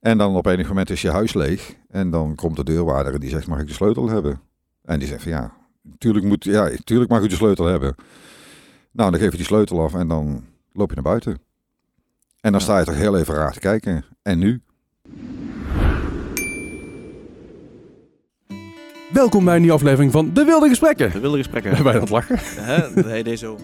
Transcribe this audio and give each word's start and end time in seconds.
En 0.00 0.18
dan 0.18 0.36
op 0.36 0.46
enig 0.46 0.68
moment 0.68 0.90
is 0.90 1.02
je 1.02 1.10
huis 1.10 1.34
leeg. 1.34 1.74
En 1.88 2.10
dan 2.10 2.34
komt 2.34 2.56
de 2.56 2.64
deurwaarder 2.64 3.14
en 3.14 3.20
die 3.20 3.30
zegt, 3.30 3.46
mag 3.46 3.60
ik 3.60 3.66
de 3.66 3.72
sleutel 3.72 4.08
hebben? 4.08 4.40
En 4.84 4.98
die 4.98 5.08
zegt 5.08 5.22
van 5.22 5.32
ja, 5.32 5.52
tuurlijk, 5.98 6.24
moet, 6.24 6.44
ja, 6.44 6.70
tuurlijk 6.84 7.10
mag 7.10 7.22
u 7.22 7.26
de 7.28 7.34
sleutel 7.34 7.64
hebben. 7.64 7.94
Nou, 8.92 9.10
dan 9.10 9.20
geef 9.20 9.30
je 9.30 9.36
die 9.36 9.46
sleutel 9.46 9.82
af 9.82 9.94
en 9.94 10.08
dan 10.08 10.44
loop 10.72 10.88
je 10.88 10.94
naar 10.94 11.04
buiten. 11.04 11.32
En 12.40 12.52
dan 12.52 12.60
Ja. 12.60 12.66
sta 12.66 12.78
je 12.78 12.84
toch 12.84 12.94
heel 12.96 13.16
even 13.18 13.34
raar 13.34 13.52
te 13.52 13.58
kijken. 13.60 14.04
En 14.22 14.38
nu? 14.38 14.62
Welkom 19.12 19.44
bij 19.44 19.54
een 19.54 19.60
nieuwe 19.60 19.76
aflevering 19.76 20.12
van 20.12 20.32
De 20.34 20.44
Wilde 20.44 20.68
Gesprekken. 20.68 21.12
De 21.12 21.20
wilde 21.20 21.36
gesprekken. 21.36 21.76
Aan 21.86 21.86
het 22.00 22.08
lachen? 22.10 22.38
Hè? 22.40 22.94
Dat 22.94 23.04
hij 23.04 23.22
deed 23.22 23.38
zo. 23.38 23.58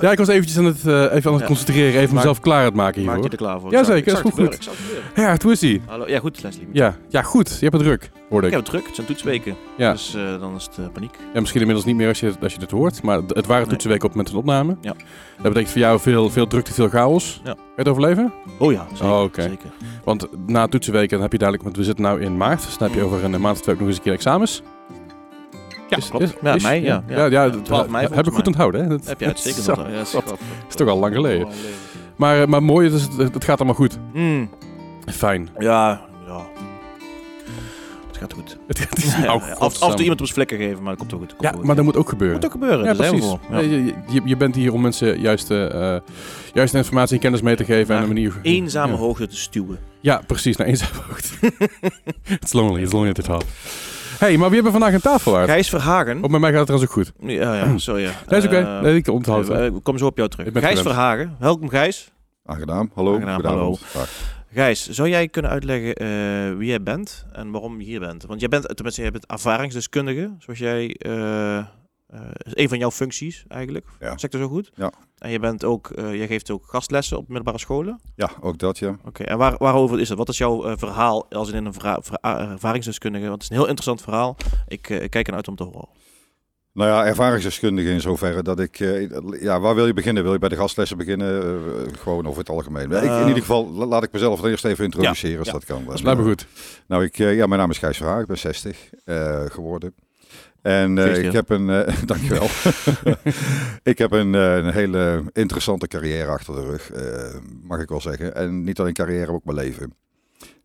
Ja, 0.00 0.10
ik 0.12 0.18
was 0.18 0.28
eventjes 0.28 0.58
aan 0.58 0.64
het, 0.64 0.86
eh, 0.86 0.92
even 1.02 1.26
aan 1.26 1.32
het 1.32 1.40
Ja. 1.40 1.46
concentreren, 1.46 2.00
even 2.00 2.14
mezelf 2.14 2.40
klaar 2.40 2.58
aan 2.58 2.64
het 2.64 2.74
maken 2.74 3.04
Maak 3.04 3.14
je 3.14 3.20
hiervoor. 3.20 3.30
er 3.30 3.36
klaar 3.36 3.60
voor? 3.60 3.70
Jazeker, 3.70 4.10
zag- 4.10 4.24
is 4.24 4.30
goed, 4.30 4.44
goed. 4.46 4.70
Ja, 5.14 5.36
hoe 5.42 5.52
is 5.52 5.62
ie? 5.62 5.82
Hallo. 5.86 6.08
Ja, 6.08 6.18
goed, 6.18 6.42
Leslie. 6.42 6.68
Ja, 6.72 6.96
ja, 7.08 7.22
goed. 7.22 7.48
Je 7.48 7.56
hebt 7.60 7.72
het 7.72 7.82
druk, 7.82 8.10
hoorde 8.28 8.46
Ik 8.46 8.52
ik. 8.52 8.58
heb 8.58 8.60
het 8.66 8.70
druk. 8.74 8.86
Het 8.86 8.94
zijn 8.94 9.06
toetsweken. 9.06 9.56
Ja. 9.76 9.92
Dus 9.92 10.14
eh, 10.14 10.40
dan 10.40 10.54
is 10.56 10.64
het 10.64 10.78
eh, 10.78 10.84
paniek. 10.92 11.14
Ja, 11.34 11.40
misschien 11.40 11.60
inmiddels 11.60 11.86
niet 11.86 11.96
meer 11.96 12.08
als 12.08 12.20
je, 12.20 12.32
als 12.42 12.52
je 12.52 12.58
dit 12.58 12.70
hoort, 12.70 13.02
maar 13.02 13.16
het 13.16 13.46
waren 13.46 13.62
Nee. 13.62 13.70
toetsenweken 13.70 14.08
op 14.08 14.14
het 14.14 14.24
moment 14.26 14.30
van 14.30 14.38
opname. 14.38 14.76
Ja. 14.80 14.94
Dat 15.36 15.42
betekent 15.52 15.70
voor 15.70 15.80
jou 15.80 16.00
veel, 16.00 16.30
veel 16.30 16.46
drukte, 16.46 16.72
veel 16.72 16.88
chaos. 16.88 17.40
Ja. 17.44 17.50
Ga 17.50 17.56
je 17.56 17.72
het 17.76 17.88
overleven? 17.88 18.32
Oh 18.58 18.72
ja, 18.72 18.86
zeker. 18.92 19.06
Oh, 19.12 19.26
zeker. 19.34 19.70
Want 20.04 20.26
na 20.46 20.66
toetsenweken 20.66 21.20
heb 21.20 21.32
je 21.32 21.38
dadelijk, 21.38 21.62
want 21.64 21.76
we 21.76 21.84
zitten 21.84 22.14
nu 22.18 22.24
in 22.24 22.36
maart, 22.36 22.64
dus 22.64 22.78
dan 22.78 22.88
heb 22.88 22.96
je 22.96 23.04
Mm. 23.04 23.12
over 23.12 23.24
een 23.24 23.40
maand 23.40 23.56
of 23.56 23.62
twee 23.62 23.74
ook 23.74 23.80
nog 23.80 23.88
eens 23.90 23.98
een 23.98 24.04
keer 24.04 24.12
examens. 24.12 24.62
Ja, 25.88 25.96
Is- 25.96 26.08
klopt. 26.08 26.24
is- 26.24 26.32
ja, 26.42 26.54
is- 26.54 26.62
mei, 26.62 26.82
ja. 26.82 27.02
Ja, 27.08 27.24
ja, 27.24 27.48
dat 27.48 27.64
12 27.64 27.88
mei 27.88 28.08
heb 28.12 28.26
ik 28.26 28.32
goed 28.32 28.46
onthouden. 28.46 28.82
Hè? 28.82 28.88
Dat, 28.88 29.06
Heb 29.06 29.20
je 29.20 29.26
uitstekend 29.32 29.64
Zo, 29.64 29.70
onthouden. 29.70 29.98
Ja, 29.98 30.04
dat 30.12 30.38
is 30.68 30.74
toch 30.74 30.88
al 30.88 30.98
lang 30.98 31.14
geleden. 31.14 31.46
Oh. 31.46 31.52
Maar, 32.16 32.48
maar 32.48 32.62
mooi, 32.62 32.90
dus 32.90 33.02
het, 33.02 33.34
het 33.34 33.44
gaat 33.44 33.56
allemaal 33.58 33.74
goed. 33.76 33.98
Mm, 34.12 34.50
Fijn. 35.12 35.48
ja, 35.58 36.00
ja. 36.26 36.46
Het 38.06 38.16
gaat 38.16 38.32
goed. 38.32 38.56
Het, 38.66 39.04
is 39.04 39.12
Ja, 39.12 39.20
nou, 39.20 39.40
af, 39.58 39.58
af 39.58 39.90
en 39.90 39.90
toe 39.90 40.00
iemand 40.00 40.20
op 40.20 40.26
zijn 40.26 40.46
vlekken 40.46 40.58
geven, 40.58 40.82
maar 40.82 40.96
dat 40.96 40.98
komt 40.98 41.12
ook 41.14 41.20
goed. 41.20 41.28
Komt 41.30 41.42
Ja, 41.42 41.50
goed. 41.52 41.64
maar 41.64 41.76
dat 41.76 41.84
moet 41.84 41.96
ook 41.96 42.08
gebeuren. 42.08 42.36
moet 42.36 42.44
ook 42.44 42.52
gebeuren. 42.52 42.84
Ja, 42.84 42.94
precies. 42.94 43.34
Je, 43.50 43.94
je, 44.08 44.20
je 44.24 44.36
bent 44.36 44.54
hier 44.54 44.72
om 44.72 44.80
mensen 44.80 45.20
juiste, 45.20 46.02
juiste 46.54 46.76
informatie 46.76 47.14
en 47.14 47.20
kennis 47.20 47.40
mee 47.42 47.56
te 47.56 47.64
geven 47.64 47.96
en 47.96 48.02
een 48.02 48.08
manier... 48.08 48.34
Eenzame 48.42 48.96
hoogte 48.96 49.26
te 49.26 49.36
stuwen. 49.36 49.78
Ja, 50.00 50.22
precies, 50.26 50.56
naar 50.56 50.66
eenzame 50.66 50.92
hoogte. 51.08 51.28
It's 52.40 52.52
lonely, 52.52 52.82
it's 52.82 52.92
lonely 52.92 53.08
at 53.08 53.14
the 53.14 53.22
top. 53.22 53.44
Hey, 54.18 54.36
maar 54.36 54.50
wie 54.50 54.54
hebben 54.62 54.72
we 54.72 54.78
vandaag 54.78 54.92
een 54.92 55.00
tafel 55.00 55.36
uit? 55.36 55.48
Gijs 55.50 55.68
Verhagen. 55.68 56.24
Op 56.24 56.30
met 56.30 56.40
mij 56.40 56.50
gaat 56.50 56.58
het 56.58 56.66
trouwens 56.66 56.90
ook 56.90 56.96
goed. 56.96 57.12
Ja, 57.30 57.54
ja, 57.54 57.78
sorry. 57.78 58.02
ja. 58.02 58.12
Dat 58.26 58.38
is 58.38 58.44
oké, 58.44 58.56
Eh, 58.58 58.80
nee, 58.80 58.96
ik 58.96 59.08
onthoud 59.08 59.48
het. 59.48 59.56
eh, 59.58 59.64
Ik 59.66 59.82
kom 59.82 59.98
zo 59.98 60.06
op 60.06 60.16
jou 60.16 60.28
terug. 60.28 60.46
Ik 60.46 60.52
ben 60.52 60.62
Gijs 60.62 60.78
gewend. 60.78 60.94
Verhagen. 60.94 61.36
Welkom 61.38 61.68
Gijs. 61.68 62.12
Aangedaan. 62.44 62.90
Hallo. 62.94 63.14
Aangenaam, 63.14 63.34
Goedenavond. 63.34 63.80
Dag. 63.92 64.08
Gijs, 64.52 64.88
zou 64.88 65.08
jij 65.08 65.28
kunnen 65.28 65.50
uitleggen 65.50 65.94
eh, 65.94 66.56
wie 66.58 66.68
jij 66.68 66.82
bent 66.82 67.26
en 67.32 67.50
waarom 67.50 67.78
je 67.80 67.84
hier 67.86 68.00
bent? 68.00 68.24
Want 68.26 68.40
jij 68.40 68.48
bent, 68.48 68.68
tenminste, 68.76 69.02
jij 69.02 69.10
bent 69.10 69.26
ervaringsdeskundige, 69.26 70.34
zoals 70.38 70.58
jij, 70.58 70.94
eh, 70.98 71.64
eh, 72.08 72.20
is 72.38 72.52
een 72.54 72.68
van 72.68 72.78
jouw 72.78 72.90
functies 72.90 73.44
eigenlijk. 73.48 73.86
Ja. 74.00 74.08
Zeg 74.08 74.22
ik 74.22 74.30
dat 74.30 74.40
zo 74.40 74.48
goed? 74.48 74.70
Ja. 74.74 74.92
En 75.18 75.30
je 75.30 75.38
bent 75.38 75.64
ook, 75.64 75.90
eh, 75.90 76.14
jij 76.14 76.26
geeft 76.26 76.50
ook 76.50 76.64
gastlessen 76.66 77.16
op 77.16 77.26
middelbare 77.26 77.58
scholen. 77.58 78.00
Ja, 78.16 78.30
ook 78.40 78.58
dat 78.58 78.78
ja. 78.78 78.96
Oké, 79.04 79.22
en 79.22 79.38
waar, 79.38 79.54
waarover 79.58 80.00
is 80.00 80.08
dat? 80.08 80.18
Wat 80.18 80.28
is 80.28 80.38
jouw 80.38 80.64
eh, 80.64 80.72
verhaal 80.76 81.26
als 81.30 81.52
in 81.52 81.64
een 81.64 81.74
ervaringsdeskundige? 82.20 83.28
Want 83.28 83.34
het 83.34 83.42
is 83.42 83.48
een 83.48 83.56
heel 83.62 83.66
interessant 83.68 84.02
verhaal. 84.02 84.36
Ik, 84.68 84.90
eh, 84.90 85.02
ik 85.02 85.10
kijk 85.10 85.24
ernaar 85.26 85.36
uit 85.40 85.48
om 85.48 85.56
te 85.56 85.64
horen. 85.64 85.88
Nou 86.72 86.90
ja, 86.90 87.06
ervaringsdeskundige 87.06 87.90
in 87.90 88.00
zoverre 88.00 88.42
dat 88.42 88.60
ik... 88.60 88.80
eh, 88.80 89.40
ja, 89.42 89.60
waar 89.60 89.74
wil 89.74 89.86
je 89.86 89.92
beginnen? 89.92 90.22
Wil 90.22 90.32
je 90.32 90.38
bij 90.38 90.48
de 90.48 90.56
gastlessen 90.56 90.96
beginnen? 90.96 91.42
Eh, 91.42 91.92
gewoon 91.98 92.26
over 92.26 92.38
het 92.38 92.48
algemeen. 92.48 92.90
ik, 92.90 93.02
in 93.02 93.18
ieder 93.26 93.42
geval, 93.42 93.70
la- 93.72 93.86
laat 93.86 94.02
ik 94.02 94.12
mezelf 94.12 94.42
eerst 94.44 94.64
even 94.64 94.84
introduceren 94.84 95.38
als 95.38 95.46
ja. 95.46 95.52
dat 95.52 95.64
kan. 95.64 95.84
Dat 95.84 95.94
is 95.94 96.00
blijkbaar 96.00 96.26
goed. 96.26 96.46
Nou, 96.86 97.04
ik, 97.04 97.18
eh, 97.18 97.36
ja, 97.36 97.46
mijn 97.46 97.60
naam 97.60 97.70
is 97.70 97.78
Gijs 97.78 97.96
Verhaag. 97.96 98.20
Ik 98.20 98.26
ben 98.26 98.38
60 98.38 98.90
eh, 99.04 99.44
geworden. 99.46 99.94
En 100.62 100.98
eh, 100.98 101.24
ik 101.24 101.32
heb 101.32 101.50
een... 101.50 101.70
eh, 101.70 101.96
dankjewel. 102.06 102.48
ik 103.92 103.98
heb 103.98 104.12
een, 104.12 104.34
eh, 104.34 104.56
een 104.56 104.72
hele 104.72 105.22
interessante 105.32 105.86
carrière 105.88 106.30
achter 106.30 106.54
de 106.54 106.64
rug, 106.64 106.90
mag 107.62 107.80
ik 107.80 107.88
wel 107.88 108.00
zeggen. 108.00 108.34
En 108.34 108.64
niet 108.64 108.78
alleen 108.80 108.92
carrière, 108.92 109.32
ook 109.32 109.44
mijn 109.44 109.56
leven. 109.56 109.94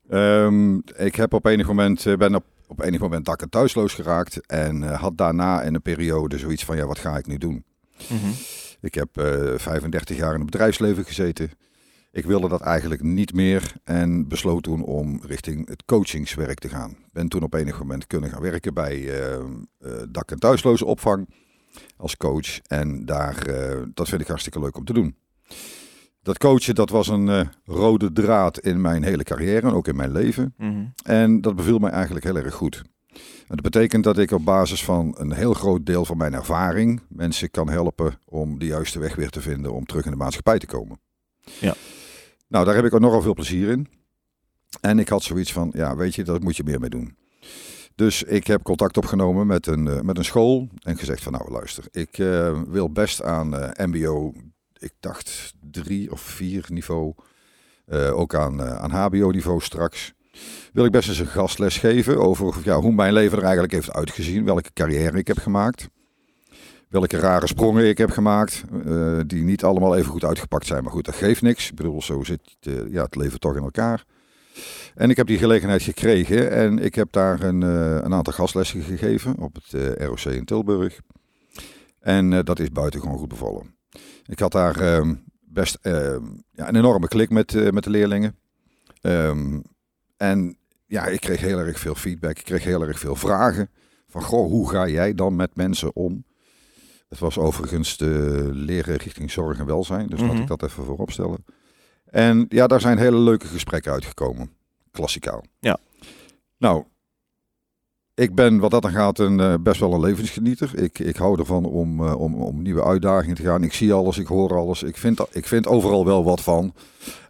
Ehm, 0.09 0.75
ik 0.95 1.15
heb 1.15 1.33
op 1.33 1.45
enig 1.45 1.67
moment, 1.67 2.05
ben 2.17 2.35
op, 2.35 2.45
op 2.67 2.81
enig 2.81 2.99
moment 2.99 3.25
dak- 3.25 3.41
en 3.41 3.49
thuisloos 3.49 3.93
geraakt. 3.93 4.45
En 4.45 4.81
had 4.81 5.17
daarna 5.17 5.61
in 5.61 5.73
een 5.73 5.81
periode 5.81 6.37
zoiets 6.37 6.65
van, 6.65 6.75
ja, 6.75 6.85
wat 6.85 6.99
ga 6.99 7.17
ik 7.17 7.27
nu 7.27 7.37
doen? 7.37 7.63
Ik 8.81 8.93
heb 8.93 9.17
eh 9.17 9.53
35 9.57 10.17
jaar 10.17 10.33
in 10.33 10.39
het 10.41 10.49
bedrijfsleven 10.51 11.05
gezeten. 11.05 11.51
Ik 12.13 12.25
wilde 12.25 12.47
dat 12.47 12.61
eigenlijk 12.61 13.01
niet 13.01 13.33
meer 13.33 13.73
en 13.83 14.27
besloot 14.27 14.63
toen 14.63 14.83
om 14.83 15.21
richting 15.25 15.67
het 15.67 15.85
coachingswerk 15.85 16.59
te 16.59 16.69
gaan. 16.69 16.95
Ben 17.11 17.27
toen 17.27 17.43
op 17.43 17.53
enig 17.53 17.79
moment 17.79 18.07
kunnen 18.07 18.29
gaan 18.29 18.41
werken 18.41 18.73
bij 18.73 19.09
eh, 19.09 19.33
eh, 19.33 19.43
dak- 20.09 20.31
en 20.31 20.39
thuisloze 20.39 20.85
opvang 20.85 21.29
als 21.97 22.17
coach. 22.17 22.59
En 22.59 23.05
daar, 23.05 23.47
eh, 23.47 23.81
dat 23.93 24.09
vind 24.09 24.21
ik 24.21 24.27
hartstikke 24.27 24.59
leuk 24.59 24.77
om 24.77 24.85
te 24.85 24.93
doen. 24.93 25.15
Dat 26.21 26.37
coachen, 26.37 26.75
dat 26.75 26.89
was 26.89 27.07
een 27.07 27.49
rode 27.65 28.11
draad 28.11 28.59
in 28.59 28.81
mijn 28.81 29.03
hele 29.03 29.23
carrière 29.23 29.67
en 29.67 29.73
ook 29.73 29.87
in 29.87 29.95
mijn 29.95 30.11
leven. 30.11 30.53
Mhm. 30.57 30.85
En 31.03 31.41
dat 31.41 31.55
beviel 31.55 31.79
mij 31.79 31.91
eigenlijk 31.91 32.25
heel 32.25 32.37
erg 32.37 32.53
goed. 32.53 32.81
En 33.47 33.55
dat 33.55 33.61
betekent 33.61 34.03
dat 34.03 34.17
ik 34.17 34.31
op 34.31 34.45
basis 34.45 34.83
van 34.83 35.15
een 35.17 35.31
heel 35.31 35.53
groot 35.53 35.85
deel 35.85 36.05
van 36.05 36.17
mijn 36.17 36.33
ervaring 36.33 37.01
mensen 37.09 37.51
kan 37.51 37.69
helpen 37.69 38.19
om 38.25 38.59
de 38.59 38.65
juiste 38.65 38.99
weg 38.99 39.15
weer 39.15 39.29
te 39.29 39.41
vinden 39.41 39.73
om 39.73 39.85
terug 39.85 40.05
in 40.05 40.11
de 40.11 40.17
maatschappij 40.17 40.57
te 40.59 40.65
komen. 40.65 40.99
Ja. 41.59 41.73
Nou, 42.53 42.65
daar 42.65 42.75
heb 42.75 42.85
ik 42.85 42.93
ook 42.93 42.99
nogal 42.99 43.21
veel 43.21 43.33
plezier 43.33 43.69
in. 43.69 43.87
En 44.81 44.99
ik 44.99 45.09
had 45.09 45.23
zoiets 45.23 45.53
van, 45.53 45.71
ja, 45.75 45.95
weet 45.95 46.15
je, 46.15 46.23
daar 46.23 46.41
moet 46.41 46.57
je 46.57 46.63
meer 46.63 46.79
mee 46.79 46.89
doen. 46.89 47.15
Dus 47.95 48.23
ik 48.23 48.47
heb 48.47 48.63
contact 48.63 48.97
opgenomen 48.97 49.47
met 49.47 49.67
een, 49.67 49.87
eh, 49.87 50.01
met 50.01 50.17
een 50.17 50.25
school 50.25 50.67
en 50.81 50.97
gezegd 50.97 51.23
van, 51.23 51.31
nou 51.31 51.51
luister, 51.51 51.83
ik 51.91 52.17
eh, 52.17 52.61
wil 52.67 52.91
best 52.91 53.23
aan 53.23 53.55
eh, 53.55 53.85
mbo, 53.85 54.33
ik 54.77 54.93
dacht 54.99 55.53
drie 55.71 56.11
of 56.11 56.21
vier 56.21 56.65
niveau, 56.67 57.13
ook 58.11 58.35
aan, 58.35 58.61
aan 58.61 58.91
hbo 58.91 59.29
niveau 59.29 59.61
straks 59.61 60.13
wil 60.73 60.85
ik 60.85 60.91
best 60.91 61.09
eens 61.09 61.19
een 61.19 61.27
gastles 61.27 61.77
geven 61.77 62.17
over 62.17 62.55
ja, 62.63 62.79
hoe 62.79 62.93
mijn 62.93 63.13
leven 63.13 63.37
er 63.37 63.43
eigenlijk 63.43 63.73
heeft 63.73 63.93
uitgezien. 63.93 64.45
Welke 64.45 64.73
carrière 64.73 65.17
ik 65.17 65.27
heb 65.27 65.37
gemaakt. 65.37 65.87
Welke 66.93 67.17
rare 67.17 67.47
sprongen 67.47 67.89
ik 67.89 67.97
heb 67.97 68.11
gemaakt. 68.11 68.63
eh, 68.85 69.19
die 69.27 69.43
niet 69.43 69.63
allemaal 69.63 69.95
even 69.95 70.11
goed 70.11 70.23
uitgepakt 70.23 70.65
zijn. 70.65 70.83
Maar 70.83 70.91
goed, 70.91 71.05
dat 71.05 71.15
geeft 71.15 71.41
niks. 71.41 71.69
Ik 71.69 71.75
bedoel, 71.75 72.01
zo 72.01 72.23
zit 72.23 72.41
ja, 72.89 73.03
het 73.03 73.15
leven 73.15 73.39
toch 73.39 73.55
in 73.55 73.63
elkaar. 73.63 74.05
En 74.95 75.09
ik 75.09 75.17
heb 75.17 75.27
die 75.27 75.37
gelegenheid 75.37 75.81
gekregen. 75.81 76.51
En 76.51 76.79
ik 76.79 76.95
heb 76.95 77.11
daar 77.11 77.43
een, 77.43 77.63
eh, 77.63 77.95
een 77.95 78.13
aantal 78.13 78.33
gastlessen 78.33 78.81
gegeven 78.81 79.37
op 79.37 79.55
het 79.55 79.73
eh, 79.73 80.05
ROC 80.05 80.19
in 80.19 80.45
Tilburg. 80.45 80.99
En 81.99 82.43
dat 82.43 82.59
is 82.59 82.69
buitengewoon 82.69 83.17
goed 83.17 83.29
bevallen. 83.29 83.75
Ik 84.25 84.39
had 84.39 84.51
daar 84.51 84.79
ehm, 84.79 85.15
best 85.41 85.77
ehm, 85.81 86.23
ja, 86.51 86.67
een 86.67 86.75
enorme 86.75 87.07
klik 87.07 87.29
met, 87.29 87.71
met 87.71 87.83
de 87.83 87.89
leerlingen. 87.89 88.35
Ehm, 89.01 89.59
en 90.17 90.57
ja, 90.85 91.05
ik 91.05 91.19
kreeg 91.19 91.39
heel 91.39 91.59
erg 91.59 91.79
veel 91.79 91.95
feedback. 91.95 92.37
Ik 92.37 92.45
kreeg 92.45 92.63
heel 92.63 92.87
erg 92.87 92.99
veel 92.99 93.15
vragen. 93.15 93.69
Van, 94.07 94.21
goh, 94.21 94.49
hoe 94.49 94.69
ga 94.69 94.87
jij 94.87 95.13
dan 95.13 95.35
met 95.35 95.55
mensen 95.55 95.95
om? 95.95 96.23
Het 97.13 97.21
was 97.21 97.37
overigens 97.37 97.97
de 97.97 98.49
leren 98.53 98.95
richting 98.95 99.31
zorg 99.31 99.59
en 99.59 99.65
welzijn. 99.65 100.07
Dus 100.07 100.19
laat 100.19 100.31
Mhm. 100.31 100.41
ik 100.41 100.47
dat 100.47 100.63
even 100.63 100.83
voorop 100.83 101.11
stellen. 101.11 101.45
En 102.05 102.45
ja, 102.49 102.67
daar 102.67 102.81
zijn 102.81 102.97
hele 102.97 103.17
leuke 103.17 103.47
gesprekken 103.47 103.91
uitgekomen. 103.91 104.51
Klassikaal. 104.91 105.43
Ja. 105.59 105.77
Nou, 106.57 106.83
ik 108.13 108.35
ben 108.35 108.59
wat 108.59 108.71
dat 108.71 108.81
dan 108.81 108.91
gaat 108.91 109.19
een, 109.19 109.39
eh, 109.39 109.53
best 109.61 109.79
wel 109.79 109.93
een 109.93 109.99
levensgenieter. 109.99 110.79
Ik, 110.83 110.99
ik 110.99 111.15
hou 111.15 111.39
ervan 111.39 111.65
om, 111.65 112.05
eh, 112.05 112.19
om, 112.19 112.35
om 112.35 112.61
nieuwe 112.61 112.83
uitdagingen 112.83 113.35
te 113.35 113.43
gaan. 113.43 113.63
Ik 113.63 113.73
zie 113.73 113.93
alles, 113.93 114.17
ik 114.17 114.27
hoor 114.27 114.57
alles. 114.57 114.83
Ik 114.83 114.97
vind, 114.97 115.19
ik 115.31 115.45
vind 115.47 115.67
overal 115.67 116.05
wel 116.05 116.23
wat 116.23 116.41
van. 116.41 116.73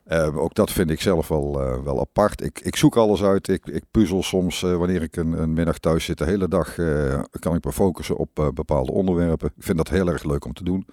Eh, 0.03 0.37
ook 0.37 0.53
dat 0.53 0.71
vind 0.71 0.89
ik 0.89 1.01
zelf 1.01 1.27
wel, 1.27 1.61
eh, 1.61 1.83
wel 1.83 1.99
apart. 1.99 2.41
Ik, 2.43 2.59
ik 2.59 2.75
zoek 2.75 2.95
alles 2.97 3.23
uit. 3.23 3.47
Ik, 3.47 3.65
ik 3.65 3.83
puzzel 3.91 4.23
soms 4.23 4.63
eh, 4.63 4.75
wanneer 4.75 5.01
ik 5.01 5.15
een, 5.15 5.31
een 5.41 5.53
middag 5.53 5.77
thuis 5.77 6.05
zit. 6.05 6.17
De 6.17 6.25
hele 6.25 6.47
dag 6.47 6.77
eh, 6.77 7.21
kan 7.39 7.55
ik 7.55 7.63
me 7.63 7.71
focussen 7.71 8.17
op 8.17 8.51
bepaalde 8.53 8.91
onderwerpen. 8.91 9.51
Ik 9.55 9.63
vind 9.63 9.77
dat 9.77 9.89
heel 9.89 10.07
erg 10.07 10.23
leuk 10.23 10.45
om 10.45 10.53
te 10.53 10.63
doen. 10.63 10.85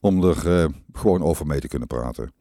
Om 0.00 0.24
er 0.24 0.68
gewoon 0.92 1.22
over 1.22 1.46
mee 1.46 1.60
te 1.60 1.68
kunnen 1.68 1.88
praten. 1.88 2.32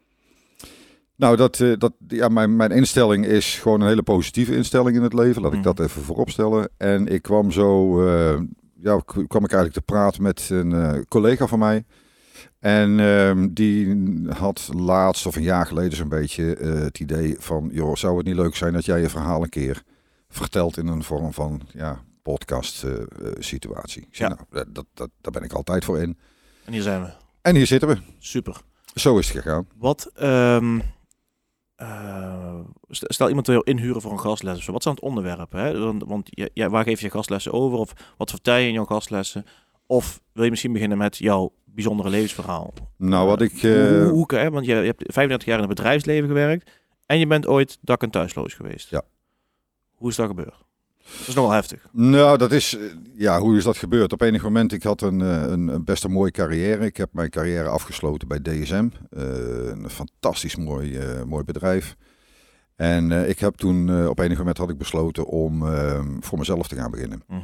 Nou, 1.16 1.36
dat, 1.36 1.64
dat, 1.78 1.94
ja, 2.08 2.28
mijn, 2.28 2.56
mijn 2.56 2.72
instelling 2.72 3.26
is 3.26 3.60
gewoon 3.60 3.82
een 3.82 3.88
hele 3.88 4.04
positieve 4.04 4.56
instelling 4.56 4.96
in 4.98 5.04
het 5.04 5.14
leven. 5.14 5.42
Laat 5.42 5.54
ik 5.54 5.58
Mhm. 5.60 5.68
dat 5.68 5.80
even 5.80 6.02
voorop 6.02 6.30
stellen. 6.30 6.70
En 6.78 7.08
ik 7.08 7.22
kwam 7.22 7.52
zo, 7.52 8.02
ja, 8.76 9.00
kwam 9.06 9.44
ik 9.44 9.52
eigenlijk 9.52 9.74
te 9.74 9.82
praten 9.82 10.24
met 10.24 10.48
een 10.50 11.06
collega 11.08 11.48
van 11.48 11.60
mij. 11.60 11.86
En 12.64 13.00
ehm, 13.00 13.48
die 13.54 13.96
had 14.30 14.70
laatst 14.76 15.26
of 15.26 15.36
een 15.36 15.42
jaar 15.42 15.66
geleden 15.66 15.98
zo'n 15.98 16.10
beetje 16.10 16.56
eh, 16.56 16.74
het 16.74 17.00
idee 17.00 17.36
van, 17.40 17.70
joh, 17.74 17.96
zou 17.96 18.18
het 18.18 18.26
niet 18.26 18.36
leuk 18.36 18.56
zijn 18.56 18.74
dat 18.74 18.86
jij 18.86 19.02
je 19.02 19.10
verhaal 19.10 19.44
een 19.44 19.50
keer 19.50 19.84
vertelt 20.30 20.78
in 20.78 20.88
een 20.88 21.04
vorm 21.04 21.34
van 21.34 21.62
ja, 21.74 22.04
podcast 22.22 22.84
eh, 22.84 22.94
eh, 22.94 23.06
situatie. 23.40 24.08
Zei, 24.12 24.30
Ja. 24.30 24.36
nou, 24.52 24.66
dat, 24.72 24.86
dat, 24.94 25.10
daar 25.22 25.32
ben 25.32 25.44
ik 25.44 25.54
altijd 25.54 25.86
voor 25.86 26.00
in. 26.02 26.18
En 26.66 26.74
hier 26.74 26.82
zijn 26.82 27.02
we. 27.04 27.10
En 27.42 27.56
hier 27.56 27.68
zitten 27.68 27.90
we. 27.90 27.98
Super. 28.20 28.62
Zo 28.94 29.18
is 29.18 29.30
het 29.30 29.38
gegaan. 29.44 29.68
Wat, 29.78 30.12
ehm, 30.16 30.80
eh, 31.76 32.60
st- 32.90 33.14
stel 33.14 33.28
iemand 33.28 33.48
wil 33.48 33.62
inhuren 33.62 34.02
voor 34.02 34.12
een 34.12 34.20
gastles 34.20 34.58
of 34.58 34.64
zo. 34.64 34.72
Wat 34.72 34.80
is 34.80 34.86
dan 34.86 34.94
het 34.96 35.04
onderwerp? 35.04 35.52
Hè? 35.52 35.80
Want, 35.80 36.04
want 36.04 36.28
ja, 36.54 36.70
waar 36.70 36.84
geef 36.84 37.02
je 37.02 37.10
gastlessen 37.10 37.52
over? 37.52 37.78
Of 37.78 37.94
wat 38.18 38.30
vertel 38.30 38.56
je 38.56 38.68
in 38.68 38.74
jouw 38.74 38.86
gastlessen? 38.86 39.46
Of 39.86 40.22
wil 40.32 40.44
je 40.44 40.50
misschien 40.50 40.74
beginnen 40.74 40.98
met 40.98 41.18
jouw 41.18 41.54
bijzondere 41.74 42.10
levensverhaal? 42.10 42.74
Nou, 42.98 43.28
wat 43.28 43.42
ik... 43.42 43.62
Hoe, 43.62 43.72
eh, 43.88 44.04
hoe, 44.04 44.10
hoe- 44.12 44.40
hè? 44.40 44.50
Want 44.50 44.66
je, 44.66 44.76
je 44.76 44.86
hebt 44.86 45.04
35 45.14 45.48
jaar 45.48 45.60
in 45.60 45.68
het 45.68 45.76
bedrijfsleven 45.76 46.28
gewerkt 46.28 46.72
en 47.06 47.20
je 47.20 47.28
bent 47.28 47.48
ooit 47.48 47.78
dak- 47.82 48.04
en 48.04 48.10
thuisloos 48.10 48.54
geweest. 48.54 48.90
Ja. 48.90 49.02
Hoe 49.94 50.10
is 50.10 50.16
dat 50.16 50.28
gebeurd? 50.28 50.56
Dat 51.20 51.28
is 51.28 51.34
nogal 51.34 51.52
heftig. 51.52 51.88
Nou, 51.92 52.38
dat 52.38 52.52
is, 52.52 52.78
eh, 52.78 52.84
ja, 53.16 53.40
hoe 53.40 53.58
is 53.58 53.64
dat 53.64 53.78
gebeurd? 53.78 54.14
Op 54.14 54.22
enig 54.22 54.44
moment, 54.44 54.72
ik 54.72 54.84
had 54.84 55.02
een, 55.02 55.22
eh, 55.22 55.42
een, 55.42 55.68
een 55.68 55.84
best 55.84 56.04
een 56.04 56.12
mooie 56.12 56.32
carrière. 56.32 56.86
Ik 56.86 56.98
heb 56.98 57.10
mijn 57.14 57.30
carrière 57.30 57.68
afgesloten 57.68 58.28
bij 58.28 58.40
DSM. 58.42 58.88
eh, 59.10 59.24
een 59.68 59.90
fantastisch 59.90 60.56
mooi, 60.56 60.98
eh, 60.98 61.24
mooi 61.24 61.44
bedrijf. 61.44 61.96
En 62.76 63.12
eh, 63.12 63.30
ik 63.30 63.40
heb 63.40 63.56
toen, 63.56 63.90
eh, 63.90 64.08
op 64.10 64.20
enig 64.20 64.38
moment 64.38 64.58
had 64.58 64.70
ik 64.70 64.78
besloten 64.78 65.26
om 65.26 65.68
eh, 65.68 66.02
voor 66.20 66.38
mezelf 66.38 66.68
te 66.68 66.76
gaan 66.76 66.92
beginnen. 66.92 67.24
Mhm. 67.28 67.40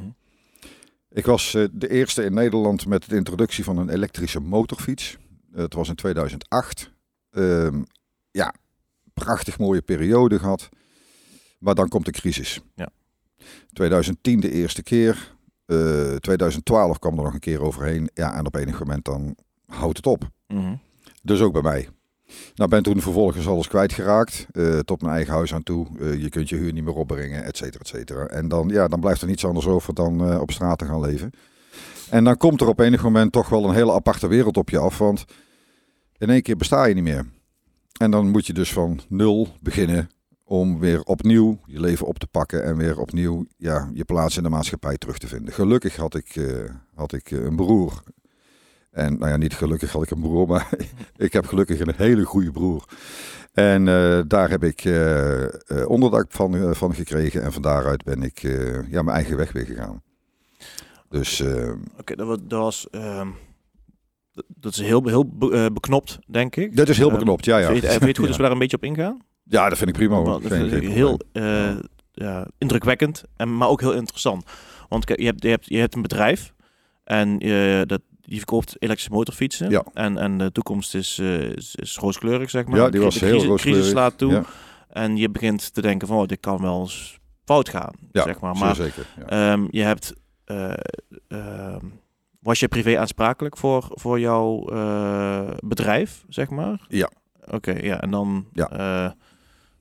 Ik 1.12 1.26
was 1.26 1.54
eh, 1.54 1.64
de 1.72 1.90
eerste 1.90 2.24
in 2.24 2.34
Nederland 2.34 2.86
met 2.86 3.10
de 3.10 3.16
introductie 3.16 3.64
van 3.64 3.78
een 3.78 3.90
elektrische 3.90 4.40
motorfiets. 4.40 5.18
Het 5.52 5.74
was 5.74 5.90
in 5.90 5.96
2008. 5.96 6.92
Ehm, 7.30 7.84
ja, 8.32 8.54
prachtig 9.14 9.58
mooie 9.58 9.82
periode 9.82 10.40
gehad. 10.40 10.70
Maar 11.60 11.76
dan 11.76 11.90
komt 11.90 12.06
de 12.06 12.12
crisis. 12.12 12.62
Ja. 12.76 12.90
2010 13.74 14.40
de 14.40 14.52
eerste 14.52 14.84
keer. 14.84 15.36
Eh, 15.66 16.16
2012 16.16 17.00
kwam 17.00 17.18
er 17.18 17.24
nog 17.24 17.34
een 17.34 17.40
keer 17.40 17.62
overheen. 17.62 18.10
Ja, 18.14 18.36
en 18.36 18.46
op 18.46 18.56
enig 18.56 18.80
moment 18.80 19.06
dan 19.06 19.36
houdt 19.66 19.98
het 19.98 20.08
op. 20.08 20.30
Mhm. 20.48 20.76
Dus 21.24 21.42
ook 21.42 21.54
bij 21.54 21.62
mij. 21.62 21.90
Nou, 22.56 22.70
ben 22.70 22.84
toen 22.84 23.02
vervolgens 23.02 23.48
alles 23.48 23.68
kwijtgeraakt. 23.68 24.48
eh 24.52 24.80
tot 24.80 25.02
mijn 25.02 25.14
eigen 25.14 25.34
huis 25.34 25.54
aan 25.54 25.64
toe. 25.64 25.88
Eh, 26.00 26.22
je 26.22 26.30
kunt 26.30 26.50
je 26.50 26.56
huur 26.56 26.74
niet 26.74 26.84
meer 26.84 26.96
opbrengen, 26.96 27.44
et 27.44 27.58
cetera, 27.58 27.80
et 27.80 27.88
cetera. 27.88 28.26
En 28.26 28.48
dan, 28.48 28.70
ja, 28.70 28.88
dan 28.88 29.00
blijft 29.00 29.22
er 29.22 29.28
niets 29.28 29.46
anders 29.46 29.66
over 29.66 29.94
dan 29.94 30.30
eh, 30.30 30.42
op 30.42 30.52
straat 30.52 30.78
te 30.78 30.86
gaan 30.86 31.02
leven. 31.02 31.32
En 32.10 32.24
dan 32.24 32.38
komt 32.38 32.62
er 32.62 32.68
op 32.68 32.80
enig 32.80 33.04
moment 33.04 33.32
toch 33.32 33.50
wel 33.50 33.66
een 33.66 33.74
hele 33.76 33.94
aparte 33.94 34.28
wereld 34.28 34.58
op 34.58 34.70
je 34.70 34.78
af. 34.78 34.98
Want 34.98 35.26
in 36.18 36.30
één 36.30 36.42
keer 36.42 36.56
besta 36.56 36.86
je 36.86 36.94
niet 36.94 37.04
meer. 37.04 37.26
En 38.00 38.12
dan 38.12 38.30
moet 38.30 38.46
je 38.48 38.54
dus 38.54 38.74
van 38.74 39.00
nul 39.08 39.48
beginnen 39.62 40.10
om 40.44 40.80
weer 40.80 41.02
opnieuw 41.04 41.60
je 41.66 41.80
leven 41.80 42.08
op 42.08 42.20
te 42.20 42.28
pakken. 42.28 42.64
En 42.64 42.78
weer 42.78 43.00
opnieuw 43.00 43.46
ja, 43.58 43.90
je 43.94 44.06
plaats 44.06 44.38
in 44.38 44.44
de 44.44 44.50
maatschappij 44.50 44.98
terug 44.98 45.18
te 45.18 45.28
vinden. 45.28 45.54
Gelukkig 45.54 45.96
had 45.96 46.16
ik, 46.16 46.42
had 46.96 47.14
ik 47.14 47.32
een 47.32 47.56
broer. 47.56 48.04
En 48.92 49.18
nou 49.18 49.32
ja, 49.32 49.38
niet 49.38 49.54
gelukkig 49.54 49.92
had 49.92 50.04
ik 50.04 50.12
een 50.12 50.22
broer, 50.22 50.48
maar 50.48 50.70
ik 51.18 51.34
heb 51.34 51.46
gelukkig 51.48 51.80
een 51.80 51.94
hele 51.98 52.24
goede 52.26 52.52
broer. 52.52 52.84
En 53.54 53.88
eh, 53.88 54.20
daar 54.28 54.50
heb 54.50 54.64
ik 54.64 54.86
eh, 54.86 55.44
eh, 55.44 55.90
onderdak 55.90 56.26
van, 56.32 56.76
van 56.76 56.94
gekregen. 56.96 57.42
En 57.44 57.54
van 57.54 57.62
daaruit 57.62 58.04
ben 58.04 58.24
ik 58.24 58.40
ja, 58.90 59.02
mijn 59.02 59.10
eigen 59.18 59.38
weg 59.38 59.52
weer 59.52 59.66
gegaan. 59.66 60.02
Dus 61.10 61.42
Oké, 62.00 62.16
dat, 62.16 62.28
wa- 62.28 62.38
dat 62.48 62.60
was... 62.62 62.88
ehm, 62.90 63.28
dat- 64.48 64.74
is 64.74 64.80
heel, 64.82 65.08
heel 65.08 65.28
be- 65.28 65.70
beknopt, 65.74 66.20
denk 66.28 66.56
ik. 66.56 66.76
dat 66.76 66.90
is 66.90 66.98
heel 66.98 67.08
Ehm, 67.10 67.16
beknopt, 67.18 67.46
ja. 67.46 67.58
ja. 67.58 67.68
Vind 67.72 67.82
je, 67.82 67.88
het- 67.88 68.18
goed 68.18 68.28
als 68.28 68.36
we 68.38 68.42
daar 68.44 68.52
een 68.52 68.58
beetje 68.60 68.78
op 68.78 68.84
ingaan? 68.84 69.22
ja, 69.44 69.70
dat 69.70 69.78
vind 69.78 69.90
ik 69.90 69.96
prima. 69.96 70.22
Want 70.22 70.44
dat 70.44 70.52
vind 70.52 70.72
ik 70.74 70.90
heel 70.90 71.20
eh, 71.32 71.76
ja, 72.12 72.48
indrukwekkend, 72.58 73.24
en, 73.36 73.58
maar 73.58 73.68
ook 73.68 73.80
heel 73.82 73.94
interessant. 73.94 74.44
Want 74.90 75.08
je 75.16 75.26
hebt, 75.26 75.44
je 75.44 75.50
hebt, 75.50 75.66
je 75.66 75.78
hebt 75.78 75.96
een 75.96 76.02
bedrijf 76.02 76.54
en 77.04 77.40
dat, 77.88 78.02
die 78.30 78.38
verkoopt 78.38 78.76
elektrische 78.80 79.12
motorfietsen. 79.14 79.70
Ja. 79.70 79.84
En, 79.94 80.18
en 80.18 80.38
de 80.38 80.52
toekomst 80.52 80.96
is, 80.96 81.20
eh, 81.20 81.40
is, 81.42 81.76
is 81.76 81.98
rooskleurig, 81.98 82.50
zeg 82.50 82.66
maar. 82.66 82.80
Ja, 82.80 82.90
die 82.90 83.02
was 83.02 83.14
de 83.14 83.20
heel 83.20 83.30
crisis, 83.30 83.50
rooskleurig. 83.50 83.82
crisis 83.82 84.00
slaat 84.00 84.18
toe. 84.18 84.32
Ja. 84.32 84.44
En 84.90 85.18
je 85.18 85.30
begint 85.30 85.74
te 85.74 85.82
denken 85.82 86.08
van, 86.08 86.18
oh, 86.18 86.28
dit 86.28 86.40
kan 86.40 86.62
wel 86.62 86.80
eens 86.80 87.20
fout 87.46 87.70
gaan, 87.70 87.94
Ja, 88.12 88.24
zeg 88.24 88.40
maar. 88.40 88.56
Maar 88.58 88.76
zeker. 88.76 89.06
Ja. 89.18 89.52
Ehm, 89.52 89.68
je 89.70 89.82
hebt. 89.82 90.14
eh, 90.46 90.74
ehm, 91.28 91.86
was 92.40 92.60
je 92.60 92.68
privé 92.68 93.00
aansprakelijk 93.00 93.58
voor, 93.58 93.88
voor 93.90 94.20
jouw 94.20 94.66
eh, 94.70 95.50
bedrijf, 95.60 96.24
zeg 96.28 96.50
maar? 96.50 96.86
Ja. 96.88 97.10
Oké, 97.48 97.72
ja. 97.72 98.02
En 98.02 98.12
dan, 98.12 98.46
Ja. 98.54 99.16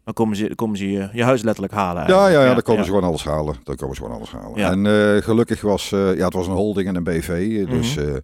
Dan 0.08 0.16
komen 0.16 0.36
ze, 0.36 0.54
komen 0.54 0.76
ze 0.76 0.90
je, 0.90 1.08
je 1.12 1.22
huis 1.24 1.42
letterlijk 1.42 1.74
halen. 1.74 1.94
Ja, 2.02 2.08
eigenlijk. 2.08 2.34
ja, 2.40 2.44
ja, 2.48 2.52
dan 2.54 2.62
komen 2.62 2.80
ja. 2.80 2.86
ze 2.86 2.92
gewoon 2.94 3.08
alles 3.08 3.24
halen. 3.24 3.54
Dan 3.64 3.76
komen 3.76 3.94
ze 3.96 4.02
gewoon 4.02 4.16
alles 4.16 4.30
halen. 4.32 4.58
Ja. 4.58 4.70
En 4.70 4.86
eh, 5.16 5.22
gelukkig 5.22 5.60
was, 5.60 5.92
eh, 5.92 6.16
ja, 6.16 6.24
het 6.24 6.32
was 6.34 6.46
een 6.46 6.52
holding 6.52 6.88
en 6.88 6.96
een 6.96 7.02
BV. 7.04 7.28
eh, 7.28 7.70
Dus, 7.70 7.94
Mhm. 7.94 8.08
eh, 8.08 8.14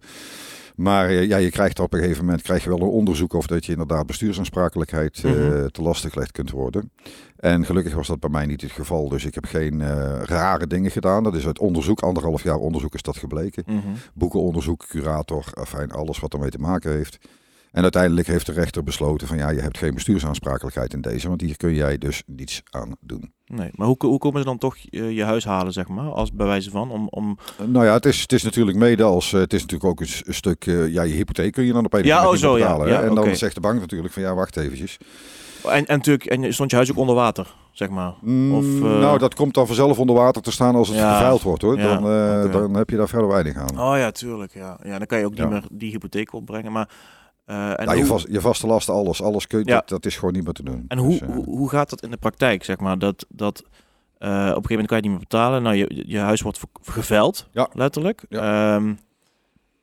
maar 0.75 1.11
ja, 1.13 1.37
je 1.37 1.49
krijgt 1.49 1.79
op 1.79 1.93
een 1.93 1.99
gegeven 1.99 2.25
moment 2.25 2.41
krijg 2.43 2.63
je 2.63 2.69
wel 2.69 2.79
een 2.81 2.87
onderzoek 2.87 3.33
of 3.33 3.47
dat 3.47 3.65
je 3.65 3.71
inderdaad 3.71 4.05
bestuursaansprakelijkheid 4.05 5.23
Mhm. 5.23 5.67
te 5.67 5.81
lastig 5.81 6.13
gelegd 6.13 6.31
kunt 6.31 6.51
worden. 6.51 6.91
En 7.37 7.65
gelukkig 7.65 7.93
was 7.93 8.07
dat 8.07 8.19
bij 8.19 8.29
mij 8.29 8.45
niet 8.45 8.61
het 8.61 8.71
geval. 8.71 9.09
Dus 9.09 9.25
ik 9.25 9.33
heb 9.35 9.45
geen 9.45 9.81
rare 10.25 10.67
dingen 10.67 10.91
gedaan. 10.91 11.23
Dat 11.23 11.35
is 11.35 11.45
uit 11.45 11.59
onderzoek, 11.59 11.99
anderhalf 12.01 12.43
jaar 12.43 12.57
onderzoek 12.57 12.93
is 12.93 13.01
dat 13.01 13.17
gebleken. 13.17 13.63
Mhm. 13.67 13.77
Boekenonderzoek, 14.13 14.85
curator, 14.87 15.45
afijn, 15.53 15.91
alles 15.91 16.19
wat 16.19 16.33
ermee 16.33 16.49
te 16.49 16.57
maken 16.59 16.91
heeft. 16.91 17.17
En 17.75 17.81
uiteindelijk 17.83 18.27
heeft 18.27 18.45
de 18.45 18.51
rechter 18.51 18.83
besloten 18.83 19.27
van 19.27 19.37
ja, 19.37 19.49
je 19.49 19.61
hebt 19.61 19.77
geen 19.77 19.93
bestuursaansprakelijkheid 19.93 20.93
in 20.93 21.01
deze, 21.01 21.27
want 21.27 21.41
hier 21.41 21.57
kun 21.57 21.73
jij 21.73 21.97
dus 21.97 22.23
niets 22.25 22.61
aan 22.69 22.95
doen. 22.99 23.33
Nee, 23.45 23.69
maar 23.73 23.87
hoe, 23.87 23.95
hoe 23.99 24.17
komen 24.17 24.39
ze 24.39 24.45
dan 24.45 24.57
toch 24.57 24.75
je, 24.89 25.23
huis 25.23 25.45
halen, 25.45 25.73
zeg 25.73 25.87
maar? 25.87 26.11
Als 26.11 26.31
bij 26.33 26.45
wijze 26.45 26.69
van, 26.69 26.91
om... 26.91 27.07
om 27.09 27.37
Nou 27.65 27.85
ja, 27.85 27.93
het 27.93 28.05
is, 28.05 28.21
het 28.21 28.31
is 28.31 28.43
natuurlijk 28.43 28.77
mede 28.77 29.03
als, 29.03 29.33
eh, 29.33 29.39
het 29.39 29.53
is 29.53 29.61
natuurlijk 29.61 29.89
ook 29.91 29.99
een, 29.99 30.33
stuk, 30.33 30.65
eh, 30.65 30.87
ja, 30.93 31.01
je 31.03 31.13
hypotheek 31.13 31.51
kun 31.53 31.65
je 31.65 31.73
dan 31.73 31.85
op 31.85 31.93
een 31.93 32.03
Ja, 32.03 32.29
oh, 32.29 32.35
zo, 32.35 32.57
ja. 32.57 32.63
betalen. 32.63 32.87
Ja, 32.87 33.01
en 33.01 33.15
dan 33.15 33.35
zegt 33.35 33.55
de 33.55 33.61
bank 33.61 33.79
natuurlijk 33.79 34.13
van 34.13 34.21
ja, 34.23 34.33
wacht 34.35 34.57
eventjes. 34.57 34.97
en, 35.63 35.85
en 35.85 35.97
natuurlijk, 35.97 36.25
en 36.25 36.53
stond 36.53 36.69
je 36.69 36.75
huis 36.75 36.91
ook 36.91 36.97
onder 36.97 37.15
water, 37.15 37.55
zeg 37.71 37.89
maar? 37.89 38.09
Of, 38.09 38.21
Mm, 38.21 38.83
eh, 38.85 38.99
nou, 38.99 39.17
dat 39.17 39.35
komt 39.35 39.53
dan 39.53 39.65
vanzelf 39.67 39.99
onder 39.99 40.15
water 40.15 40.41
te 40.41 40.51
staan 40.51 40.75
als 40.75 40.87
het 40.87 40.97
Ja, 40.97 41.13
geveild 41.17 41.41
wordt 41.41 41.61
hoor. 41.61 41.77
ja, 41.79 41.99
dan, 41.99 42.11
eh, 42.45 42.51
dan 42.51 42.73
heb 42.75 42.89
je 42.89 42.97
daar 42.97 43.09
verder 43.09 43.27
weinig 43.27 43.55
aan. 43.57 43.79
Oh 43.79 43.97
ja, 43.97 44.11
tuurlijk, 44.11 44.53
ja. 44.53 44.77
Ja, 44.83 44.97
dan 44.97 45.07
kan 45.07 45.19
je 45.19 45.25
ook 45.25 45.31
niet 45.31 45.39
Ja. 45.39 45.47
meer 45.49 45.63
die 45.71 45.91
hypotheek 45.91 46.33
opbrengen, 46.33 46.71
maar... 46.71 46.89
eh, 47.45 47.79
en 47.79 47.85
ja, 47.85 47.93
je, 47.93 48.05
vast, 48.05 48.27
je 48.29 48.41
vaste 48.41 48.67
lasten, 48.67 48.93
alles, 48.93 49.21
alles 49.21 49.47
kun 49.47 49.59
je, 49.59 49.65
Ja. 49.65 49.75
dat, 49.75 49.89
dat 49.89 50.05
is 50.05 50.17
gewoon 50.17 50.33
niet 50.33 50.43
meer 50.43 50.53
te 50.53 50.63
doen. 50.63 50.85
En 50.87 50.97
hoe, 50.97 51.09
Dus, 51.09 51.21
eh, 51.21 51.27
hoe, 51.27 51.45
hoe 51.45 51.69
gaat 51.69 51.89
dat 51.89 52.01
in 52.03 52.11
de 52.11 52.17
praktijk, 52.17 52.63
zeg 52.63 52.79
maar? 52.79 52.99
Dat, 52.99 53.25
dat 53.29 53.63
eh, 54.17 54.29
op 54.29 54.35
een 54.35 54.45
gegeven 54.47 54.69
moment 54.69 54.87
kan 54.87 54.97
je 54.97 55.03
het 55.03 55.03
niet 55.03 55.11
meer 55.11 55.19
betalen. 55.29 55.63
Nou, 55.63 55.75
je, 55.75 56.03
je 56.07 56.19
huis 56.19 56.41
wordt 56.41 56.59
geveld, 56.81 57.47
Ja. 57.51 57.69
letterlijk. 57.73 58.25
Ehm, 58.29 58.93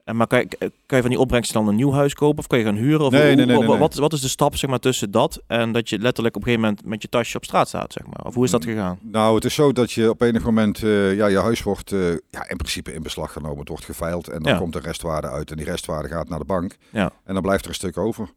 en 0.04 0.16
maar 0.16 0.26
kan 0.26 0.38
je, 0.38 0.49
kan 0.87 0.96
je 0.96 1.00
van 1.00 1.10
die 1.10 1.19
opbrengsten 1.19 1.54
dan 1.60 1.69
een 1.69 1.75
nieuw 1.76 1.93
huis 1.93 2.14
kopen? 2.14 2.38
Of 2.38 2.46
kan 2.46 2.58
je 2.58 2.64
gaan 2.64 2.75
huren? 2.75 3.00
Of 3.06 3.12
Nee, 3.12 3.26
hoe- 3.37 3.44
nee, 3.44 3.58
nee. 3.58 3.78
Wat, 3.78 3.94
wat 3.94 4.12
is 4.12 4.20
de 4.20 4.28
stap 4.28 4.56
zeg 4.56 4.70
maar, 4.70 4.78
tussen 4.78 5.10
dat 5.10 5.43
en 5.46 5.72
dat 5.72 5.88
je 5.88 5.99
letterlijk 5.99 6.37
op 6.37 6.43
een 6.43 6.49
gegeven 6.49 6.69
moment 6.70 6.87
met 6.88 7.02
je 7.02 7.08
tasje 7.08 7.37
op 7.37 7.44
straat 7.44 7.69
staat? 7.69 7.93
Zeg 7.93 8.06
maar? 8.06 8.25
Of 8.25 8.34
hoe 8.34 8.44
is 8.44 8.50
dat 8.50 8.64
Mm. 8.64 8.70
gegaan? 8.72 8.99
Nou, 9.02 9.34
het 9.34 9.44
is 9.44 9.54
zo 9.54 9.72
dat 9.72 9.93
je 9.93 10.10
op 10.10 10.20
enig 10.20 10.44
moment, 10.44 10.82
eh, 10.82 11.15
ja, 11.17 11.27
je 11.27 11.38
huis 11.38 11.62
wordt 11.62 11.93
eh, 11.93 12.10
ja, 12.10 12.48
in 12.48 12.56
principe 12.56 12.93
in 12.94 13.03
beslag 13.03 13.32
genomen. 13.32 13.58
Het 13.58 13.69
wordt 13.69 13.84
geveild 13.84 14.29
en 14.29 14.43
dan 14.43 14.53
Ja. 14.53 14.58
komt 14.58 14.72
de 14.72 14.79
restwaarde 14.81 15.29
uit. 15.29 15.50
En 15.50 15.56
die 15.56 15.67
restwaarde 15.67 16.08
gaat 16.08 16.29
naar 16.29 16.38
de 16.38 16.44
bank. 16.44 16.77
Ja. 16.91 17.10
En 17.24 17.34
dan 17.34 17.43
blijft 17.43 17.62
er 17.65 17.69
een 17.69 17.74
stuk 17.77 17.96
over. 17.98 18.29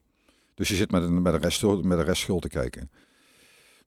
Dus 0.55 0.67
je 0.67 0.75
zit 0.75 0.91
met 0.91 1.03
een, 1.03 1.21
met 1.21 1.33
een, 1.33 1.39
restschuld, 1.41 1.83
met 1.83 1.97
een 1.97 2.03
restschuld 2.05 2.41
te 2.41 2.47
kijken. 2.47 2.89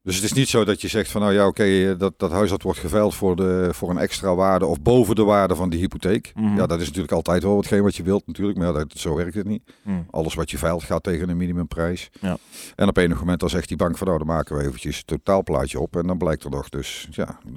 Dus 0.09 0.17
het 0.17 0.27
is 0.27 0.33
niet 0.33 0.49
zo 0.49 0.65
dat 0.65 0.81
je 0.81 0.89
zegt 0.89 1.11
van 1.11 1.21
nou 1.21 1.33
ja, 1.33 1.47
oké, 1.47 1.63
eh, 1.65 1.99
dat, 1.99 2.15
dat 2.17 2.31
huis 2.31 2.51
dat 2.51 2.63
wordt 2.63 2.79
geveild 2.79 3.15
voor, 3.15 3.37
de, 3.37 3.69
voor 3.73 3.91
een 3.91 3.99
extra 3.99 4.35
waarde 4.35 4.67
of 4.67 4.81
boven 4.81 5.15
de 5.15 5.23
waarde 5.23 5.55
van 5.55 5.71
die 5.71 5.81
hypotheek. 5.81 6.33
Mhm. 6.35 6.57
Ja, 6.57 6.67
dat 6.67 6.81
is 6.81 6.87
natuurlijk 6.87 7.13
altijd 7.13 7.43
wel 7.43 7.57
hetgeen 7.57 7.83
wat 7.83 7.97
je 7.97 8.03
wilt 8.03 8.27
natuurlijk, 8.27 8.59
maar 8.59 8.67
ja, 8.67 8.73
dat, 8.73 8.93
zo 8.95 9.15
werkt 9.15 9.35
het 9.35 9.47
niet. 9.47 9.63
Hm. 9.83 9.91
Alles 10.11 10.35
wat 10.35 10.51
je 10.51 10.59
veilt 10.59 10.83
gaat 10.83 11.03
tegen 11.03 11.29
een 11.29 11.37
minimumprijs. 11.37 12.11
Ja. 12.21 12.37
En 12.77 12.89
op 12.89 12.97
enig 12.97 13.19
moment 13.19 13.41
dan 13.41 13.49
zegt 13.49 13.69
die 13.69 13.77
bank 13.77 13.97
van 13.97 14.07
nou, 14.07 14.19
dan 14.19 14.27
maken 14.27 14.57
we 14.57 14.63
eventjes 14.63 14.97
het 14.97 15.07
totaalplaatje 15.07 15.81
op. 15.81 15.97
En 15.97 16.07
dan 16.07 16.19
blijkt 16.19 16.45
er 16.45 16.51
nog 16.51 16.69
dus, 16.69 17.09
ja, 17.11 17.27
eh, 17.27 17.53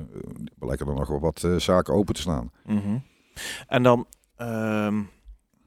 blijken 0.59 0.87
er 0.87 0.93
nog 0.93 1.07
wel 1.07 1.19
wat 1.19 1.43
eh, 1.43 1.55
zaken 1.55 1.93
open 1.93 2.13
te 2.13 2.21
staan. 2.21 2.51
Mhm. 2.65 2.97
En 3.67 3.83
dan, 3.83 4.07
ehm, 4.35 5.01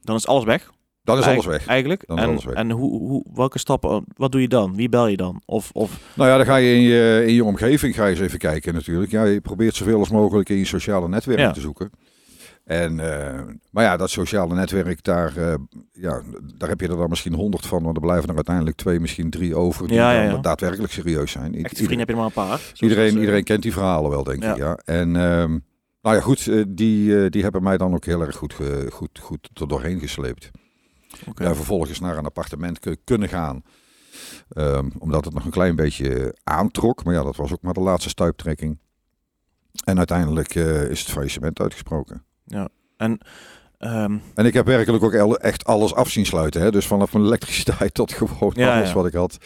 dan 0.01 0.15
is 0.15 0.27
alles 0.27 0.43
weg? 0.43 0.71
Dan 1.05 1.17
is 1.17 1.25
alles 1.25 1.45
weg. 1.45 1.67
Eigenlijk. 1.67 2.03
Dan 2.07 2.17
is 2.17 2.23
en 2.23 2.29
alles 2.29 2.45
weg. 2.45 2.55
en 2.55 2.71
hoe, 2.71 2.99
hoe, 2.99 3.25
welke 3.33 3.59
stappen, 3.59 4.03
wat 4.15 4.31
doe 4.31 4.41
je 4.41 4.47
dan? 4.47 4.75
Wie 4.75 4.89
bel 4.89 5.07
je 5.07 5.17
dan? 5.17 5.41
Of, 5.45 5.69
of 5.73 5.99
Nou 6.13 6.29
ja, 6.29 6.37
dan 6.37 6.45
ga 6.45 6.55
je 6.55 6.75
in 6.75 6.81
je, 6.81 7.23
in 7.27 7.33
je 7.33 7.43
omgeving 7.43 7.95
ga 7.95 8.05
je 8.05 8.11
eens 8.11 8.19
even 8.19 8.39
kijken 8.39 8.73
natuurlijk. 8.73 9.11
Ja, 9.11 9.23
je 9.23 9.41
probeert 9.41 9.75
zoveel 9.75 9.99
als 9.99 10.09
mogelijk 10.09 10.49
in 10.49 10.57
je 10.57 10.65
sociale 10.65 11.07
netwerk 11.07 11.39
Ja. 11.39 11.51
te 11.51 11.59
zoeken. 11.59 11.91
En, 12.65 12.99
eh, 12.99 13.41
maar 13.71 13.83
ja, 13.83 13.97
dat 13.97 14.09
sociale 14.09 14.53
netwerk, 14.55 15.03
daar, 15.03 15.37
eh, 15.37 15.53
ja, 15.91 16.21
daar 16.57 16.69
heb 16.69 16.81
je 16.81 16.87
er 16.87 16.97
dan 16.97 17.09
misschien 17.09 17.33
honderd 17.33 17.65
van. 17.65 17.83
Want 17.83 17.95
er 17.95 18.01
blijven 18.01 18.29
er 18.29 18.35
uiteindelijk 18.35 18.77
twee, 18.77 18.99
misschien 18.99 19.29
drie 19.29 19.55
over. 19.55 19.87
Die 19.87 19.95
Ja, 19.95 20.11
ja, 20.11 20.25
dan 20.25 20.35
ja. 20.35 20.41
daadwerkelijk 20.41 20.93
serieus 20.93 21.31
zijn. 21.31 21.55
Echte 21.55 21.75
vrienden 21.75 21.99
heb 21.99 22.09
je 22.09 22.15
maar 22.15 22.25
een 22.25 22.31
paar. 22.31 22.61
Iedereen, 22.79 23.13
eh, 23.13 23.19
iedereen 23.19 23.43
kent 23.43 23.61
die 23.61 23.73
verhalen 23.73 24.09
wel, 24.09 24.23
denk 24.23 24.43
ik. 24.43 24.57
Ja. 24.57 24.79
En 24.85 25.15
ehm, 25.15 25.59
nou 26.01 26.15
ja, 26.15 26.19
goed, 26.19 26.51
die, 26.67 27.29
die 27.29 27.43
hebben 27.43 27.63
mij 27.63 27.77
dan 27.77 27.93
ook 27.93 28.05
heel 28.05 28.21
erg 28.21 28.35
goed, 28.35 28.55
goed, 28.89 29.19
goed 29.21 29.49
er 29.53 29.67
doorheen 29.67 29.99
gesleept. 29.99 30.51
Oké. 31.29 31.43
Ja, 31.43 31.55
vervolgens 31.55 31.99
naar 31.99 32.17
een 32.17 32.25
appartement 32.25 32.79
ku- 32.79 32.95
kunnen 33.03 33.29
gaan. 33.29 33.63
Ehm, 34.49 34.89
omdat 34.99 35.25
het 35.25 35.33
nog 35.33 35.45
een 35.45 35.51
klein 35.51 35.75
beetje 35.75 36.35
aantrok. 36.43 37.03
Maar 37.03 37.13
ja, 37.13 37.23
dat 37.23 37.35
was 37.35 37.51
ook 37.53 37.61
maar 37.61 37.73
de 37.73 37.79
laatste 37.79 38.09
stuiptrekking. 38.09 38.79
En 39.85 39.97
uiteindelijk 39.97 40.55
eh, 40.55 40.89
is 40.89 40.99
het 40.99 41.09
faillissement 41.11 41.59
uitgesproken. 41.59 42.23
En 42.97 43.19
ehm, 43.77 44.17
En 44.35 44.45
ik 44.45 44.53
heb 44.53 44.65
werkelijk 44.65 45.03
ook 45.03 45.35
echt 45.35 45.65
alles 45.65 45.93
af 45.93 46.09
zien 46.09 46.25
sluiten. 46.25 46.61
Hè? 46.61 46.71
Dus 46.71 46.87
vanaf 46.87 47.13
mijn 47.13 47.25
elektriciteit 47.25 47.93
tot 47.99 48.13
gewoon 48.13 48.53
Ja, 48.55 48.75
alles 48.75 48.87
ja. 48.89 48.95
wat 48.95 49.05
ik 49.05 49.13
had. 49.13 49.37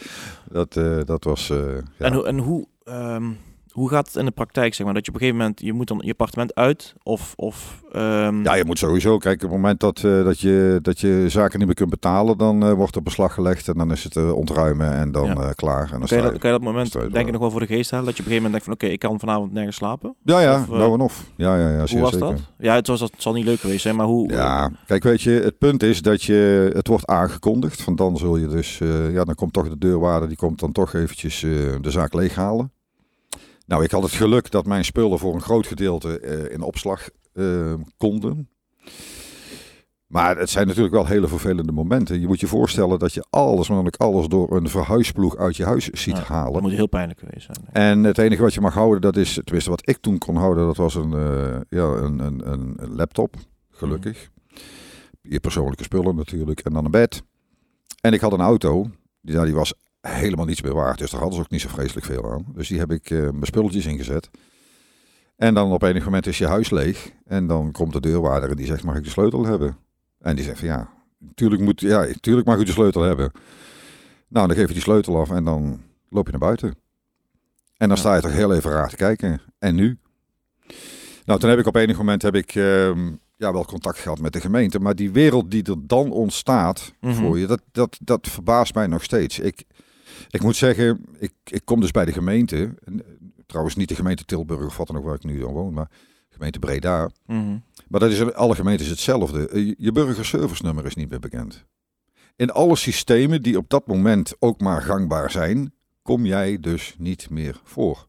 Dat, 0.50 0.76
eh, 0.76 1.00
dat 1.04 1.24
was... 1.24 1.50
eh, 1.50 1.58
ja. 1.98 2.06
En, 2.06 2.12
hoe- 2.12 2.26
en 2.26 2.38
hoe, 2.38 2.66
ehm, 2.84 3.30
hoe 3.72 3.88
gaat 3.88 4.06
het 4.06 4.16
in 4.16 4.24
de 4.24 4.30
praktijk, 4.30 4.74
zeg 4.74 4.84
maar? 4.86 4.94
Dat 4.94 5.04
je 5.04 5.10
op 5.10 5.16
een 5.16 5.20
gegeven 5.22 5.42
moment, 5.42 5.60
je 5.60 5.72
moet 5.72 5.88
dan 5.88 6.00
je 6.04 6.10
appartement 6.10 6.54
uit 6.54 6.94
of... 7.02 7.32
of 7.36 7.82
ehm, 7.92 8.42
Ja, 8.42 8.54
je 8.54 8.64
moet 8.64 8.78
sowieso 8.78 9.18
kijken. 9.18 9.44
Op 9.46 9.52
het 9.52 9.60
moment 9.60 9.80
dat, 9.80 9.96
eh, 10.04 10.24
dat, 10.24 10.40
je, 10.40 10.78
dat 10.82 11.00
je 11.00 11.24
zaken 11.28 11.58
niet 11.58 11.66
meer 11.66 11.76
kunt 11.76 11.90
betalen, 11.90 12.38
dan 12.38 12.62
eh, 12.64 12.72
wordt 12.72 12.96
er 12.96 13.02
beslag 13.02 13.34
gelegd 13.34 13.68
en 13.68 13.74
dan 13.74 13.92
is 13.92 14.04
het 14.04 14.16
eh, 14.16 14.32
ontruimen 14.32 14.92
en 14.92 15.12
dan 15.12 15.26
Ja. 15.26 15.52
klaar. 15.52 15.92
En 15.92 15.98
dan 15.98 16.08
kan, 16.08 16.16
je 16.16 16.22
dat, 16.22 16.32
je- 16.32 16.38
kan 16.38 16.50
je 16.52 16.56
dat 16.58 16.64
moment, 16.66 16.92
denk 16.92 17.26
er 17.26 17.32
nog 17.32 17.40
wel 17.40 17.50
voor 17.50 17.60
de 17.60 17.66
geest 17.66 17.90
halen? 17.90 18.06
Dat 18.06 18.16
je 18.16 18.22
op 18.22 18.28
een 18.28 18.32
gegeven 18.34 18.50
moment 18.52 18.52
denkt 18.52 18.64
van, 18.64 18.74
oké, 18.74 18.86
ik 18.86 19.08
kan 19.08 19.20
vanavond 19.20 19.52
nergens 19.52 19.76
slapen? 19.76 20.14
Ja, 20.24 20.40
ja, 20.40 20.60
of, 20.60 20.68
nou 20.68 20.92
en 20.94 21.00
of. 21.00 21.24
Ja, 21.36 21.56
ja, 21.56 21.68
ja, 21.70 21.86
zeer 21.86 22.00
hoe 22.00 22.10
was 22.10 22.18
zeker. 22.18 22.28
dat? 22.28 22.40
Ja, 22.58 22.74
het, 22.74 22.86
was, 22.86 23.00
het 23.00 23.12
zal 23.16 23.32
niet 23.32 23.44
leuk 23.44 23.60
geweest 23.60 23.82
zijn, 23.82 23.96
maar 23.96 24.06
hoe... 24.06 24.28
Ja, 24.32 24.70
kijk, 24.86 25.02
weet 25.02 25.22
je, 25.22 25.30
het 25.30 25.58
punt 25.58 25.82
is 25.82 26.02
dat 26.02 26.22
je, 26.22 26.70
het 26.74 26.86
wordt 26.86 27.06
aangekondigd. 27.06 27.82
Van 27.82 27.96
dan 27.96 28.16
zul 28.16 28.36
je 28.36 28.46
dus, 28.48 28.78
ja, 29.12 29.24
dan 29.24 29.34
komt 29.34 29.52
toch 29.52 29.68
de 29.68 29.78
deurwaarder, 29.78 30.28
die 30.28 30.36
komt 30.36 30.60
dan 30.60 30.72
toch 30.72 30.94
eventjes 30.94 31.40
de 31.40 31.90
zaak 31.90 32.14
leeghalen. 32.14 32.72
Nou, 33.70 33.84
ik 33.84 33.90
had 33.90 34.02
het 34.02 34.12
geluk 34.12 34.50
dat 34.50 34.66
mijn 34.66 34.84
spullen 34.84 35.18
voor 35.18 35.34
een 35.34 35.40
groot 35.40 35.66
gedeelte 35.66 36.20
eh, 36.20 36.52
in 36.52 36.62
opslag 36.62 37.08
eh, 37.32 37.74
konden. 37.96 38.48
Maar 40.06 40.38
het 40.38 40.50
zijn 40.50 40.66
natuurlijk 40.66 40.94
wel 40.94 41.06
hele 41.06 41.28
vervelende 41.28 41.72
momenten. 41.72 42.20
Je 42.20 42.26
moet 42.26 42.40
je 42.40 42.46
voorstellen 42.46 42.98
dat 42.98 43.12
je 43.12 43.24
alles, 43.30 43.68
maar 43.68 43.76
dan 43.76 43.86
ook 43.86 43.96
alles 43.96 44.26
door 44.26 44.56
een 44.56 44.68
verhuisploeg 44.68 45.36
uit 45.36 45.56
je 45.56 45.64
huis 45.64 45.88
ziet 45.88 46.16
Ja, 46.16 46.22
halen. 46.22 46.52
Dat 46.52 46.62
moet 46.62 46.72
heel 46.72 46.86
pijnlijk 46.86 47.18
geweest 47.18 47.46
zijn. 47.46 47.58
En 47.72 48.04
het 48.04 48.18
enige 48.18 48.42
wat 48.42 48.54
je 48.54 48.60
mag 48.60 48.74
houden, 48.74 49.00
dat 49.00 49.16
is, 49.16 49.40
tenminste 49.44 49.70
wat 49.70 49.88
ik 49.88 49.96
toen 49.96 50.18
kon 50.18 50.36
houden, 50.36 50.66
dat 50.66 50.76
was 50.76 50.94
een, 50.94 51.12
eh, 51.12 51.60
ja, 51.68 51.84
een, 51.84 52.18
een, 52.18 52.52
een, 52.52 52.94
laptop, 52.94 53.36
gelukkig. 53.70 54.30
Je 55.22 55.40
persoonlijke 55.40 55.84
spullen 55.84 56.16
natuurlijk, 56.16 56.60
en 56.60 56.72
dan 56.72 56.84
een 56.84 56.90
bed. 56.90 57.22
En 58.00 58.12
ik 58.12 58.20
had 58.20 58.32
een 58.32 58.40
auto, 58.40 58.90
die, 59.20 59.34
ja, 59.34 59.44
die 59.44 59.54
was 59.54 59.74
helemaal 60.00 60.44
niets 60.44 60.62
meer 60.62 60.74
waard, 60.74 60.98
dus 60.98 61.10
daar 61.10 61.20
hadden 61.20 61.38
ze 61.38 61.44
ook 61.44 61.50
niet 61.50 61.60
zo 61.60 61.68
vreselijk 61.68 62.06
veel 62.06 62.32
aan. 62.32 62.44
Dus 62.54 62.68
die 62.68 62.78
heb 62.78 62.90
ik 62.92 63.10
eh, 63.10 63.18
mijn 63.18 63.46
spulletjes 63.46 63.86
ingezet. 63.86 64.30
En 65.36 65.54
dan 65.54 65.72
op 65.72 65.82
enig 65.82 66.04
moment 66.04 66.26
is 66.26 66.38
je 66.38 66.46
huis 66.46 66.70
leeg 66.70 67.12
en 67.26 67.46
dan 67.46 67.72
komt 67.72 67.92
de 67.92 68.00
deurwaarder 68.00 68.50
en 68.50 68.56
die 68.56 68.66
zegt, 68.66 68.84
mag 68.84 68.96
ik 68.96 69.04
de 69.04 69.10
sleutel 69.10 69.44
hebben? 69.46 69.76
En 70.20 70.36
die 70.36 70.44
zegt 70.44 70.58
van 70.58 70.68
ja, 70.68 70.88
tuurlijk, 71.34 71.62
moet, 71.62 71.80
ja, 71.80 72.06
tuurlijk 72.20 72.46
mag 72.46 72.58
u 72.58 72.64
de 72.64 72.72
sleutel 72.72 73.02
hebben. 73.02 73.32
Nou, 74.28 74.46
dan 74.46 74.56
geef 74.56 74.66
je 74.66 74.72
die 74.72 74.82
sleutel 74.82 75.18
af 75.20 75.30
en 75.30 75.44
dan 75.44 75.80
loop 76.08 76.24
je 76.24 76.30
naar 76.30 76.40
buiten. 76.40 76.74
En 77.76 77.88
dan 77.88 77.96
sta 77.96 78.14
je 78.14 78.20
toch 78.20 78.32
heel 78.32 78.54
even 78.54 78.70
raar 78.70 78.88
te 78.88 78.96
kijken. 78.96 79.40
En 79.58 79.74
nu? 79.74 79.98
Nou, 81.24 81.40
toen 81.40 81.50
heb 81.50 81.58
ik 81.58 81.66
op 81.66 81.76
enig 81.76 81.96
moment 81.96 82.22
heb 82.22 82.34
ik, 82.34 82.54
ehm, 82.54 83.12
ja, 83.36 83.52
wel 83.52 83.64
contact 83.64 83.98
gehad 83.98 84.20
met 84.20 84.32
de 84.32 84.40
gemeente. 84.40 84.78
Maar 84.80 84.94
die 84.94 85.10
wereld 85.10 85.50
die 85.50 85.62
er 85.62 85.76
dan 85.86 86.10
ontstaat 86.10 86.92
Mhm. 87.00 87.14
voor 87.14 87.38
je, 87.38 87.46
dat, 87.46 87.60
dat, 87.72 87.98
dat 88.02 88.28
verbaast 88.28 88.74
mij 88.74 88.86
nog 88.86 89.02
steeds. 89.02 89.38
Ik, 89.38 89.64
ik 90.28 90.42
moet 90.42 90.56
zeggen, 90.56 91.04
ik, 91.18 91.32
ik 91.44 91.64
kom 91.64 91.80
dus 91.80 91.90
bij 91.90 92.04
de 92.04 92.12
gemeente. 92.12 92.74
En, 92.84 93.04
eh, 93.04 93.12
Trouwens 93.46 93.76
niet 93.76 93.88
de 93.88 93.94
gemeente 93.94 94.24
Tilburg 94.24 94.66
of 94.66 94.76
wat 94.76 94.86
dan 94.86 94.96
ook 94.96 95.04
waar 95.04 95.14
ik 95.14 95.24
nu 95.24 95.38
dan 95.38 95.52
woon, 95.52 95.72
maar 95.72 95.90
gemeente 96.28 96.58
Breda. 96.58 97.10
Mhm. 97.26 97.58
Maar 97.88 98.00
dat 98.00 98.10
is 98.10 98.18
in 98.18 98.34
alle 98.34 98.54
gemeentes 98.54 98.88
hetzelfde. 98.88 99.48
Eh, 99.48 99.74
Je 99.78 99.92
burgerservice 99.92 100.64
nummer 100.64 100.86
is 100.86 100.94
niet 100.94 101.10
meer 101.10 101.20
bekend. 101.20 101.64
In 102.36 102.50
alle 102.50 102.76
systemen 102.76 103.42
die 103.42 103.56
op 103.56 103.68
dat 103.68 103.86
moment 103.86 104.34
ook 104.38 104.60
maar 104.60 104.82
gangbaar 104.82 105.30
zijn, 105.30 105.72
kom 106.02 106.26
jij 106.26 106.58
dus 106.60 106.94
niet 106.98 107.30
meer 107.30 107.60
voor. 107.64 108.08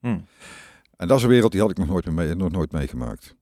Hm. 0.00 0.18
En 0.96 1.08
dat 1.08 1.16
is 1.16 1.22
een 1.22 1.28
wereld 1.28 1.52
die 1.52 1.60
had 1.60 1.70
ik 1.70 1.78
nog 1.78 1.88
nooit, 1.88 2.10
mee, 2.10 2.34
nog 2.34 2.50
nooit 2.50 2.72
meegemaakt. 2.72 3.34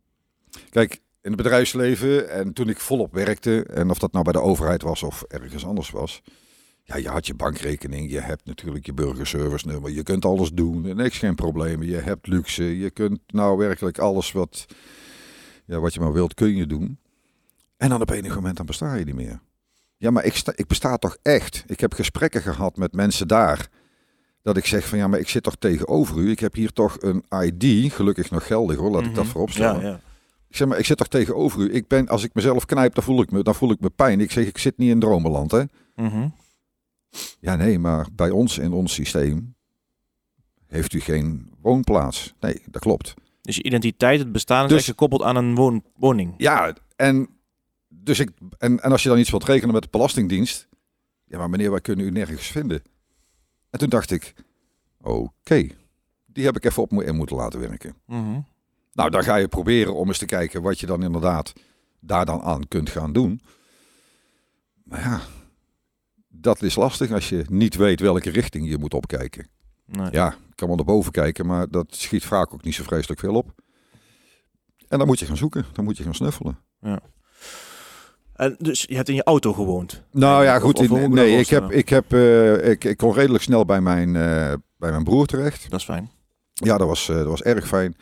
Kijk, 0.71 0.93
in 1.21 1.33
het 1.33 1.37
bedrijfsleven 1.37 2.31
en 2.31 2.53
toen 2.53 2.69
ik 2.69 2.81
volop 2.81 3.13
werkte, 3.13 3.65
en 3.65 3.91
of 3.91 3.99
dat 3.99 4.13
nou 4.13 4.25
bij 4.25 4.33
de 4.33 4.41
overheid 4.41 4.83
was 4.83 5.03
of 5.03 5.23
ergens 5.23 5.67
anders 5.67 5.91
was. 5.91 6.23
Ja, 6.89 6.97
je 6.97 7.09
had 7.09 7.27
je 7.27 7.35
bankrekening, 7.35 8.11
je 8.11 8.21
hebt 8.21 8.45
natuurlijk 8.45 8.87
je 8.87 8.93
burgerservice 8.93 9.67
nummer, 9.67 9.91
je 9.91 10.03
kunt 10.03 10.25
alles 10.25 10.51
doen, 10.51 10.87
en 10.87 10.97
niks 10.97 11.19
geen 11.19 11.35
problemen. 11.35 11.87
Je 11.87 11.97
hebt 11.97 12.27
luxe, 12.27 12.79
je 12.79 12.91
kunt 12.91 13.21
nou 13.27 13.59
werkelijk 13.59 13.99
alles 13.99 14.33
wat, 14.33 14.67
ja, 15.65 15.81
wat 15.81 15.95
je 15.95 16.01
maar 16.01 16.13
wilt, 16.13 16.35
kun 16.35 16.57
je 16.57 16.67
doen. 16.67 16.99
En 17.77 17.89
dan 17.89 18.01
op 18.01 18.11
enig 18.11 18.35
moment 18.35 18.57
dan 18.57 18.67
besta 18.67 18.95
je 18.95 19.05
niet 19.05 19.15
meer. 19.15 19.41
Ja, 19.97 20.11
maar 20.11 20.25
ik, 20.25 20.35
sta, 20.35 20.53
ik 20.57 20.67
besta 20.67 20.97
toch 20.97 21.17
echt. 21.23 21.65
Ik 21.67 21.81
heb 21.81 21.95
gesprekken 21.95 22.43
gehad 22.43 22.77
met 22.77 22.93
mensen 22.93 23.29
daar. 23.29 23.69
Dat 24.43 24.57
ik 24.57 24.67
zeg 24.67 24.89
van 24.89 24.99
ja, 24.99 25.07
maar 25.09 25.19
ik 25.19 25.29
zit 25.29 25.43
toch 25.43 25.57
tegenover 25.57 26.17
u. 26.19 26.31
Ik 26.31 26.41
heb 26.41 26.55
hier 26.55 26.73
toch 26.73 26.97
een 27.01 27.25
ID, 27.43 27.93
gelukkig 27.93 28.31
nog 28.31 28.47
geldig 28.47 28.77
hoor, 28.77 28.91
laat 28.91 29.05
ik 29.07 29.15
dat 29.15 29.23
Mhm. 29.25 29.33
voorop 29.33 29.51
stellen. 29.51 29.81
Ja, 29.81 29.89
ja. 29.89 30.01
Ik 30.49 30.57
zeg 30.57 30.69
maar, 30.69 30.79
ik 30.79 30.85
zit 30.85 30.97
toch 30.97 31.09
tegenover 31.09 31.61
u. 31.61 31.73
Ik 31.75 31.89
ben, 31.89 32.09
als 32.09 32.25
ik 32.25 32.35
mezelf 32.35 32.65
knijp, 32.65 32.95
dan 32.95 33.05
voel 33.05 33.23
ik 33.23 33.31
me, 33.31 33.43
dan 33.43 33.55
voel 33.55 33.71
ik 33.71 33.81
me 33.81 33.91
pijn. 33.91 34.21
Ik 34.21 34.31
zeg, 34.31 34.47
ik 34.47 34.59
zit 34.59 34.79
niet 34.79 34.91
in 34.91 35.01
dromenland, 35.01 35.51
hè? 35.51 35.63
Mhm. 35.97 36.29
Ja, 37.41 37.57
nee, 37.57 37.79
maar 37.79 38.07
bij 38.13 38.31
ons 38.31 38.59
in 38.59 38.73
ons 38.73 38.95
systeem 38.95 39.55
heeft 40.67 40.93
u 40.93 41.01
geen 41.01 41.53
woonplaats. 41.61 42.35
Nee, 42.41 42.63
dat 42.71 42.83
klopt. 42.83 43.15
Dus 43.43 43.57
je 43.57 43.63
identiteit, 43.63 44.19
het 44.19 44.33
bestaan 44.33 44.63
is 44.65 44.69
Dus- 44.69 44.79
echt 44.79 44.87
gekoppeld 44.89 45.23
aan 45.23 45.37
een 45.37 45.55
woon, 45.55 45.85
woning. 45.97 46.35
Ja, 46.37 46.75
en, 46.97 47.29
dus 47.89 48.19
ik, 48.21 48.31
en, 48.59 48.81
en 48.83 48.91
als 48.93 49.03
je 49.03 49.09
dan 49.09 49.19
iets 49.19 49.31
wilt 49.31 49.45
rekenen 49.45 49.75
met 49.75 49.83
de 49.83 49.89
Belastingdienst. 49.91 50.69
Ja, 51.25 51.39
maar 51.39 51.51
meneer, 51.51 51.71
wij 51.71 51.81
kunnen 51.81 52.07
u 52.07 52.11
nergens 52.11 52.47
vinden. 52.47 52.83
En 53.71 53.79
toen 53.79 53.89
dacht 53.89 54.11
ik, 54.11 54.35
oké, 55.01 55.67
die 56.27 56.45
heb 56.45 56.57
ik 56.57 56.65
even 56.65 56.83
op 56.83 56.93
in 57.03 57.17
moeten 57.17 57.37
laten 57.37 57.61
werken. 57.61 57.95
Mhm. 58.07 58.41
Nou, 58.93 59.11
dan 59.11 59.23
ga 59.23 59.37
je 59.37 59.49
proberen 59.49 59.95
om 59.95 60.09
eens 60.09 60.19
te 60.19 60.25
kijken 60.25 60.63
wat 60.63 60.81
je 60.81 60.87
dan 60.87 61.03
inderdaad 61.03 61.53
daar 62.01 62.25
dan 62.27 62.41
aan 62.43 62.69
kunt 62.69 62.91
gaan 62.91 63.13
doen. 63.13 63.41
Maar 64.85 65.01
ja, 65.01 65.21
dat 66.41 66.63
is 66.63 66.75
lastig 66.75 67.13
als 67.13 67.29
je 67.29 67.45
niet 67.49 67.77
weet 67.77 68.01
welke 68.01 68.31
richting 68.31 68.69
je 68.69 68.79
moet 68.79 68.95
opkijken. 68.95 69.49
Nee. 69.87 70.09
Ja, 70.11 70.29
ik 70.33 70.57
kan 70.57 70.67
wel 70.69 70.77
naar 70.77 70.85
boven 70.85 71.13
kijken, 71.13 71.47
maar 71.47 71.69
dat 71.71 71.87
schiet 71.89 72.25
vaak 72.25 72.55
ook 72.55 72.63
niet 72.65 72.75
zo 72.75 72.83
vreselijk 72.85 73.21
veel 73.21 73.35
op. 73.35 73.55
En 74.89 74.99
dan 74.99 75.07
moet 75.07 75.19
je 75.19 75.27
gaan 75.27 75.37
zoeken, 75.37 75.65
dan 75.73 75.85
moet 75.85 75.97
je 75.97 76.03
gaan 76.03 76.15
snuffelen. 76.15 76.59
En 78.35 78.57
dus 78.59 78.85
je 78.89 78.95
hebt 78.97 79.09
in 79.09 79.15
je 79.15 79.25
auto 79.25 79.53
gewoond. 79.53 80.03
Nou 80.11 80.45
ja, 80.45 80.59
goed. 80.59 80.79
of 80.79 80.89
me 80.89 81.09
nee, 81.09 81.39
ik 81.39 81.49
heb, 81.49 81.71
ik, 81.71 81.89
heb, 81.89 82.13
eh, 82.13 82.71
ik, 82.71 82.85
ik 82.85 82.97
kon 82.97 83.13
redelijk 83.13 83.43
snel 83.45 83.65
bij 83.65 83.81
mijn, 83.81 84.17
eh, 84.17 84.53
bij 84.77 84.91
mijn 84.91 85.05
broer 85.05 85.27
terecht. 85.27 85.71
Dat 85.71 85.81
is 85.81 85.85
fijn. 85.87 86.11
Ja, 86.53 86.79
dat 86.79 86.89
was, 86.89 87.09
eh, 87.09 87.17
dat 87.17 87.27
was 87.27 87.43
erg 87.43 87.67
fijn. 87.67 87.97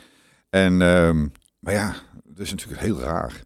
En, 0.50 0.83
ehm, 0.83 1.26
maar 1.59 1.73
ja, 1.73 1.95
dat 2.25 2.38
is 2.38 2.50
natuurlijk 2.50 2.81
heel 2.81 3.00
raar. 3.00 3.43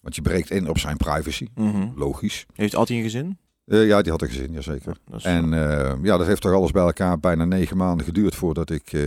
Want 0.00 0.14
je 0.14 0.22
breekt 0.22 0.50
in 0.50 0.68
op 0.68 0.78
zijn 0.78 0.96
privacy, 0.96 1.48
Mhm. 1.54 1.88
logisch. 1.94 2.46
Heeft 2.54 2.74
altijd 2.74 2.98
een 2.98 3.04
gezin? 3.04 3.38
Eh, 3.66 3.86
ja, 3.86 4.02
die 4.02 4.10
had 4.12 4.22
een 4.22 4.28
gezin, 4.28 4.52
jazeker. 4.52 4.96
Is- 5.16 5.24
En 5.24 5.52
eh, 5.54 5.92
ja, 6.02 6.16
dat 6.16 6.26
heeft 6.26 6.40
toch 6.42 6.52
alles 6.52 6.70
bij 6.70 6.82
elkaar 6.82 7.18
bijna 7.20 7.44
negen 7.44 7.76
maanden 7.76 8.06
geduurd 8.06 8.34
voordat 8.34 8.70
ik 8.70 8.92
eh, 8.92 9.02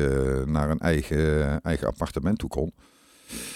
naar 0.46 0.70
een 0.70 0.80
eigen, 0.80 1.62
eigen 1.62 1.88
appartement 1.88 2.38
toe 2.40 2.50
kon. 2.50 2.74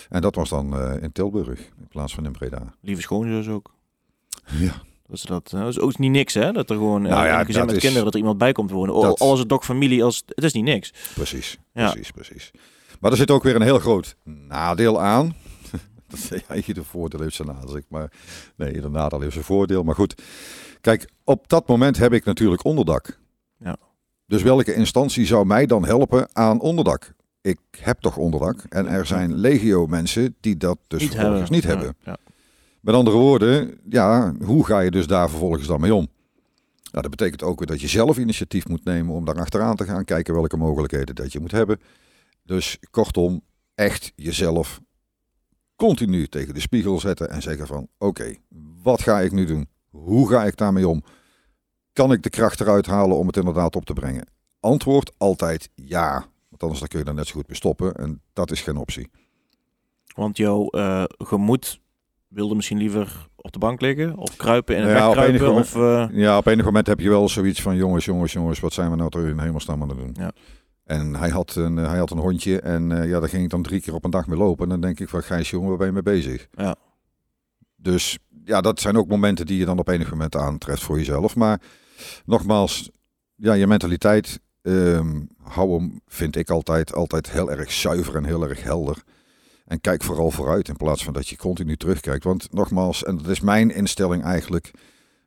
En 0.09 0.21
dat 0.21 0.35
was 0.35 0.49
dan 0.49 0.79
in 1.01 1.11
Tilburg 1.11 1.59
in 1.59 1.87
plaats 1.89 2.13
van 2.15 2.25
in 2.25 2.31
Breda. 2.31 2.73
Lieve 2.81 3.01
schoonzus 3.01 3.47
ook. 3.47 3.71
Ja. 4.59 4.71
Dat 5.07 5.19
is, 5.19 5.21
dat, 5.25 5.49
dat 5.49 5.67
is 5.67 5.79
ook 5.79 5.97
niet 5.97 6.11
niks, 6.11 6.33
hè? 6.33 6.51
Dat 6.51 6.69
er 6.69 6.75
gewoon 6.75 7.01
Nou 7.01 7.25
ja, 7.25 7.39
een 7.39 7.45
gezin 7.45 7.65
met 7.65 7.75
is- 7.75 7.79
kinderen, 7.81 8.03
dat 8.03 8.13
er 8.13 8.19
iemand 8.19 8.37
bij 8.37 8.51
komt 8.51 8.71
wonen. 8.71 9.01
Dat- 9.01 9.19
al 9.19 9.33
is 9.33 9.39
het 9.39 9.47
toch 9.47 9.65
familie, 9.65 10.03
als, 10.03 10.23
het 10.27 10.43
is 10.43 10.53
niet 10.53 10.63
niks. 10.63 10.93
Precies, 11.13 11.57
Ja. 11.73 11.91
precies, 11.91 12.11
precies. 12.11 12.51
Maar 12.99 13.11
er 13.11 13.17
zit 13.17 13.31
ook 13.31 13.43
weer 13.43 13.55
een 13.55 13.61
heel 13.61 13.79
groot 13.79 14.15
nadeel 14.23 15.01
aan. 15.01 15.35
Dat 16.11 16.41
ja, 16.47 16.55
ieder 16.55 16.85
voordeel 16.85 17.19
heeft 17.19 17.35
zijn 17.35 17.55
zeg 17.67 17.81
Maar 17.87 18.11
nee, 18.55 18.73
ieder 18.73 18.91
nadeel 18.91 19.19
heeft 19.19 19.33
zijn 19.33 19.45
voordeel. 19.45 19.83
Maar 19.83 19.95
goed, 19.95 20.21
kijk, 20.81 21.09
op 21.23 21.49
dat 21.49 21.67
moment 21.67 21.97
heb 21.97 22.13
ik 22.13 22.25
natuurlijk 22.25 22.63
onderdak. 22.63 23.19
Ja. 23.57 23.77
Dus 24.25 24.41
welke 24.41 24.73
instantie 24.73 25.25
zou 25.25 25.45
mij 25.45 25.65
dan 25.65 25.85
helpen 25.85 26.29
aan 26.33 26.59
onderdak? 26.59 27.13
Ik 27.41 27.59
heb 27.71 27.99
toch 27.99 28.17
onderdak. 28.17 28.63
En 28.69 28.87
er 28.87 29.05
zijn 29.05 29.33
legio 29.33 29.87
mensen 29.87 30.35
die 30.39 30.57
dat 30.57 30.77
dus 30.87 31.03
vervolgens 31.03 31.49
niet 31.49 31.63
Ja, 31.63 31.69
hebben. 31.69 31.95
Ja. 32.03 32.17
Met 32.81 32.95
andere 32.95 33.17
woorden, 33.17 33.79
ja, 33.89 34.33
hoe 34.43 34.65
ga 34.65 34.79
je 34.79 34.91
dus 34.91 35.07
daar 35.07 35.29
vervolgens 35.29 35.67
dan 35.67 35.81
mee 35.81 35.93
om? 35.93 36.07
Nou, 36.91 37.03
dat 37.03 37.09
betekent 37.09 37.43
ook 37.43 37.59
weer 37.59 37.67
dat 37.67 37.81
je 37.81 37.87
zelf 37.87 38.17
initiatief 38.17 38.67
moet 38.67 38.83
nemen 38.83 39.15
om 39.15 39.25
daar 39.25 39.39
achteraan 39.39 39.75
te 39.75 39.83
gaan, 39.83 40.05
kijken 40.05 40.33
welke 40.33 40.57
mogelijkheden 40.57 41.15
dat 41.15 41.31
je 41.31 41.39
moet 41.39 41.51
hebben. 41.51 41.79
Dus 42.43 42.77
kortom, 42.91 43.41
echt 43.75 44.11
jezelf 44.15 44.79
continu 45.87 46.27
tegen 46.27 46.53
de 46.53 46.59
spiegel 46.59 46.99
zetten 46.99 47.29
en 47.29 47.41
zeggen 47.41 47.67
van, 47.67 47.87
oké, 47.97 48.35
wat 48.83 49.01
ga 49.01 49.19
ik 49.19 49.31
nu 49.31 49.45
doen? 49.45 49.67
Hoe 49.89 50.29
ga 50.29 50.45
ik 50.45 50.57
daarmee 50.57 50.87
om? 50.87 51.03
Kan 51.93 52.11
ik 52.11 52.23
de 52.23 52.29
kracht 52.29 52.61
eruit 52.61 52.85
halen 52.85 53.17
om 53.17 53.27
het 53.27 53.37
inderdaad 53.37 53.75
op 53.75 53.85
te 53.85 53.93
brengen? 53.93 54.27
Antwoord 54.59 55.11
altijd 55.17 55.69
ja, 55.75 56.25
want 56.49 56.61
anders 56.61 56.79
dan 56.79 56.87
kun 56.87 56.99
je 56.99 57.05
daar 57.05 57.13
net 57.13 57.27
zo 57.27 57.33
goed 57.33 57.47
mee 57.47 57.57
stoppen 57.57 57.93
en 57.93 58.21
dat 58.33 58.51
is 58.51 58.61
geen 58.61 58.77
optie. 58.77 59.09
Want 60.15 60.37
jouw 60.37 60.67
eh, 60.67 61.03
gemoed 61.17 61.81
wilde 62.27 62.55
misschien 62.55 62.77
liever 62.77 63.27
op 63.35 63.51
de 63.51 63.59
bank 63.59 63.81
liggen 63.81 64.17
of 64.17 64.35
kruipen 64.35 64.75
in 64.75 64.83
het 64.83 64.97
Ja, 64.97 65.11
kruipen. 65.11 65.53
Of, 65.53 65.75
eh, 65.75 66.07
Ja, 66.11 66.37
op 66.37 66.45
enig 66.45 66.65
moment 66.65 66.87
heb 66.87 66.99
je 66.99 67.09
wel 67.09 67.29
zoiets 67.29 67.61
van 67.61 67.75
jongens, 67.75 68.05
jongens, 68.05 68.33
jongens, 68.33 68.59
wat 68.59 68.73
zijn 68.73 68.89
we 68.89 68.95
nou 68.95 69.09
toch 69.09 69.23
in 69.23 69.39
hemelsnaam 69.39 69.81
aan 69.81 69.89
het 69.89 69.97
doen? 69.97 70.15
Ja. 70.19 70.31
En 70.91 71.15
hij 71.15 71.29
had, 71.29 71.55
een, 71.55 71.75
hij 71.75 71.97
had 71.97 72.11
een 72.11 72.17
hondje 72.17 72.59
en 72.59 72.91
eh, 72.91 73.09
ja, 73.09 73.19
daar 73.19 73.29
ging 73.29 73.43
ik 73.43 73.49
dan 73.49 73.61
drie 73.61 73.81
keer 73.81 73.93
op 73.93 74.03
een 74.05 74.11
dag 74.11 74.27
mee 74.27 74.37
lopen. 74.37 74.63
En 74.63 74.69
dan 74.69 74.81
denk 74.81 74.99
ik 74.99 75.09
van 75.09 75.23
Gijs, 75.23 75.49
jongen, 75.49 75.69
waar 75.69 75.77
ben 75.77 75.87
je 75.87 75.93
mee 75.93 76.01
bezig? 76.01 76.47
Ja. 76.51 76.75
Dus 77.75 78.17
ja, 78.43 78.61
dat 78.61 78.79
zijn 78.79 78.97
ook 78.97 79.07
momenten 79.07 79.45
die 79.45 79.57
je 79.57 79.65
dan 79.65 79.79
op 79.79 79.87
enig 79.87 80.09
moment 80.09 80.35
aantreft 80.35 80.83
voor 80.83 80.97
jezelf. 80.97 81.35
Maar 81.35 81.61
nogmaals, 82.25 82.89
ja, 83.35 83.53
je 83.53 83.67
mentaliteit 83.67 84.39
ehm 84.61 85.21
hou 85.43 85.73
hem, 85.77 86.01
vind 86.07 86.35
ik 86.35 86.49
altijd, 86.49 86.93
altijd 86.93 87.31
heel 87.31 87.51
erg 87.51 87.71
zuiver 87.71 88.15
en 88.15 88.25
heel 88.25 88.49
erg 88.49 88.63
helder. 88.63 89.03
En 89.65 89.81
kijk 89.81 90.03
vooral 90.03 90.31
vooruit 90.31 90.67
in 90.67 90.77
plaats 90.77 91.03
van 91.03 91.13
dat 91.13 91.27
je 91.27 91.35
continu 91.35 91.77
terugkijkt. 91.77 92.23
Want 92.23 92.53
nogmaals, 92.53 93.03
en 93.03 93.17
dat 93.17 93.27
is 93.27 93.39
mijn 93.39 93.71
instelling 93.71 94.23
eigenlijk, 94.23 94.71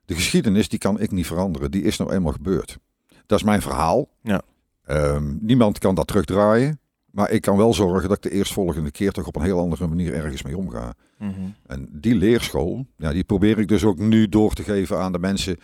de 0.05 0.15
geschiedenis 0.15 0.69
die 0.69 0.79
kan 0.79 1.01
ik 1.01 1.11
niet 1.11 1.27
veranderen. 1.27 1.71
Die 1.71 1.83
is 1.83 1.97
nou 1.97 2.13
eenmaal 2.13 2.33
gebeurd. 2.33 2.79
Dat 3.27 3.39
is 3.39 3.45
mijn 3.45 3.63
verhaal. 3.63 4.09
Ja. 4.23 4.43
Ehm, 4.85 5.37
niemand 5.41 5.79
kan 5.79 5.95
dat 5.95 6.07
terugdraaien. 6.07 6.79
Maar 7.11 7.31
ik 7.31 7.43
kan 7.43 7.57
wel 7.57 7.75
zorgen 7.75 8.09
dat 8.09 8.17
ik 8.17 8.31
de 8.31 8.37
eerstvolgende 8.37 8.91
keer 8.91 9.13
toch 9.13 9.27
op 9.27 9.37
een 9.37 9.43
heel 9.43 9.59
andere 9.59 9.87
manier 9.87 10.15
ergens 10.15 10.43
mee 10.43 10.57
omga. 10.57 10.95
Mhm. 11.19 11.33
En 11.67 11.89
die 11.93 12.15
leerschool, 12.15 12.87
ja, 12.97 13.13
die 13.13 13.25
probeer 13.25 13.59
ik 13.59 13.69
dus 13.69 13.85
ook 13.85 13.99
nu 13.99 14.29
door 14.29 14.53
te 14.53 14.63
geven 14.63 14.99
aan 14.99 15.13
de 15.13 15.19
mensen 15.19 15.57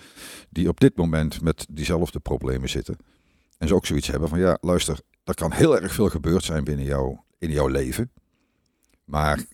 die 0.50 0.68
op 0.68 0.80
dit 0.80 0.96
moment 0.96 1.40
met 1.40 1.66
diezelfde 1.70 2.20
problemen 2.20 2.68
zitten. 2.68 2.96
En 3.58 3.68
ze 3.68 3.74
ook 3.74 3.86
zoiets 3.86 4.06
hebben 4.06 4.28
van 4.28 4.38
ja, 4.38 4.58
luister, 4.60 5.00
er 5.24 5.34
kan 5.34 5.52
heel 5.52 5.80
erg 5.80 5.92
veel 5.92 6.08
gebeurd 6.08 6.44
zijn 6.44 6.64
binnen 6.64 6.84
jou, 6.84 7.16
in 7.38 7.50
jouw 7.50 7.66
leven. 7.66 8.10
Maar 9.04 9.44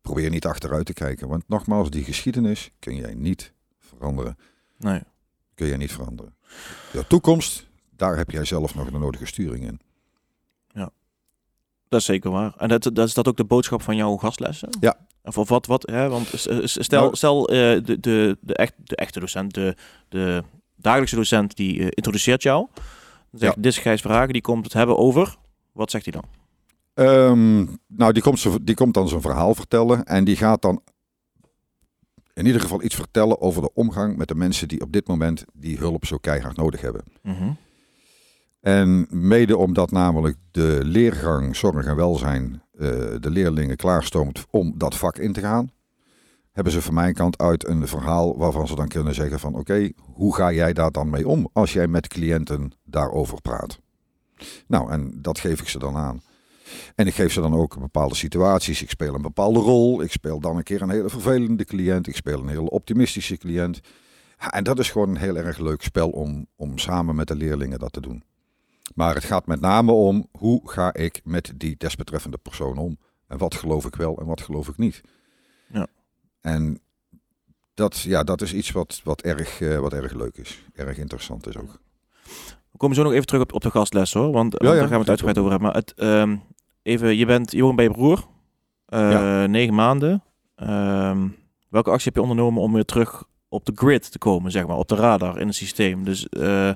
probeer 0.00 0.30
niet 0.30 0.46
achteruit 0.46 0.86
te 0.86 0.92
kijken. 0.92 1.28
Want 1.28 1.48
nogmaals, 1.48 1.90
die 1.90 2.04
geschiedenis 2.04 2.70
kun 2.78 2.96
jij 2.96 3.14
niet 3.14 3.52
veranderen. 3.78 4.36
Nee. 4.78 5.00
Kun 5.54 5.66
jij 5.66 5.76
niet 5.76 5.92
veranderen. 5.92 6.34
De 6.92 7.06
toekomst, 7.06 7.68
daar 8.02 8.16
heb 8.16 8.30
jij 8.30 8.44
zelf 8.44 8.74
nog 8.74 8.90
de 8.90 8.98
nodige 8.98 9.26
sturing 9.26 9.64
in. 9.64 9.80
Dat 11.88 12.00
is 12.00 12.06
zeker 12.06 12.30
waar. 12.30 12.54
En 12.56 12.68
dat, 12.68 12.82
dat 12.82 13.06
is 13.08 13.14
dat 13.14 13.28
ook 13.28 13.36
de 13.36 13.44
boodschap 13.44 13.82
van 13.82 13.96
jouw 13.96 14.16
gastlessen? 14.16 14.68
Ja. 14.80 14.96
Of, 15.22 15.38
of 15.38 15.48
wat, 15.48 15.66
wat, 15.66 15.90
hè? 15.90 16.08
Want 16.08 16.26
s- 16.26 16.80
stel, 16.82 17.00
Nou- 17.02 17.16
stel 17.16 17.48
eh, 17.48 17.56
de, 17.84 18.00
de, 18.00 18.36
de, 18.40 18.54
echt, 18.54 18.72
de 18.76 18.96
echte 18.96 19.20
docent, 19.20 19.54
de, 19.54 19.76
de 20.08 20.42
dagelijkse 20.76 21.16
docent, 21.16 21.56
die 21.56 21.78
eh, 21.80 21.86
introduceert 21.90 22.42
jou. 22.42 22.66
Zegt, 23.32 23.54
Ja. 23.54 23.62
dit 23.62 23.72
is 23.72 23.78
Gijs 23.78 24.00
Vragen, 24.00 24.32
die 24.32 24.42
komt 24.42 24.64
het 24.64 24.72
hebben 24.72 24.98
over. 24.98 25.36
Wat 25.72 25.90
zegt 25.90 26.04
hij 26.04 26.12
dan? 26.20 26.24
Ehm, 26.94 27.66
nou, 27.86 28.12
die 28.12 28.22
komt, 28.22 28.66
die 28.66 28.74
komt 28.74 28.94
dan 28.94 29.08
zijn 29.08 29.20
verhaal 29.20 29.54
vertellen. 29.54 30.04
En 30.04 30.24
die 30.24 30.36
gaat 30.36 30.62
dan 30.62 30.82
in 32.34 32.46
ieder 32.46 32.60
geval 32.60 32.82
iets 32.82 32.94
vertellen 32.94 33.40
over 33.40 33.62
de 33.62 33.70
omgang 33.74 34.16
met 34.16 34.28
de 34.28 34.34
mensen 34.34 34.68
die 34.68 34.80
op 34.80 34.92
dit 34.92 35.06
moment 35.08 35.44
die 35.52 35.78
hulp 35.78 36.04
zo 36.06 36.16
keihard 36.18 36.56
nodig 36.56 36.80
hebben. 36.80 37.02
Mhm. 37.22 37.50
En 38.62 39.06
mede 39.10 39.56
omdat 39.56 39.90
namelijk 39.90 40.36
de 40.50 40.80
leergang 40.82 41.56
zorg 41.56 41.86
en 41.86 41.96
welzijn 41.96 42.62
eh, 42.72 42.88
de 43.20 43.30
leerlingen 43.30 43.76
klaarstoomt 43.76 44.44
om 44.50 44.74
dat 44.76 44.96
vak 44.96 45.18
in 45.18 45.32
te 45.32 45.40
gaan, 45.40 45.70
hebben 46.52 46.72
ze 46.72 46.82
van 46.82 46.94
mijn 46.94 47.14
kant 47.14 47.38
uit 47.38 47.68
een 47.68 47.86
verhaal 47.86 48.38
waarvan 48.38 48.68
ze 48.68 48.74
dan 48.74 48.88
kunnen 48.88 49.14
zeggen 49.14 49.40
van 49.40 49.54
oké, 49.54 49.90
hoe 49.96 50.34
ga 50.34 50.52
jij 50.52 50.72
daar 50.72 50.90
dan 50.90 51.10
mee 51.10 51.28
om 51.28 51.48
als 51.52 51.72
jij 51.72 51.86
met 51.86 52.08
cliënten 52.08 52.72
daarover 52.84 53.40
praat? 53.40 53.78
Nou, 54.66 54.90
en 54.90 55.18
dat 55.22 55.38
geef 55.38 55.60
ik 55.60 55.68
ze 55.68 55.78
dan 55.78 55.96
aan. 55.96 56.22
En 56.94 57.06
ik 57.06 57.14
geef 57.14 57.32
ze 57.32 57.40
dan 57.40 57.54
ook 57.54 57.78
bepaalde 57.78 58.14
situaties. 58.14 58.82
Ik 58.82 58.90
speel 58.90 59.14
een 59.14 59.22
bepaalde 59.22 59.58
rol. 59.58 60.02
Ik 60.02 60.12
speel 60.12 60.40
dan 60.40 60.56
een 60.56 60.62
keer 60.62 60.82
een 60.82 60.90
hele 60.90 61.08
vervelende 61.08 61.64
cliënt. 61.64 62.06
Ik 62.06 62.16
speel 62.16 62.40
een 62.40 62.48
hele 62.48 62.70
optimistische 62.70 63.36
cliënt. 63.36 63.80
En 64.50 64.64
dat 64.64 64.78
is 64.78 64.90
gewoon 64.90 65.08
een 65.08 65.16
heel 65.16 65.36
erg 65.36 65.58
leuk 65.58 65.82
spel 65.82 66.08
om, 66.08 66.46
om 66.56 66.78
samen 66.78 67.14
met 67.14 67.28
de 67.28 67.36
leerlingen 67.36 67.78
dat 67.78 67.92
te 67.92 68.00
doen. 68.00 68.24
Maar 68.94 69.14
het 69.14 69.24
gaat 69.24 69.46
met 69.46 69.60
name 69.60 69.92
om 69.92 70.28
hoe 70.38 70.70
ga 70.70 70.94
ik 70.94 71.20
met 71.24 71.52
die 71.56 71.74
desbetreffende 71.78 72.38
persoon 72.38 72.78
om. 72.78 72.98
En 73.26 73.38
wat 73.38 73.54
geloof 73.54 73.84
ik 73.84 73.96
wel 73.96 74.18
en 74.18 74.26
wat 74.26 74.40
geloof 74.40 74.68
ik 74.68 74.76
niet. 74.78 75.00
Ja. 75.72 75.86
En 76.40 76.80
dat, 77.74 78.00
ja, 78.00 78.22
dat 78.22 78.40
is 78.40 78.54
iets 78.54 78.70
wat, 78.70 79.00
wat, 79.04 79.20
erg, 79.22 79.60
eh, 79.60 79.78
wat 79.78 79.92
erg 79.92 80.12
leuk 80.12 80.36
is. 80.36 80.62
Erg 80.74 80.98
interessant 80.98 81.46
is 81.46 81.56
ook. 81.56 81.80
We 82.70 82.78
komen 82.78 82.96
zo 82.96 83.02
nog 83.02 83.12
even 83.12 83.26
terug 83.26 83.42
op, 83.42 83.52
op 83.52 83.62
de 83.62 83.70
gastles 83.70 84.12
hoor, 84.12 84.32
want, 84.32 84.52
want 84.52 84.62
ja, 84.62 84.68
daar 84.68 84.88
gaan 84.88 84.90
we 84.90 84.98
het 84.98 85.08
uitgebreid 85.08 85.38
over 85.38 85.50
hebben. 85.50 85.68
Maar 85.68 85.78
het, 85.78 85.94
ehm, 85.94 86.36
even, 86.82 87.16
je 87.16 87.26
bent 87.26 87.52
woont 87.52 87.76
bij 87.76 87.84
je 87.84 87.90
broer, 87.90 88.26
Ja. 88.86 89.46
negen 89.46 89.74
maanden. 89.74 90.22
Ehm, 90.56 91.28
welke 91.68 91.90
actie 91.90 92.04
heb 92.04 92.14
je 92.14 92.22
ondernomen 92.22 92.62
om 92.62 92.72
weer 92.72 92.84
terug 92.84 93.24
op 93.48 93.64
de 93.64 93.72
grid 93.74 94.12
te 94.12 94.18
komen, 94.18 94.50
zeg 94.50 94.66
maar, 94.66 94.76
op 94.76 94.88
de 94.88 94.94
radar 94.94 95.40
in 95.40 95.46
het 95.46 95.56
systeem? 95.56 96.04
Dus 96.04 96.28
eh, 96.28 96.70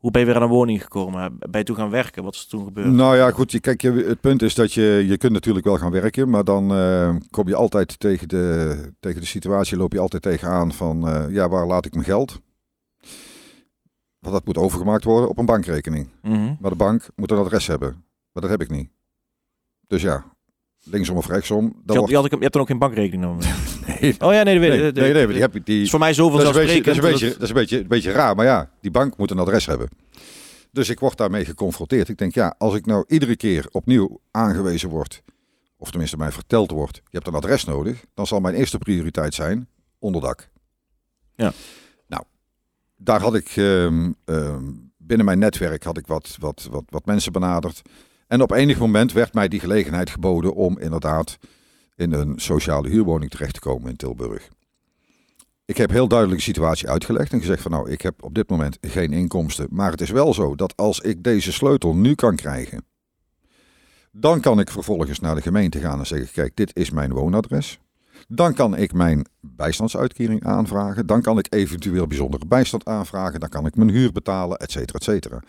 hoe 0.00 0.10
ben 0.10 0.20
je 0.20 0.26
weer 0.26 0.36
aan 0.36 0.42
een 0.42 0.48
woning 0.48 0.82
gekomen? 0.82 1.38
Ben 1.38 1.60
je 1.60 1.62
toen 1.62 1.76
gaan 1.76 1.90
werken? 1.90 2.22
Wat 2.24 2.34
is 2.34 2.42
er 2.42 2.48
toen 2.48 2.64
gebeurd? 2.64 2.86
Nou 2.86 3.16
ja, 3.16 3.30
goed. 3.30 3.52
Je, 3.52 3.60
kijk, 3.60 3.82
het 3.82 4.20
punt 4.20 4.42
is 4.42 4.54
dat 4.54 4.72
je, 4.72 5.04
je 5.06 5.16
kunt 5.16 5.32
natuurlijk 5.32 5.66
wel 5.66 5.76
gaan 5.76 5.90
werken, 5.90 6.30
maar 6.30 6.44
dan 6.44 6.74
eh, 6.74 7.16
kom 7.30 7.48
je 7.48 7.54
altijd 7.54 8.00
tegen 8.00 8.28
de, 8.28 8.92
tegen 9.00 9.20
de 9.20 9.26
situatie, 9.26 9.76
loop 9.76 9.92
je 9.92 9.98
altijd 9.98 10.22
tegenaan 10.22 10.72
van, 10.72 11.08
eh, 11.08 11.24
ja, 11.30 11.48
waar 11.48 11.66
laat 11.66 11.86
ik 11.86 11.92
mijn 11.92 12.04
geld? 12.04 12.40
Want 14.18 14.34
dat 14.34 14.44
moet 14.44 14.58
overgemaakt 14.58 15.04
worden 15.04 15.28
op 15.28 15.38
een 15.38 15.46
bankrekening. 15.46 16.08
Mhm. 16.22 16.54
Maar 16.60 16.70
de 16.70 16.76
bank 16.76 17.08
moet 17.16 17.30
een 17.30 17.38
adres 17.38 17.66
hebben. 17.66 18.04
Maar 18.32 18.42
dat 18.42 18.50
heb 18.50 18.60
ik 18.60 18.70
niet. 18.70 18.90
Dus 19.86 20.02
ja, 20.02 20.24
linksom 20.84 21.16
of 21.16 21.26
rechtsom. 21.26 21.64
Je, 21.64 21.70
Dat 21.70 21.86
had, 21.86 21.96
wordt... 21.96 22.10
je, 22.10 22.16
had 22.16 22.24
ook, 22.24 22.30
je 22.30 22.38
hebt 22.38 22.52
dan 22.52 22.62
ook 22.62 22.68
geen 22.68 22.78
bankrekening 22.78 23.22
dan? 23.22 23.40
Nee, 24.00 24.14
Oh 24.20 24.32
ja, 24.32 24.42
nee, 24.42 24.54
dat 24.58 24.68
weet 24.68 24.94
nee, 24.94 25.12
nee, 25.12 25.12
nee, 25.12 25.26
die 25.26 25.40
heb 25.40 25.56
ik. 25.56 25.66
Die, 25.66 25.82
is 25.82 25.90
voor 25.90 25.98
mij 25.98 26.14
zoveel 26.14 26.36
dat 26.38 26.54
dat, 26.54 26.56
is 26.56 26.60
een 26.60 26.68
zelfsprekend. 26.84 27.10
beetje, 27.12 27.32
dat 27.32 27.42
is 27.42 27.48
een 27.48 27.54
beetje, 27.54 27.78
een 27.78 27.88
beetje 27.88 28.10
raar, 28.12 28.36
maar 28.36 28.44
ja, 28.44 28.70
die 28.80 28.90
bank 28.90 29.16
moet 29.16 29.30
een 29.30 29.38
adres 29.38 29.66
hebben. 29.66 29.88
Dus 30.72 30.88
ik 30.88 31.00
word 31.00 31.16
daarmee 31.16 31.44
geconfronteerd. 31.44 32.08
Ik 32.08 32.18
denk, 32.18 32.34
ja, 32.34 32.54
als 32.58 32.74
ik 32.74 32.86
nou 32.86 33.04
iedere 33.08 33.36
keer 33.36 33.66
opnieuw 33.70 34.20
aangewezen 34.30 34.88
word, 34.88 35.22
of 35.76 35.90
tenminste 35.90 36.16
mij 36.16 36.32
verteld 36.32 36.70
wordt, 36.70 36.96
je 36.96 37.02
hebt 37.10 37.26
een 37.26 37.34
adres 37.34 37.64
nodig, 37.64 38.04
dan 38.14 38.26
zal 38.26 38.40
mijn 38.40 38.54
eerste 38.54 38.78
prioriteit 38.78 39.34
zijn 39.34 39.68
onderdak. 39.98 40.48
Ja. 41.34 41.52
Nou, 42.06 42.22
daar 42.96 43.20
had 43.20 43.34
ik 43.34 43.48
ehm, 43.56 44.12
ehm, 44.24 44.64
binnen 44.96 45.26
mijn 45.26 45.38
netwerk 45.38 45.84
had 45.84 45.98
ik 45.98 46.06
wat, 46.06 46.36
wat, 46.38 46.68
wat, 46.70 46.84
wat 46.88 47.06
mensen 47.06 47.32
benaderd. 47.32 47.82
En 48.30 48.42
op 48.42 48.50
enig 48.50 48.78
moment 48.78 49.12
werd 49.12 49.34
mij 49.34 49.48
die 49.48 49.60
gelegenheid 49.60 50.10
geboden 50.10 50.54
om 50.54 50.78
inderdaad 50.78 51.38
in 51.96 52.12
een 52.12 52.38
sociale 52.38 52.88
huurwoning 52.88 53.30
terecht 53.30 53.54
te 53.54 53.60
komen 53.60 53.90
in 53.90 53.96
Tilburg. 53.96 54.48
Ik 55.64 55.76
heb 55.76 55.90
heel 55.90 56.08
duidelijk 56.08 56.38
de 56.38 56.44
situatie 56.44 56.88
uitgelegd 56.88 57.32
en 57.32 57.40
gezegd 57.40 57.62
van 57.62 57.70
nou, 57.70 57.90
ik 57.90 58.00
heb 58.00 58.22
op 58.22 58.34
dit 58.34 58.50
moment 58.50 58.78
geen 58.80 59.12
inkomsten. 59.12 59.66
Maar 59.70 59.90
het 59.90 60.00
is 60.00 60.10
wel 60.10 60.34
zo 60.34 60.54
dat 60.54 60.76
als 60.76 61.00
ik 61.00 61.22
deze 61.22 61.52
sleutel 61.52 61.94
nu 61.94 62.14
kan 62.14 62.36
krijgen, 62.36 62.84
dan 64.12 64.40
kan 64.40 64.60
ik 64.60 64.70
vervolgens 64.70 65.20
naar 65.20 65.34
de 65.34 65.42
gemeente 65.42 65.78
gaan 65.78 65.98
en 65.98 66.06
zeggen, 66.06 66.32
kijk, 66.32 66.56
dit 66.56 66.76
is 66.76 66.90
mijn 66.90 67.12
woonadres. 67.12 67.78
Dan 68.28 68.54
kan 68.54 68.76
ik 68.76 68.92
mijn 68.92 69.26
bijstandsuitkering 69.40 70.44
aanvragen. 70.44 71.06
Dan 71.06 71.22
kan 71.22 71.38
ik 71.38 71.54
eventueel 71.54 72.06
bijzondere 72.06 72.46
bijstand 72.46 72.84
aanvragen. 72.84 73.40
Dan 73.40 73.48
kan 73.48 73.66
ik 73.66 73.76
mijn 73.76 73.90
huur 73.90 74.12
betalen, 74.12 74.58
et 74.58 74.70
cetera, 74.70 74.98
et 74.98 75.04
cetera. 75.04 75.42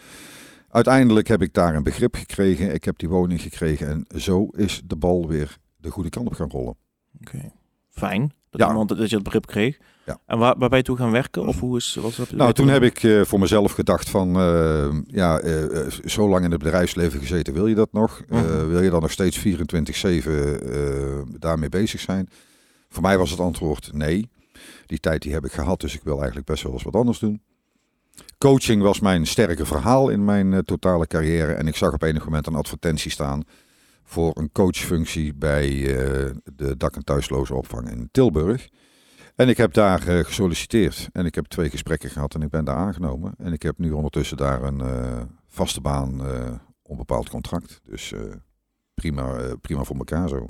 Uiteindelijk 0.71 1.27
heb 1.27 1.41
ik 1.41 1.53
daar 1.53 1.75
een 1.75 1.83
begrip 1.83 2.15
gekregen. 2.15 2.73
Ik 2.73 2.83
heb 2.83 2.97
die 2.97 3.09
woning 3.09 3.41
gekregen 3.41 3.87
en 3.87 4.21
zo 4.21 4.45
is 4.45 4.81
de 4.85 4.95
bal 4.95 5.27
weer 5.27 5.57
de 5.77 5.89
goede 5.89 6.09
kant 6.09 6.27
op 6.27 6.33
gaan 6.33 6.49
rollen. 6.49 6.75
Oké. 7.21 7.51
Fijn 7.89 8.33
dat, 8.49 8.61
Ja. 8.61 8.67
iemand, 8.67 8.89
dat 8.89 9.09
je 9.09 9.15
het 9.15 9.23
begrip 9.23 9.45
kreeg. 9.45 9.77
Ja. 10.05 10.17
En 10.25 10.37
waar, 10.37 10.55
waar 10.57 10.69
ben 10.69 10.77
je 10.77 10.83
toe 10.83 10.97
gaan 10.97 11.11
werken? 11.11 11.47
Of 11.47 11.59
hoe 11.59 11.77
is, 11.77 11.95
wat 12.01 12.09
is 12.11 12.15
dat? 12.15 12.31
Nou, 12.31 12.53
toen 12.53 12.67
heb 12.67 12.83
ik 12.83 13.03
eh, 13.03 13.21
voor 13.21 13.39
mezelf 13.39 13.71
gedacht 13.71 14.09
van, 14.09 14.35
eh, 14.35 14.95
ja, 15.05 15.39
eh, 15.39 15.87
zo 16.05 16.29
lang 16.29 16.45
in 16.45 16.51
het 16.51 16.63
bedrijfsleven 16.63 17.19
gezeten, 17.19 17.53
wil 17.53 17.67
je 17.67 17.75
dat 17.75 17.91
nog? 17.93 18.21
Mhm. 18.27 18.67
wil 18.67 18.81
je 18.81 18.89
dan 18.89 19.01
nog 19.01 19.11
steeds 19.11 19.37
24-7 19.37 20.61
eh, 20.71 21.21
daarmee 21.39 21.69
bezig 21.69 21.99
zijn? 21.99 22.29
Voor 22.89 23.01
mij 23.01 23.17
was 23.17 23.29
het 23.31 23.39
antwoord 23.39 23.89
nee. 23.93 24.29
Die 24.85 24.99
tijd 24.99 25.21
die 25.21 25.33
heb 25.33 25.45
ik 25.45 25.51
gehad, 25.51 25.81
dus 25.81 25.95
ik 25.95 26.03
wil 26.03 26.17
eigenlijk 26.17 26.45
best 26.45 26.63
wel 26.63 26.73
eens 26.73 26.83
wat 26.83 26.95
anders 26.95 27.19
doen. 27.19 27.41
Coaching 28.37 28.81
was 28.81 28.99
mijn 28.99 29.27
sterke 29.27 29.65
verhaal 29.65 30.09
in 30.09 30.25
mijn 30.25 30.53
eh, 30.53 30.59
totale 30.59 31.07
carrière. 31.07 31.53
En 31.53 31.67
ik 31.67 31.75
zag 31.75 31.93
op 31.93 32.01
enig 32.01 32.25
moment 32.25 32.47
een 32.47 32.55
advertentie 32.55 33.11
staan 33.11 33.43
voor 34.03 34.31
een 34.37 34.51
coachfunctie 34.51 35.33
bij 35.33 35.69
eh, 35.69 36.29
de 36.55 36.77
dak- 36.77 36.95
en 36.95 37.03
thuisloze 37.03 37.55
opvang 37.55 37.89
in 37.89 38.09
Tilburg. 38.11 38.67
En 39.35 39.49
ik 39.49 39.57
heb 39.57 39.73
daar 39.73 40.07
eh, 40.07 40.25
gesolliciteerd 40.25 41.09
en 41.11 41.25
ik 41.25 41.35
heb 41.35 41.45
twee 41.45 41.69
gesprekken 41.69 42.09
gehad 42.09 42.35
en 42.35 42.41
ik 42.41 42.49
ben 42.49 42.65
daar 42.65 42.75
aangenomen. 42.75 43.33
En 43.37 43.53
ik 43.53 43.61
heb 43.61 43.77
nu 43.77 43.91
ondertussen 43.91 44.37
daar 44.37 44.63
een 44.63 44.81
vaste 45.47 45.81
baan, 45.81 46.21
onbepaald 46.81 47.29
contract. 47.29 47.81
Dus 47.83 48.13
prima, 48.93 49.55
prima 49.61 49.83
voor 49.83 49.95
elkaar 49.95 50.29
zo. 50.29 50.45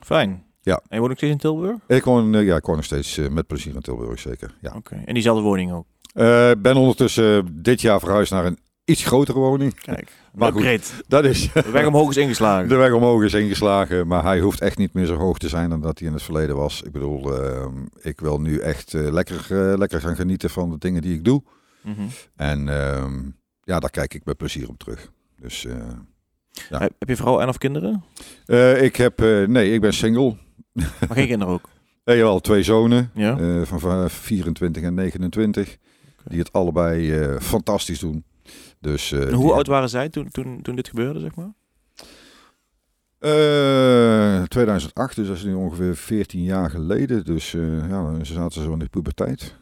Fijn. 0.00 0.44
Ja. 0.60 0.74
En 0.74 0.82
je 0.88 0.96
woont 0.96 1.08
nog 1.08 1.16
steeds 1.16 1.32
in 1.32 1.38
Tilburg? 1.38 1.76
Ik 1.86 2.04
woon, 2.04 2.32
ja, 2.32 2.56
ik 2.56 2.66
woon 2.66 2.76
nog 2.76 2.84
steeds 2.84 3.18
met 3.30 3.46
plezier 3.46 3.74
in 3.74 3.80
Tilburg, 3.80 4.18
zeker. 4.18 4.54
Ja. 4.60 4.72
Oké. 4.76 5.02
En 5.04 5.14
diezelfde 5.14 5.42
woning 5.42 5.72
ook? 5.72 5.86
Eh, 6.12 6.50
ben 6.58 6.76
ondertussen 6.76 7.62
dit 7.62 7.80
jaar 7.80 8.00
verhuisd 8.00 8.32
naar 8.32 8.44
een 8.46 8.58
iets 8.84 9.04
grotere 9.04 9.38
woning. 9.38 9.74
Kijk. 9.80 10.10
Maar 10.34 10.52
goed. 10.52 10.92
Dat 11.08 11.24
is 11.24 11.52
De 11.52 11.70
weg 11.70 11.86
omhoog 11.86 12.10
is 12.10 12.16
ingeslagen. 12.16 12.68
de 12.68 12.74
weg 12.74 12.92
omhoog 12.92 13.22
is 13.22 13.34
ingeslagen, 13.34 14.06
maar 14.06 14.22
hij 14.22 14.40
hoeft 14.40 14.60
echt 14.60 14.78
niet 14.78 14.92
meer 14.92 15.06
zo 15.06 15.14
hoog 15.14 15.38
te 15.38 15.48
zijn 15.48 15.70
dan 15.70 15.80
dat 15.80 15.98
hij 15.98 16.08
in 16.08 16.14
het 16.14 16.22
verleden 16.22 16.56
was. 16.56 16.82
Ik 16.82 16.92
bedoel, 16.92 17.42
eh, 17.42 17.66
ik 18.00 18.20
wil 18.20 18.40
nu 18.40 18.58
echt 18.58 18.94
eh, 18.94 19.10
lekker, 19.12 19.46
eh, 19.50 19.78
lekker 19.78 20.00
gaan 20.00 20.16
genieten 20.16 20.50
van 20.50 20.70
de 20.70 20.78
dingen 20.78 21.02
die 21.02 21.14
ik 21.14 21.24
doe. 21.24 21.42
Mhm. 21.80 22.00
En 22.36 22.68
ehm, 22.68 23.20
ja, 23.62 23.78
daar 23.80 23.90
kijk 23.90 24.14
ik 24.14 24.24
met 24.24 24.36
plezier 24.36 24.68
op 24.68 24.78
terug. 24.78 25.10
Dus 25.40 25.66
Ja. 26.68 26.78
Heb, 26.78 26.92
je 27.08 27.16
vrouw 27.16 27.40
en 27.40 27.48
of 27.48 27.58
kinderen? 27.58 28.04
ik 28.80 28.96
heb, 28.96 29.18
nee, 29.46 29.72
ik 29.72 29.80
ben 29.80 29.92
single. 29.94 30.36
Maar 30.72 30.86
geen 31.10 31.26
kinderen 31.26 31.54
ook? 31.54 31.68
Ja, 32.04 32.22
al 32.22 32.40
twee 32.40 32.62
zonen 32.62 33.10
Ja. 33.14 33.64
van 33.64 33.80
va- 33.80 34.08
24 34.08 34.82
en 34.82 34.94
29. 34.94 35.76
Die 36.24 36.38
het 36.38 36.52
allebei 36.52 37.12
eh, 37.20 37.40
fantastisch 37.40 37.98
doen. 37.98 38.24
Dus, 38.80 39.12
eh, 39.12 39.32
hoe 39.32 39.52
oud 39.52 39.66
waren 39.66 39.88
zij 39.88 40.08
toen, 40.08 40.28
toen, 40.28 40.62
toen 40.62 40.76
dit 40.76 40.88
gebeurde, 40.88 41.20
zeg 41.20 41.34
maar? 41.34 41.52
Eh, 43.22 44.42
2008, 44.42 45.16
dus 45.16 45.26
dat 45.26 45.36
is 45.36 45.44
nu 45.44 45.54
ongeveer 45.54 45.96
14 45.96 46.42
jaar 46.42 46.70
geleden. 46.70 47.24
Dus 47.24 47.54
eh, 47.54 47.88
ja, 47.88 48.24
ze 48.24 48.32
zaten 48.32 48.62
zo 48.62 48.72
in 48.72 48.78
de 48.78 48.88
puberteit. 48.88 49.56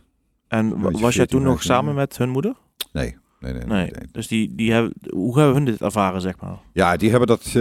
En 0.48 0.80
was 0.80 1.00
jij 1.00 1.10
14, 1.10 1.26
toen 1.26 1.42
nog 1.42 1.52
15 1.62 1.74
samen 1.74 1.94
met 1.94 2.18
hun 2.18 2.28
moeder? 2.28 2.54
Nee, 2.92 3.16
nee, 3.40 3.52
nee. 3.52 3.62
nee, 3.62 3.68
Nee. 3.76 3.90
nee. 3.90 4.08
Dus 4.12 4.28
die, 4.28 4.54
die 4.54 4.72
hebben, 4.72 4.92
hoe 5.10 5.38
hebben 5.38 5.54
hun 5.54 5.64
dit 5.64 5.80
ervaren, 5.80 6.20
zeg 6.20 6.40
maar? 6.40 6.58
Ja, 6.72 6.96
die 6.96 7.10
hebben, 7.10 7.28
dat, 7.28 7.44
eh, 7.44 7.52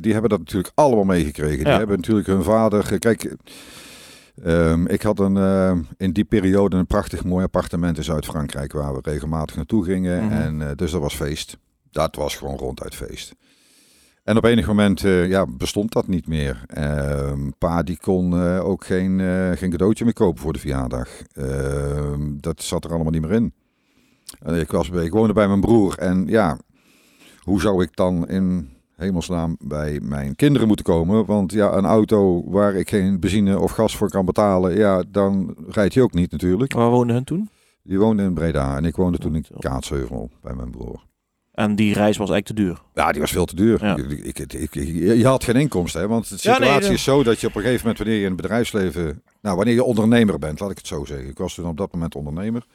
die 0.00 0.12
hebben 0.12 0.30
dat 0.30 0.38
natuurlijk 0.38 0.72
allemaal 0.74 1.04
meegekregen. 1.04 1.64
Die 1.64 1.72
hebben 1.72 1.96
natuurlijk 1.96 2.26
hun 2.26 2.42
vader... 2.42 2.98
Kijk, 2.98 3.36
ehm, 4.44 4.86
ik 4.86 5.02
had 5.02 5.18
een, 5.18 5.36
eh, 5.36 5.78
in 5.96 6.12
die 6.12 6.24
periode 6.24 6.76
een 6.76 6.86
prachtig 6.86 7.24
mooi 7.24 7.44
appartement 7.44 7.96
in 7.96 8.04
Zuid-Frankrijk... 8.04 8.72
waar 8.72 8.94
we 8.94 9.00
regelmatig 9.02 9.56
naartoe 9.56 9.84
gingen. 9.84 10.24
Mhm. 10.24 10.32
en, 10.32 10.68
eh, 10.68 10.76
dus 10.76 10.90
dat 10.90 11.00
was 11.00 11.14
feest. 11.14 11.58
Dat 11.90 12.16
was 12.16 12.36
gewoon 12.36 12.56
ronduit 12.56 12.94
feest. 12.94 13.34
En 14.24 14.36
op 14.36 14.44
enig 14.44 14.66
moment 14.66 15.04
eh, 15.04 15.28
ja, 15.28 15.46
bestond 15.46 15.92
dat 15.92 16.06
niet 16.06 16.26
meer. 16.26 16.62
Ehm, 16.66 17.50
pa 17.58 17.82
die 17.82 17.98
kon 18.00 18.42
ook 18.60 18.84
geen, 18.84 19.20
geen 19.56 19.70
cadeautje 19.70 20.04
meer 20.04 20.12
kopen 20.12 20.42
voor 20.42 20.52
de 20.52 20.58
verjaardag. 20.58 21.08
Ehm, 21.32 22.36
dat 22.36 22.62
zat 22.62 22.84
er 22.84 22.90
allemaal 22.90 23.12
niet 23.12 23.22
meer 23.22 23.32
in. 23.32 23.52
Ik, 24.54 24.70
was, 24.70 24.90
ik 24.90 25.12
woonde 25.12 25.32
bij 25.32 25.48
mijn 25.48 25.60
broer 25.60 25.98
en 25.98 26.26
ja, 26.26 26.58
hoe 27.40 27.60
zou 27.60 27.82
ik 27.82 27.96
dan 27.96 28.28
in 28.28 28.68
hemelsnaam 29.00 29.56
bij 29.60 30.00
mijn 30.02 30.36
kinderen 30.36 30.66
moeten 30.66 30.84
komen? 30.84 31.24
Want 31.26 31.52
ja, 31.52 31.72
een 31.72 31.84
auto 31.84 32.50
waar 32.50 32.74
ik 32.74 32.88
geen 32.88 33.20
benzine 33.20 33.58
of 33.58 33.70
gas 33.72 33.96
voor 33.96 34.10
kan 34.10 34.24
betalen, 34.24 34.76
ja, 34.76 35.04
dan 35.08 35.56
rijdt 35.68 35.94
hij 35.94 36.02
ook 36.02 36.12
niet 36.14 36.30
natuurlijk. 36.30 36.72
Waar 36.72 36.90
woonden 36.90 37.14
hun 37.16 37.24
toen? 37.24 37.48
Die 37.82 37.98
woonde 37.98 38.22
in 38.22 38.34
Breda 38.34 38.76
en 38.76 38.84
ik 38.84 38.96
woonde 38.96 39.18
toen 39.18 39.34
in 39.34 39.44
Zo. 39.44 39.54
Kaatsheuvel 39.58 40.30
bij 40.42 40.54
mijn 40.54 40.70
broer. 40.70 41.08
En 41.52 41.76
die 41.76 41.92
reis 41.94 42.16
was 42.16 42.30
eigenlijk 42.30 42.46
te 42.46 42.54
duur. 42.54 42.82
Ja, 42.94 43.12
die 43.12 43.20
was 43.20 43.30
veel 43.30 43.44
te 43.44 43.54
duur. 43.54 43.84
Ja. 43.84 43.96
Ik, 43.96 44.38
ik, 44.38 44.74
je 44.74 45.18
je 45.18 45.26
had 45.26 45.44
geen 45.44 45.54
inkomsten, 45.56 46.00
hè? 46.00 46.08
want 46.08 46.28
de 46.28 46.36
Ja, 46.40 46.50
nee, 46.50 46.58
situatie 46.60 46.82
dat- 46.88 46.96
is 46.96 47.02
zo 47.04 47.22
dat 47.22 47.40
je 47.40 47.46
op 47.46 47.54
een 47.54 47.60
gegeven 47.62 47.80
moment, 47.80 47.98
wanneer 47.98 48.16
je 48.16 48.24
in 48.26 48.32
het 48.32 48.40
bedrijfsleven, 48.42 49.22
nou, 49.42 49.56
wanneer 49.56 49.74
je 49.74 49.84
ondernemer 49.84 50.38
bent, 50.38 50.60
laat 50.60 50.70
ik 50.70 50.76
het 50.76 50.86
zo 50.86 51.04
zeggen. 51.04 51.28
Ik 51.28 51.38
was 51.38 51.54
toen 51.54 51.66
op 51.66 51.76
dat 51.76 51.92
moment 51.92 52.14
ondernemer. 52.14 52.66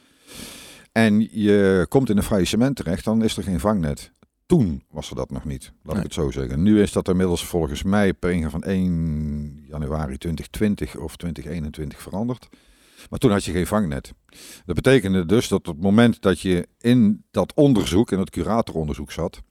En 0.92 1.28
je 1.32 1.86
komt 1.90 2.10
in 2.10 2.18
een 2.18 2.24
faillissement 2.24 2.76
terecht, 2.76 3.04
dan 3.06 3.24
is 3.24 3.38
er 3.38 3.44
geen 3.44 3.60
vangnet. 3.60 4.12
Toen 4.46 4.84
was 4.90 5.10
er 5.10 5.16
dat 5.16 5.32
nog 5.32 5.46
niet, 5.46 5.64
laat 5.84 5.86
Nee. 5.86 5.96
ik 5.96 6.04
het 6.04 6.14
zo 6.14 6.32
zeggen. 6.32 6.64
Nu 6.64 6.82
is 6.82 6.92
dat 6.92 7.08
inmiddels 7.08 7.46
volgens 7.46 7.84
mij 7.84 8.14
per 8.14 8.32
ingang 8.32 8.52
van 8.52 8.64
1 8.64 9.64
januari 9.68 10.18
2020 10.18 10.98
of 10.98 11.16
2021 11.16 12.02
veranderd. 12.02 12.48
Maar 13.10 13.20
toen 13.20 13.32
had 13.32 13.44
je 13.44 13.52
geen 13.52 13.68
vangnet. 13.68 14.14
Dat 14.66 14.76
betekende 14.76 15.26
dus 15.26 15.48
dat 15.48 15.68
op 15.68 15.74
het 15.76 15.84
moment 15.84 16.22
dat 16.22 16.40
je 16.40 16.68
in 16.80 17.24
dat 17.32 17.54
onderzoek, 17.54 18.12
in 18.12 18.20
het 18.20 18.30
curatoronderzoek 18.30 19.12
zat, 19.12 19.42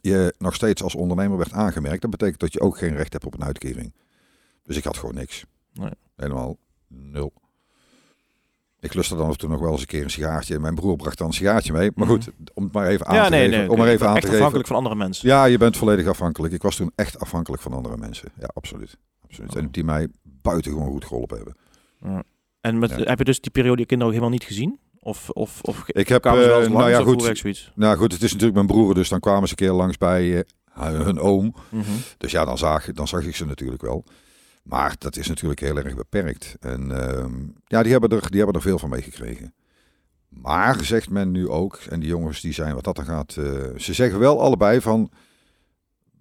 je 0.00 0.34
nog 0.38 0.54
steeds 0.54 0.82
als 0.82 0.94
ondernemer 0.94 1.36
werd 1.36 1.52
aangemerkt. 1.52 2.02
Dat 2.02 2.10
betekent 2.10 2.40
dat 2.40 2.52
je 2.52 2.60
ook 2.60 2.78
geen 2.78 2.96
recht 2.96 3.12
hebt 3.12 3.24
op 3.26 3.34
een 3.34 3.44
uitkering. 3.44 3.94
Dus 4.62 4.76
ik 4.76 4.84
had 4.84 4.96
gewoon 4.96 5.14
niks. 5.14 5.44
Nee. 5.72 5.90
Helemaal 6.16 6.56
nul. 6.88 7.32
Ik 8.86 8.94
lustte 8.94 9.16
dan 9.16 9.26
af 9.26 9.32
en 9.32 9.38
toe 9.38 9.48
nog 9.48 9.60
wel 9.60 9.70
eens 9.70 9.80
een 9.80 9.86
keer 9.86 10.02
een 10.02 10.10
sigaartje. 10.10 10.58
Mijn 10.58 10.74
broer 10.74 10.96
bracht 10.96 11.18
dan 11.18 11.26
een 11.26 11.32
sigaartje 11.32 11.72
mee. 11.72 11.90
Maar 11.94 12.06
goed, 12.06 12.30
om 12.54 12.64
het 12.64 12.72
maar 12.72 12.86
even 12.86 13.06
aan 13.06 13.14
ja, 13.14 13.24
te 13.24 13.30
nee, 13.30 13.44
geven. 13.44 13.58
nee. 13.58 13.70
om 13.70 13.78
maar 13.78 13.88
even 13.88 14.08
aan 14.08 14.14
te 14.14 14.20
geven. 14.20 14.34
afhankelijk 14.34 14.68
van 14.68 14.76
andere 14.76 14.94
mensen. 14.94 15.28
Ja, 15.28 15.44
je 15.44 15.58
bent 15.58 15.76
volledig 15.76 16.06
afhankelijk. 16.06 16.54
Ik 16.54 16.62
was 16.62 16.76
toen 16.76 16.92
echt 16.94 17.18
afhankelijk 17.18 17.62
van 17.62 17.72
andere 17.72 17.96
mensen. 17.96 18.28
Ja, 18.40 18.50
absoluut. 18.54 18.96
absoluut. 19.22 19.50
Oh. 19.50 19.56
En 19.58 19.68
die 19.70 19.84
mij 19.84 20.08
buitengewoon 20.22 20.88
goed 20.88 21.04
geholpen 21.04 21.36
hebben. 21.36 21.56
En 22.60 22.78
met, 22.78 22.90
Ja. 22.90 22.96
heb 22.96 23.18
je 23.18 23.24
dus 23.24 23.40
die 23.40 23.50
periode 23.50 23.80
je 23.80 23.86
kinderen 23.86 24.14
ook 24.14 24.18
helemaal 24.20 24.38
niet 24.38 24.48
gezien? 24.48 24.78
Of, 24.98 25.30
of, 25.30 25.60
of 25.62 25.88
Ik 25.88 26.08
heb, 26.08 26.24
eh, 26.24 26.32
langs, 26.32 26.68
nou 26.68 26.90
ja, 26.90 27.02
goed. 27.02 27.72
Nou 27.74 27.96
goed, 27.96 28.12
het 28.12 28.22
is 28.22 28.30
natuurlijk 28.30 28.54
mijn 28.54 28.66
broer. 28.66 28.94
Dus 28.94 29.08
dan 29.08 29.20
kwamen 29.20 29.48
ze 29.48 29.54
een 29.58 29.66
keer 29.66 29.76
langs 29.76 29.96
bij 29.98 30.44
eh, 30.74 30.84
hun 30.84 31.18
oom. 31.18 31.54
Mhm. 31.68 31.90
Dus 32.18 32.30
ja, 32.30 32.44
dan 32.44 32.58
zag, 32.58 32.92
dan 32.92 33.08
zag 33.08 33.24
ik 33.24 33.36
ze 33.36 33.46
natuurlijk 33.46 33.82
wel. 33.82 34.04
Maar 34.68 34.94
dat 34.98 35.16
is 35.16 35.28
natuurlijk 35.28 35.60
heel 35.60 35.76
erg 35.76 35.94
beperkt. 35.96 36.56
En 36.60 36.90
ehm, 37.08 37.32
ja, 37.66 37.82
die 37.82 37.92
hebben, 37.92 38.10
er, 38.10 38.30
die 38.30 38.36
hebben 38.36 38.54
er 38.56 38.62
veel 38.62 38.78
van 38.78 38.90
meegekregen. 38.90 39.54
Maar 40.28 40.84
zegt 40.84 41.10
men 41.10 41.30
nu 41.30 41.48
ook, 41.48 41.76
en 41.88 42.00
die 42.00 42.08
jongens 42.08 42.40
die 42.40 42.52
zijn 42.52 42.74
wat 42.74 42.84
dat 42.84 42.98
er 42.98 43.04
gaat, 43.04 43.36
eh, 43.36 43.44
ze 43.76 43.92
zeggen 43.94 44.18
wel 44.18 44.40
allebei 44.40 44.80
van, 44.80 45.10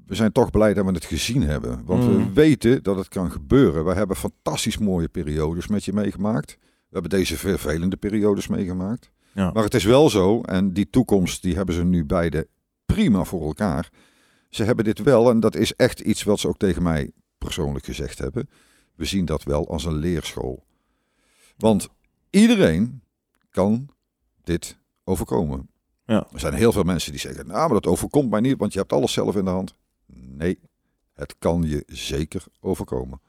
we 0.05 0.15
zijn 0.15 0.31
toch 0.31 0.51
blij 0.51 0.73
dat 0.73 0.85
we 0.85 0.91
het 0.91 1.05
gezien 1.05 1.43
hebben. 1.43 1.81
Want 1.85 2.03
we 2.03 2.11
Mm. 2.11 2.33
weten 2.33 2.83
dat 2.83 2.95
het 2.97 3.07
kan 3.07 3.31
gebeuren. 3.31 3.85
We 3.85 3.93
hebben 3.93 4.15
fantastisch 4.15 4.77
mooie 4.77 5.07
periodes 5.07 5.67
met 5.67 5.85
je 5.85 5.93
meegemaakt. 5.93 6.57
We 6.59 7.01
hebben 7.01 7.09
deze 7.19 7.37
vervelende 7.37 7.97
periodes 7.97 8.47
meegemaakt. 8.47 9.09
Ja. 9.31 9.51
Maar 9.51 9.63
het 9.63 9.73
is 9.73 9.83
wel 9.83 10.09
zo, 10.09 10.41
en 10.41 10.73
die 10.73 10.89
toekomst 10.89 11.41
die 11.41 11.55
hebben 11.55 11.75
ze 11.75 11.83
nu 11.83 12.05
beide 12.05 12.47
prima 12.85 13.23
voor 13.23 13.45
elkaar. 13.45 13.89
Ze 14.49 14.63
hebben 14.63 14.85
dit 14.85 14.99
wel, 15.03 15.29
en 15.29 15.39
dat 15.39 15.55
is 15.55 15.73
echt 15.75 15.99
iets 15.99 16.23
wat 16.23 16.39
ze 16.39 16.47
ook 16.47 16.57
tegen 16.57 16.83
mij 16.83 17.11
persoonlijk 17.45 17.85
gezegd 17.85 18.17
hebben. 18.17 18.49
We 18.95 19.05
zien 19.05 19.25
dat 19.25 19.43
wel 19.43 19.69
als 19.69 19.85
een 19.85 19.95
leerschool. 19.95 20.65
Want 21.57 21.87
iedereen 22.29 23.01
kan 23.49 23.89
dit 24.43 24.77
overkomen. 25.03 25.69
Ja. 26.05 26.27
Er 26.33 26.39
zijn 26.39 26.53
heel 26.53 26.71
veel 26.71 26.83
mensen 26.83 27.11
die 27.11 27.19
zeggen, 27.19 27.47
nou, 27.47 27.59
maar 27.59 27.81
dat 27.81 27.91
overkomt 27.91 28.29
mij 28.29 28.39
niet, 28.39 28.57
want 28.57 28.73
je 28.73 28.79
hebt 28.79 28.93
alles 28.93 29.13
zelf 29.13 29.35
in 29.35 29.45
de 29.45 29.51
hand. 29.51 29.75
Nee, 30.15 30.59
het 31.13 31.35
kan 31.39 31.63
je 31.63 31.83
zeker 31.87 32.43
overkomen. 32.59 33.21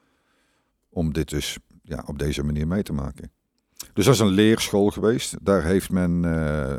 Om 0.88 1.12
dit 1.12 1.28
dus 1.28 1.58
ja, 1.82 2.04
op 2.06 2.18
deze 2.18 2.42
manier 2.42 2.66
mee 2.66 2.82
te 2.82 2.92
maken. 2.92 3.32
Dus 3.92 4.04
dat 4.04 4.14
is 4.14 4.20
een 4.20 4.26
leerschool 4.26 4.90
geweest. 4.90 5.44
Daar 5.44 5.64
heeft 5.64 5.90
men, 5.90 6.24
eh, 6.24 6.72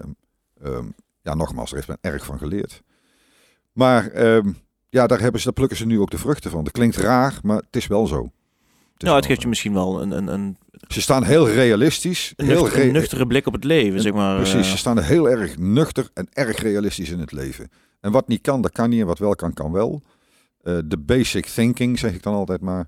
ehm, 0.62 0.90
ja, 1.22 1.34
nogmaals, 1.34 1.70
daar 1.70 1.84
heeft 1.86 2.02
men 2.02 2.12
erg 2.12 2.26
van 2.26 2.38
geleerd. 2.38 2.84
Maar 3.72 4.08
ehm, 4.08 4.52
ja, 4.98 5.08
daar, 5.08 5.20
hebben 5.20 5.40
ze, 5.40 5.46
daar 5.46 5.54
plukken 5.56 5.78
ze 5.78 5.86
nu 5.86 6.00
ook 6.00 6.10
de 6.12 6.18
vruchten 6.18 6.52
van. 6.52 6.64
Dat 6.64 6.74
klinkt 6.74 6.96
raar, 6.96 7.40
maar 7.44 7.58
het 7.58 7.76
is 7.76 7.88
wel 7.88 8.08
zo. 8.08 8.22
Het 8.24 8.32
is 8.98 9.04
Nou, 9.04 9.16
het 9.16 9.26
geeft 9.26 9.38
je 9.38 9.44
zo. 9.44 9.50
misschien 9.50 9.74
wel 9.74 10.02
een, 10.02 10.12
een, 10.12 10.28
een, 10.28 10.58
Ze 10.88 11.02
staan 11.02 11.24
heel 11.24 11.50
realistisch. 11.50 12.34
een, 12.36 12.46
heel 12.46 12.62
nuchter- 12.62 12.80
een 12.82 12.86
re- 12.86 12.92
nuchtere 13.00 13.28
blik 13.28 13.46
op 13.48 13.54
het 13.54 13.64
leven, 13.64 14.02
zeg 14.02 14.14
maar. 14.14 14.36
Precies, 14.36 14.66
eh. 14.66 14.72
ze 14.72 14.78
staan 14.78 14.98
er 14.98 15.04
heel 15.04 15.30
erg 15.30 15.58
nuchter 15.58 16.10
en 16.14 16.28
erg 16.34 16.58
realistisch 16.62 17.10
in 17.10 17.20
het 17.20 17.32
leven. 17.32 17.70
En 18.00 18.12
wat 18.12 18.28
niet 18.28 18.42
kan, 18.42 18.62
dat 18.62 18.72
kan 18.72 18.90
niet. 18.90 19.00
En 19.02 19.06
wat 19.08 19.20
wel 19.20 19.36
kan, 19.36 19.54
kan 19.54 19.72
wel. 19.72 20.02
Eh, 20.62 20.78
De 20.86 20.98
basic 20.98 21.46
thinking, 21.46 22.00
zeg 22.00 22.14
ik 22.14 22.24
dan 22.24 22.34
altijd 22.34 22.62
maar. 22.62 22.88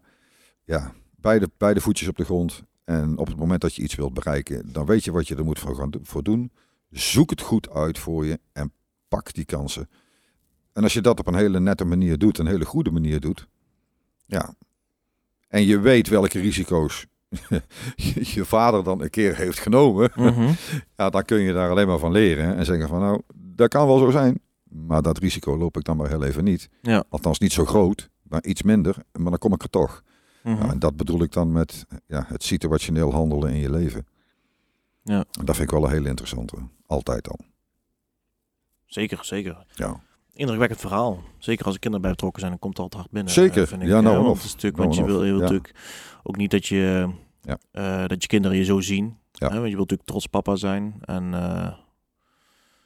Ja, 0.64 0.94
beide, 1.16 1.50
beide 1.58 1.82
voetjes 1.82 2.08
op 2.08 2.18
de 2.18 2.26
grond. 2.26 2.64
En 2.86 3.18
op 3.18 3.28
het 3.28 3.38
moment 3.38 3.62
dat 3.62 3.76
je 3.76 3.82
iets 3.82 3.96
wilt 3.96 4.14
bereiken, 4.14 4.70
dan 4.72 4.86
weet 4.86 5.04
je 5.04 5.12
wat 5.12 5.28
je 5.28 5.36
er 5.36 5.44
moet 5.46 5.60
voor, 5.60 5.76
gaan, 5.76 5.90
voor 6.04 6.24
doen. 6.24 6.52
Zoek 6.92 7.30
het 7.30 7.42
goed 7.42 7.70
uit 7.70 8.00
voor 8.00 8.26
je 8.26 8.40
en 8.54 8.72
pak 9.08 9.34
die 9.34 9.46
kansen. 9.46 9.90
En 10.80 10.86
als 10.86 10.94
je 10.94 11.02
dat 11.02 11.20
op 11.20 11.28
een 11.28 11.36
hele 11.36 11.60
nette 11.60 11.86
manier 11.86 12.18
doet, 12.18 12.38
een 12.38 12.48
hele 12.48 12.66
goede 12.66 12.92
manier 12.92 13.20
doet. 13.20 13.48
Ja. 14.26 14.54
En 15.48 15.66
je 15.66 15.80
weet 15.80 16.08
welke 16.08 16.40
risico's 16.40 17.06
je 18.36 18.46
vader 18.46 18.84
dan 18.84 19.02
een 19.02 19.10
keer 19.10 19.36
heeft 19.36 19.60
genomen. 19.60 20.12
Mhm. 20.16 20.52
Ja, 20.98 21.10
dan 21.10 21.26
kun 21.26 21.40
je 21.40 21.54
daar 21.54 21.70
alleen 21.70 21.88
maar 21.88 21.98
van 21.98 22.12
leren 22.12 22.56
en 22.56 22.66
zeggen 22.66 22.88
van 22.88 23.00
nou, 23.00 23.22
dat 23.36 23.70
kan 23.70 23.88
wel 23.88 23.98
zo 23.98 24.10
zijn. 24.10 24.42
Maar 24.64 25.02
dat 25.02 25.18
risico 25.18 25.58
loop 25.58 25.78
ik 25.78 25.84
dan 25.84 25.98
maar 25.98 26.10
heel 26.10 26.24
even 26.24 26.44
niet. 26.44 26.70
Ja. 26.82 27.04
Althans 27.10 27.40
niet 27.40 27.52
zo 27.52 27.66
groot, 27.66 28.10
maar 28.22 28.44
iets 28.44 28.62
minder. 28.62 28.96
Maar 29.12 29.30
dan 29.30 29.38
kom 29.38 29.54
ik 29.54 29.64
er 29.64 29.70
toch. 29.70 30.04
Mhm. 30.44 30.56
Ja, 30.56 30.72
en 30.72 30.80
dat 30.80 30.96
bedoel 30.96 31.22
ik 31.22 31.32
dan 31.32 31.52
met 31.52 31.86
ja, 32.08 32.26
het 32.28 32.44
situationeel 32.44 33.14
handelen 33.14 33.52
in 33.52 33.60
je 33.60 33.72
leven. 33.72 34.08
Ja. 35.04 35.26
En 35.40 35.46
dat 35.46 35.56
vind 35.56 35.72
ik 35.72 35.78
wel 35.78 35.86
een 35.86 35.94
hele 35.94 36.10
interessante. 36.10 36.56
Altijd 36.86 37.30
al. 37.30 37.40
Zeker, 38.86 39.26
zeker. 39.26 39.66
Ja. 39.74 40.08
Indrukwekkend 40.40 40.80
verhaal. 40.80 41.24
Zeker 41.38 41.66
als 41.66 41.74
er 41.74 41.80
kinderen 41.80 42.02
bij 42.06 42.12
betrokken 42.16 42.40
zijn, 42.40 42.52
dan 42.52 42.62
komt 42.62 42.74
het 42.74 42.84
altijd 42.84 43.02
hard 43.02 43.14
binnen. 43.14 43.34
Zeker. 43.34 43.62
eh, 43.62 43.68
vind 43.68 43.82
ik. 43.82 43.88
Ja, 43.88 44.02
nou 44.02 44.24
want 44.24 44.56
Nou 44.62 44.74
want 44.76 44.96
je 44.96 45.04
wil, 45.06 45.24
je 45.24 45.32
wil 45.32 45.36
Ja. 45.36 45.42
natuurlijk 45.42 45.72
ook 46.24 46.38
niet 46.38 46.52
dat 46.52 46.66
je, 46.68 47.10
Ja. 47.42 47.58
eh, 47.72 48.08
dat 48.08 48.22
je 48.22 48.28
kinderen 48.28 48.58
je 48.58 48.64
zo 48.64 48.80
zien. 48.80 49.18
Ja. 49.32 49.48
Hè? 49.48 49.54
Want 49.60 49.70
je 49.70 49.76
wilt 49.76 49.90
natuurlijk 49.90 50.10
trots 50.10 50.28
papa 50.28 50.56
zijn. 50.56 50.96
En 51.02 51.34
eh, 51.34 51.74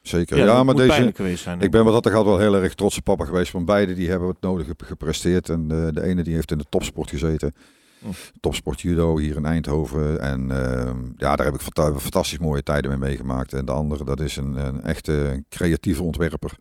Zeker. 0.02 0.36
ja, 0.36 0.62
maar 0.62 0.74
deze, 0.74 1.12
zijn. 1.36 1.60
ik 1.60 1.70
ben 1.70 1.84
wat 1.84 2.02
dat 2.02 2.12
gaat 2.12 2.24
wel 2.24 2.38
heel 2.38 2.54
erg 2.54 2.74
trotse 2.74 3.02
papa 3.02 3.24
geweest. 3.24 3.52
Want 3.52 3.64
beide 3.66 3.94
die 3.94 4.08
hebben 4.10 4.28
het 4.28 4.40
nodige 4.40 4.74
gepresteerd. 4.76 5.48
En 5.48 5.68
de, 5.68 5.90
de 5.92 6.02
ene 6.02 6.22
die 6.22 6.34
heeft 6.34 6.50
in 6.50 6.58
de 6.58 6.66
topsport 6.68 7.10
gezeten. 7.10 7.52
Hm. 7.98 8.06
Topsport 8.40 8.80
judo 8.80 9.18
hier 9.18 9.36
in 9.36 9.44
Eindhoven. 9.44 10.20
En 10.20 10.50
ehm, 10.50 10.98
ja, 11.16 11.36
daar 11.36 11.46
heb 11.46 11.54
ik 11.54 11.60
fanta- 11.60 11.98
fantastisch 11.98 12.38
mooie 12.38 12.62
tijden 12.62 12.90
mee 12.90 12.98
meegemaakt. 13.08 13.52
En 13.52 13.64
de 13.64 13.72
andere, 13.72 14.04
dat 14.04 14.20
is 14.20 14.36
een, 14.36 14.66
een 14.66 14.82
echte 14.82 15.44
creatieve 15.48 16.02
ontwerper. 16.02 16.52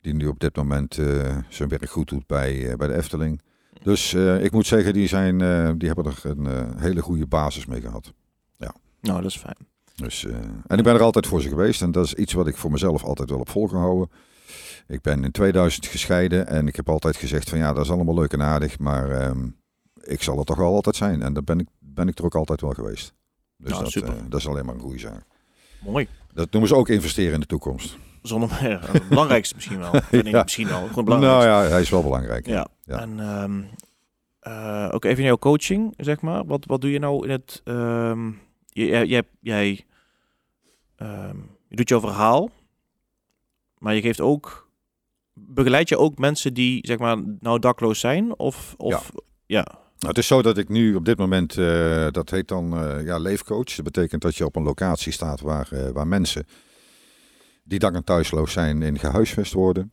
Die 0.00 0.14
nu 0.14 0.26
op 0.26 0.38
dit 0.38 0.56
moment 0.56 0.98
eh, 0.98 1.36
zijn 1.48 1.68
werk 1.68 1.90
goed 1.90 2.08
doet 2.08 2.26
bij, 2.26 2.70
eh, 2.70 2.76
bij 2.76 2.88
de 2.88 2.94
Efteling. 2.94 3.40
Dus 3.82 4.14
eh, 4.14 4.44
ik 4.44 4.52
moet 4.52 4.66
zeggen, 4.66 4.92
die, 4.92 5.08
zijn, 5.08 5.38
die 5.78 5.88
hebben 5.88 6.04
er 6.04 6.20
een 6.24 6.78
hele 6.78 7.02
goede 7.02 7.26
basis 7.26 7.66
mee 7.66 7.80
gehad. 7.80 8.12
Nou, 9.00 9.22
dat 9.22 9.30
is 9.30 9.36
fijn. 9.36 9.56
Dus, 9.94 10.24
en 10.66 10.78
ik 10.78 10.84
ben 10.84 10.94
er 10.94 11.02
altijd 11.02 11.26
voor 11.26 11.40
ze 11.40 11.48
geweest. 11.48 11.82
En 11.82 11.92
dat 11.92 12.04
is 12.04 12.14
iets 12.14 12.32
wat 12.32 12.46
ik 12.46 12.56
voor 12.56 12.70
mezelf 12.70 13.04
altijd 13.04 13.30
wel 13.30 13.38
heb 13.38 13.50
volgehouden. 13.50 14.10
Ik 14.86 15.00
ben 15.00 15.24
in 15.24 15.30
2000 15.30 15.86
gescheiden 15.86 16.46
en 16.46 16.66
ik 16.66 16.76
heb 16.76 16.88
altijd 16.88 17.16
gezegd 17.16 17.48
van 17.48 17.58
ja, 17.58 17.72
dat 17.72 17.84
is 17.84 17.90
allemaal 17.90 18.14
leuk 18.14 18.32
en 18.32 18.42
aardig. 18.42 18.78
Maar 18.78 19.10
ehm, 19.10 19.48
ik 20.02 20.22
zal 20.22 20.38
er 20.38 20.44
toch 20.44 20.56
wel 20.56 20.74
altijd 20.74 20.96
zijn. 20.96 21.22
En 21.22 21.32
dan 21.32 21.44
ben 21.44 21.58
ik, 21.58 21.68
ben 21.78 22.08
ik 22.08 22.18
er 22.18 22.24
ook 22.24 22.34
altijd 22.34 22.60
wel 22.60 22.72
geweest. 22.72 23.14
Dus 23.56 23.70
Nou, 23.70 23.82
dat, 23.82 23.92
super. 23.92 24.14
dat 24.28 24.40
is 24.40 24.48
alleen 24.48 24.64
maar 24.64 24.74
een 24.74 24.80
goede 24.80 24.98
zaak. 24.98 25.24
Mooi. 25.84 26.08
Dat 26.32 26.50
noemen 26.50 26.68
ze 26.68 26.76
ook 26.76 26.88
investeren 26.88 27.34
in 27.34 27.40
de 27.40 27.46
toekomst. 27.46 27.98
Zonder 28.22 28.58
meer. 28.62 28.92
Het 28.92 29.08
belangrijkste 29.08 29.54
misschien 29.54 29.78
wel. 29.78 29.92
Ja. 30.22 30.42
misschien 30.42 30.68
wel. 30.68 30.86
Gewoon 30.86 31.10
het 31.10 31.20
Nou 31.20 31.44
ja, 31.44 31.62
hij 31.62 31.80
is 31.80 31.90
wel 31.90 32.02
belangrijk. 32.02 32.46
Ja. 32.46 32.66
Ja. 32.84 32.98
En 32.98 33.20
ehm, 33.20 33.62
eh, 34.40 34.88
ook 34.94 35.04
even 35.04 35.18
in 35.18 35.24
jouw 35.24 35.38
coaching, 35.38 35.94
zeg 35.96 36.20
maar. 36.20 36.46
Wat, 36.46 36.64
wat 36.66 36.80
doe 36.80 36.90
je 36.90 36.98
nou 36.98 37.24
in 37.24 37.30
het... 37.30 37.60
ehm, 37.64 38.26
je, 38.66 38.86
jij, 38.86 39.06
jij, 39.06 39.22
jij, 39.40 39.84
ehm, 40.96 41.36
je 41.68 41.76
doet 41.76 41.88
jouw 41.88 42.00
verhaal, 42.00 42.50
maar 43.78 43.94
je 43.94 44.00
geeft 44.00 44.20
ook... 44.20 44.66
Begeleid 45.40 45.88
je 45.88 45.98
ook 45.98 46.18
mensen 46.18 46.54
die, 46.54 46.86
zeg 46.86 46.98
maar, 46.98 47.22
nou 47.40 47.58
dakloos 47.58 48.00
zijn? 48.00 48.38
Of, 48.38 48.74
of 48.76 49.10
ja. 49.46 49.64
Nou, 49.98 50.10
het 50.10 50.18
is 50.18 50.26
zo 50.26 50.42
dat 50.42 50.58
ik 50.58 50.68
nu 50.68 50.94
op 50.94 51.04
dit 51.04 51.18
moment, 51.18 51.56
eh, 51.56 52.06
dat 52.10 52.30
heet 52.30 52.48
dan 52.48 52.76
eh, 52.76 53.04
ja, 53.04 53.18
leefcoach. 53.18 53.74
Dat 53.74 53.84
betekent 53.84 54.22
dat 54.22 54.36
je 54.36 54.44
op 54.44 54.56
een 54.56 54.62
locatie 54.62 55.12
staat 55.12 55.40
waar, 55.40 55.68
eh, 55.72 55.88
waar 55.88 56.06
mensen 56.06 56.46
die 57.68 57.80
en 57.80 58.04
thuisloos 58.04 58.52
zijn 58.52 58.82
in 58.82 58.98
gehuisvest 58.98 59.52
worden. 59.52 59.92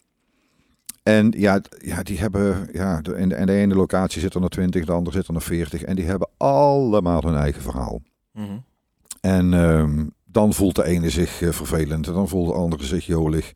En 1.03 1.33
ja, 1.37 1.61
ja 1.77 2.03
die 2.03 2.19
hebben, 2.19 2.69
ja, 2.73 3.01
de, 3.01 3.15
in, 3.15 3.29
de, 3.29 3.35
in 3.35 3.45
de 3.45 3.53
ene 3.53 3.75
locatie 3.75 4.21
zitten 4.21 4.43
er 4.43 4.49
20, 4.49 4.85
de 4.85 4.91
andere 4.91 5.15
zitten 5.15 5.35
er 5.35 5.41
40. 5.41 5.83
En 5.83 5.95
die 5.95 6.05
hebben 6.05 6.29
allemaal 6.37 7.21
hun 7.21 7.35
eigen 7.35 7.61
verhaal. 7.61 8.01
Mhm. 8.31 8.57
En 9.21 9.53
ehm, 9.53 10.05
dan 10.23 10.53
voelt 10.53 10.75
de 10.75 10.85
ene 10.85 11.09
zich 11.09 11.41
eh, 11.41 11.49
vervelend 11.49 12.07
en 12.07 12.13
dan 12.13 12.27
voelt 12.27 12.47
de 12.47 12.53
andere 12.53 12.85
zich 12.85 13.05
jolig. 13.05 13.51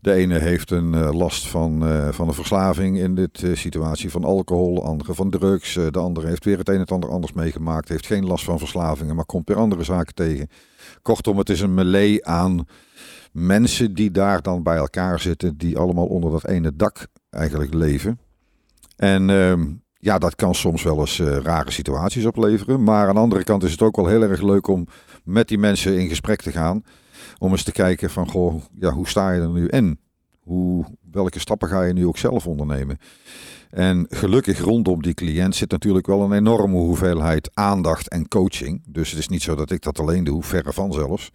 De 0.00 0.12
ene 0.12 0.38
heeft 0.38 0.70
een 0.70 0.94
eh, 0.94 1.12
last 1.12 1.48
van, 1.48 1.86
eh, 1.86 2.08
van 2.08 2.28
een 2.28 2.34
verslaving 2.34 2.98
in 2.98 3.14
dit 3.14 3.46
situatie 3.52 4.10
van 4.10 4.24
alcohol, 4.24 4.74
de 4.74 4.80
andere 4.80 5.14
van 5.14 5.30
drugs. 5.30 5.74
de 5.74 5.98
andere 5.98 6.26
heeft 6.26 6.44
weer 6.44 6.58
het 6.58 6.68
een 6.68 6.74
en 6.74 6.80
het 6.80 6.92
ander 6.92 7.10
anders 7.10 7.32
meegemaakt, 7.32 7.88
heeft 7.88 8.06
geen 8.06 8.26
last 8.26 8.44
van 8.44 8.58
verslavingen, 8.58 9.16
maar 9.16 9.24
komt 9.24 9.48
weer 9.48 9.56
andere 9.56 9.84
zaken 9.84 10.14
tegen. 10.14 10.48
Kortom, 11.02 11.38
het 11.38 11.50
is 11.50 11.60
een 11.60 11.74
melee 11.74 12.26
aan 12.26 12.66
mensen 13.32 13.94
die 13.94 14.10
daar 14.10 14.42
dan 14.42 14.62
bij 14.62 14.76
elkaar 14.76 15.20
zitten, 15.20 15.56
die 15.56 15.78
allemaal 15.78 16.06
onder 16.06 16.30
dat 16.30 16.46
ene 16.46 16.76
dak 16.76 17.06
eigenlijk 17.30 17.74
leven. 17.74 18.18
En 18.96 19.30
ehm, 19.30 19.66
ja, 19.94 20.18
dat 20.18 20.34
kan 20.34 20.54
soms 20.54 20.82
wel 20.82 20.98
eens 20.98 21.18
eh, 21.18 21.36
rare 21.36 21.70
situaties 21.70 22.24
opleveren. 22.24 22.82
Maar 22.82 23.08
aan 23.08 23.14
de 23.14 23.20
andere 23.20 23.44
kant 23.44 23.62
is 23.62 23.70
het 23.70 23.82
ook 23.82 23.96
wel 23.96 24.06
heel 24.06 24.22
erg 24.22 24.42
leuk 24.42 24.66
om 24.66 24.86
met 25.24 25.48
die 25.48 25.58
mensen 25.58 25.98
in 25.98 26.08
gesprek 26.08 26.42
te 26.42 26.52
gaan. 26.52 26.82
Om 27.38 27.50
eens 27.50 27.62
te 27.62 27.72
kijken 27.72 28.10
van, 28.10 28.30
goh, 28.30 28.62
ja, 28.74 28.90
hoe 28.90 29.08
sta 29.08 29.32
je 29.32 29.40
er 29.40 29.48
nu 29.48 29.68
in? 29.68 29.98
Hoe, 30.40 30.84
welke 31.10 31.38
stappen 31.38 31.68
ga 31.68 31.82
je 31.82 31.92
nu 31.92 32.06
ook 32.06 32.18
zelf 32.18 32.46
ondernemen? 32.46 32.98
En 33.70 34.06
gelukkig 34.08 34.58
rondom 34.60 35.02
die 35.02 35.14
cliënt 35.14 35.56
zit 35.56 35.70
natuurlijk 35.70 36.06
wel 36.06 36.22
een 36.22 36.32
enorme 36.32 36.76
hoeveelheid 36.76 37.50
aandacht 37.54 38.08
en 38.08 38.28
coaching. 38.28 38.82
Dus 38.86 39.10
het 39.10 39.18
is 39.18 39.28
niet 39.28 39.42
zo 39.42 39.54
dat 39.54 39.70
ik 39.70 39.82
dat 39.82 39.98
alleen 39.98 40.24
doe, 40.24 40.42
verre 40.42 40.72
van 40.72 40.92
zelfs. 40.92 41.30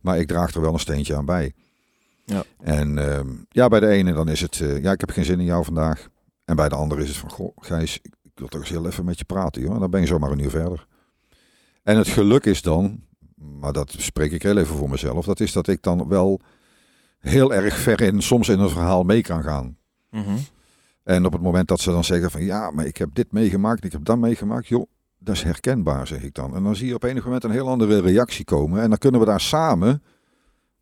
Maar 0.00 0.18
ik 0.18 0.26
draag 0.26 0.54
er 0.54 0.60
wel 0.60 0.72
een 0.72 0.78
steentje 0.78 1.16
aan 1.16 1.24
bij. 1.24 1.52
Ja. 2.24 2.44
En 2.62 2.98
ehm, 2.98 3.28
ja, 3.48 3.68
bij 3.68 3.80
de 3.80 3.88
ene 3.88 4.12
dan 4.12 4.28
is 4.28 4.40
het, 4.40 4.60
eh, 4.60 4.82
ja, 4.82 4.92
ik 4.92 5.00
heb 5.00 5.10
geen 5.10 5.24
zin 5.24 5.40
in 5.40 5.44
jou 5.44 5.64
vandaag. 5.64 6.08
En 6.44 6.56
bij 6.56 6.68
de 6.68 6.74
andere 6.74 7.02
is 7.02 7.08
het 7.08 7.16
van, 7.16 7.30
goh, 7.30 7.56
Gijs, 7.56 7.98
ik 8.02 8.12
wil 8.34 8.48
toch 8.48 8.60
eens 8.60 8.70
heel 8.70 8.86
even 8.86 9.04
met 9.04 9.18
je 9.18 9.24
praten, 9.24 9.62
joh. 9.62 9.74
En 9.74 9.80
dan 9.80 9.90
ben 9.90 10.00
je 10.00 10.06
zomaar 10.06 10.30
een 10.30 10.38
uur 10.38 10.50
verder. 10.50 10.86
En 11.82 11.96
het 11.96 12.08
geluk 12.08 12.44
is 12.44 12.62
dan, 12.62 13.02
maar 13.36 13.72
dat 13.72 13.94
spreek 13.98 14.32
ik 14.32 14.42
heel 14.42 14.56
even 14.56 14.76
voor 14.76 14.90
mezelf, 14.90 15.24
dat 15.24 15.40
is 15.40 15.52
dat 15.52 15.68
ik 15.68 15.82
dan 15.82 16.08
wel 16.08 16.40
heel 17.18 17.54
erg 17.54 17.76
ver 17.76 18.00
in, 18.00 18.22
soms 18.22 18.48
in 18.48 18.58
een 18.58 18.70
verhaal 18.70 19.02
mee 19.02 19.22
kan 19.22 19.42
gaan. 19.42 19.76
Mhm. 20.10 20.36
En 21.04 21.26
op 21.26 21.32
het 21.32 21.42
moment 21.42 21.68
dat 21.68 21.80
ze 21.80 21.90
dan 21.90 22.04
zeggen 22.04 22.30
van, 22.30 22.44
ja, 22.44 22.70
maar 22.70 22.86
ik 22.86 22.96
heb 22.96 23.14
dit 23.14 23.32
meegemaakt, 23.32 23.84
ik 23.84 23.92
heb 23.92 24.04
dat 24.04 24.18
meegemaakt, 24.18 24.66
joh, 24.66 24.86
dat 25.18 25.34
is 25.34 25.42
herkenbaar, 25.42 26.06
zeg 26.06 26.22
ik 26.22 26.34
dan. 26.34 26.54
En 26.54 26.62
dan 26.62 26.76
zie 26.76 26.86
je 26.86 26.94
op 26.94 27.02
enig 27.02 27.24
moment 27.24 27.44
een 27.44 27.50
heel 27.50 27.68
andere 27.68 28.00
reactie 28.00 28.44
komen. 28.44 28.82
En 28.82 28.88
dan 28.88 28.98
kunnen 28.98 29.20
we 29.20 29.26
daar 29.26 29.40
samen 29.40 30.02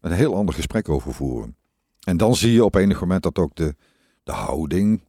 een 0.01 0.13
heel 0.13 0.37
ander 0.37 0.55
gesprek 0.55 0.89
over 0.89 1.15
voeren. 1.15 1.57
En 2.01 2.17
dan 2.17 2.37
zie 2.37 2.53
je 2.53 2.65
op 2.65 2.75
enig 2.75 3.01
moment 3.01 3.23
dat 3.23 3.39
ook 3.39 3.55
de, 3.55 3.75
de 4.23 4.33
houding, 4.33 5.01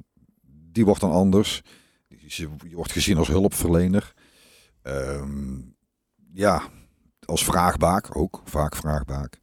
die 0.71 0.85
wordt 0.85 1.01
dan 1.01 1.11
anders. 1.11 1.61
Je 2.07 2.49
wordt 2.71 2.91
gezien 2.91 3.17
als 3.17 3.27
hulpverlener. 3.27 4.13
Ehm, 4.81 5.59
ja, 6.33 6.63
als 7.25 7.43
vraagbaak 7.45 8.17
ook, 8.17 8.41
vaak 8.45 8.75
vraagbaak. 8.75 9.39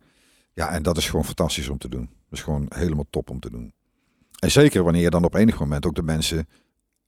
Ja, 0.52 0.70
en 0.70 0.82
dat 0.82 0.96
is 0.96 1.06
gewoon 1.06 1.24
fantastisch 1.24 1.68
om 1.68 1.78
te 1.78 1.88
doen. 1.88 2.10
Dat 2.28 2.38
is 2.38 2.42
gewoon 2.42 2.66
helemaal 2.68 3.06
top 3.10 3.30
om 3.30 3.40
te 3.40 3.50
doen. 3.50 3.72
En 4.40 4.50
zeker 4.50 4.82
wanneer 4.82 5.02
je 5.02 5.10
dan 5.10 5.24
op 5.24 5.34
enig 5.34 5.58
moment 5.60 5.86
ook 5.86 5.94
de 5.94 6.02
mensen 6.02 6.48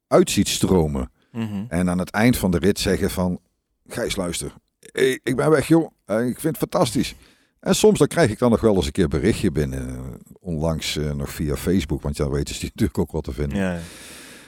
uit 0.07 0.31
ziet 0.31 0.49
stromen. 0.49 1.11
Mhm. 1.33 1.65
En 1.69 1.91
aan 1.91 1.99
het 1.99 2.11
eind 2.11 2.37
van 2.37 2.51
de 2.51 2.59
rit 2.59 2.79
zeggen 2.79 3.11
van... 3.11 3.41
Gijs, 3.89 4.17
luister. 4.17 4.55
Ik 4.93 5.21
ik 5.25 5.37
ben 5.37 5.51
weg, 5.51 5.69
joh. 5.69 5.91
Eh, 6.05 6.17
Ik 6.27 6.41
vind 6.41 6.59
het 6.59 6.71
fantastisch. 6.71 7.15
En 7.61 7.75
soms 7.75 7.99
dan 7.99 8.07
krijg 8.09 8.31
ik 8.31 8.39
dan 8.39 8.51
nog 8.51 8.61
wel 8.61 8.75
eens 8.75 8.87
een 8.87 8.93
keer 8.93 9.09
berichtje 9.09 9.51
binnen. 9.53 9.89
eh, 9.89 10.01
Onlangs 10.41 10.97
eh, 10.97 11.13
nog 11.13 11.31
via 11.31 11.57
Facebook. 11.57 12.03
Want 12.03 12.17
ja, 12.17 12.31
weten 12.31 12.55
ze 12.55 12.61
die 12.61 12.71
natuurlijk 12.75 12.99
ook 12.99 13.11
wat 13.13 13.25
te 13.25 13.33
vinden. 13.33 13.59
Ja, 13.59 13.79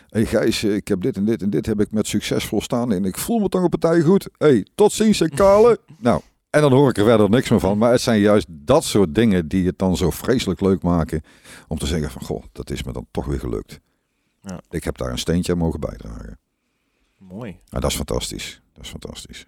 hey 0.08 0.24
Gijs, 0.26 0.64
ik 0.64 0.88
heb 0.88 1.00
dit 1.02 1.16
en 1.16 1.24
dit 1.24 1.42
en 1.42 1.50
dit 1.50 1.66
heb 1.66 1.80
ik 1.80 1.90
met 1.90 2.06
succes 2.06 2.44
volstaan. 2.44 2.92
En 2.92 3.04
ik 3.04 3.18
voel 3.18 3.38
me 3.38 3.48
toch 3.48 3.62
een 3.62 3.68
partij 3.68 4.00
goed. 4.00 4.28
hey, 4.38 4.66
tot 4.74 4.92
ziens 4.92 5.20
en 5.20 5.30
kale. 5.30 5.78
nou, 5.98 6.20
en 6.54 6.60
dan 6.60 6.72
hoor 6.72 6.88
ik 6.88 6.98
er 6.98 7.04
verder 7.04 7.30
niks 7.30 7.50
meer 7.50 7.60
van. 7.60 7.78
Maar 7.78 7.90
het 7.90 8.00
zijn 8.00 8.20
juist 8.20 8.46
dat 8.48 8.84
soort 8.84 9.14
dingen 9.14 9.48
die 9.48 9.66
het 9.66 9.78
dan 9.78 9.96
zo 9.96 10.10
vreselijk 10.10 10.60
leuk 10.60 10.82
maken. 10.82 11.22
Om 11.68 11.78
te 11.78 11.86
zeggen 11.86 12.10
van, 12.10 12.22
goh, 12.22 12.42
dat 12.52 12.70
is 12.70 12.82
me 12.82 12.92
dan 12.92 13.06
toch 13.10 13.24
weer 13.24 13.38
gelukt. 13.38 13.80
Ja. 14.42 14.60
Ik 14.70 14.84
heb 14.84 14.98
daar 14.98 15.10
een 15.10 15.18
steentje 15.18 15.52
aan 15.52 15.58
mogen 15.58 15.80
bijdragen. 15.80 16.38
Mooi. 17.18 17.50
Nou, 17.50 17.82
dat 17.82 17.90
is 17.90 17.96
fantastisch. 17.96 18.62
Dat 18.72 18.84
is 18.84 18.90
fantastisch. 18.90 19.46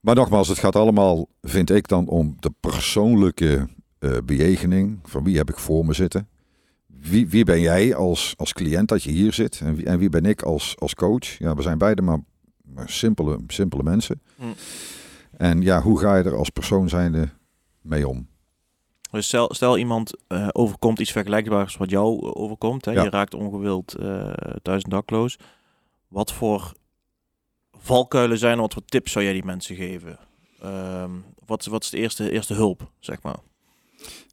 Maar 0.00 0.14
nogmaals, 0.14 0.48
het 0.48 0.58
gaat 0.58 0.76
allemaal, 0.76 1.28
vind 1.42 1.70
ik 1.70 1.88
dan, 1.88 2.08
om 2.08 2.36
de 2.38 2.52
persoonlijke 2.60 3.68
eh 3.98 4.16
bejegening. 4.24 4.98
Van 5.02 5.24
wie 5.24 5.36
heb 5.36 5.50
ik 5.50 5.58
voor 5.58 5.86
me 5.86 5.92
zitten? 5.92 6.28
Wie, 6.86 7.28
wie 7.28 7.44
ben 7.44 7.60
jij 7.60 7.94
als, 7.94 8.34
als 8.36 8.52
cliënt 8.52 8.88
dat 8.88 9.02
je 9.02 9.10
hier 9.10 9.32
zit? 9.32 9.60
En 9.60 9.74
wie, 9.74 9.86
en 9.86 9.98
wie 9.98 10.08
ben 10.08 10.24
ik 10.24 10.42
als, 10.42 10.74
als 10.78 10.94
coach? 10.94 11.38
Ja, 11.38 11.54
we 11.54 11.62
zijn 11.62 11.78
beide 11.78 12.02
maar, 12.02 12.18
maar 12.62 12.90
simpele, 12.90 13.38
simpele 13.46 13.82
mensen. 13.82 14.20
Mm. 14.36 14.54
En 15.40 15.62
ja, 15.62 15.82
hoe 15.82 15.98
ga 15.98 16.16
je 16.16 16.24
er 16.24 16.36
als 16.36 16.50
persoon 16.50 16.88
zijnde 16.88 17.28
mee 17.80 18.08
om? 18.08 18.28
Dus 19.10 19.26
stel, 19.26 19.54
stel 19.54 19.78
iemand 19.78 20.12
eh, 20.26 20.48
overkomt 20.52 20.98
iets 20.98 21.12
vergelijkbaars 21.12 21.76
wat 21.76 21.90
jou 21.90 22.26
eh, 22.26 22.30
overkomt. 22.42 22.84
Hè? 22.84 22.92
Ja. 22.92 23.02
Je 23.02 23.10
raakt 23.10 23.34
ongewild 23.34 23.94
eh 23.94 24.32
thuis 24.62 24.82
dakloos. 24.82 25.38
Wat 26.08 26.32
voor 26.32 26.72
valkuilen 27.72 28.38
zijn 28.38 28.54
er? 28.54 28.60
Wat 28.60 28.72
voor 28.72 28.84
tips 28.84 29.12
zou 29.12 29.24
jij 29.24 29.34
die 29.34 29.44
mensen 29.44 29.76
geven? 29.76 30.18
Ehm, 30.60 31.10
wat, 31.46 31.64
wat 31.64 31.82
is 31.82 31.90
de 31.90 31.98
eerste, 31.98 32.30
eerste 32.30 32.54
hulp, 32.54 32.90
zeg 32.98 33.22
maar? 33.22 33.38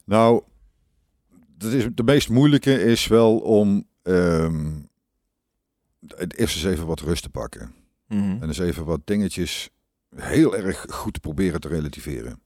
Nou, 0.06 0.42
dat 1.58 1.72
is, 1.72 1.88
de 1.94 2.04
meest 2.04 2.30
moeilijke 2.30 2.84
is 2.84 3.08
wel 3.08 3.38
om 3.38 3.88
ehm, 4.04 4.72
het 6.08 6.38
eerst 6.38 6.56
eens 6.56 6.66
even 6.66 6.86
wat 6.86 7.00
rust 7.00 7.24
te 7.24 7.30
pakken. 7.30 7.74
Mhm. 8.08 8.38
En 8.42 8.48
eens 8.48 8.60
even 8.60 8.86
wat 8.86 9.02
dingetjes 9.04 9.70
heel 10.20 10.56
erg 10.56 10.86
goed 10.90 11.14
te 11.14 11.20
proberen 11.20 11.62
te 11.62 11.68
relativeren. 11.68 12.42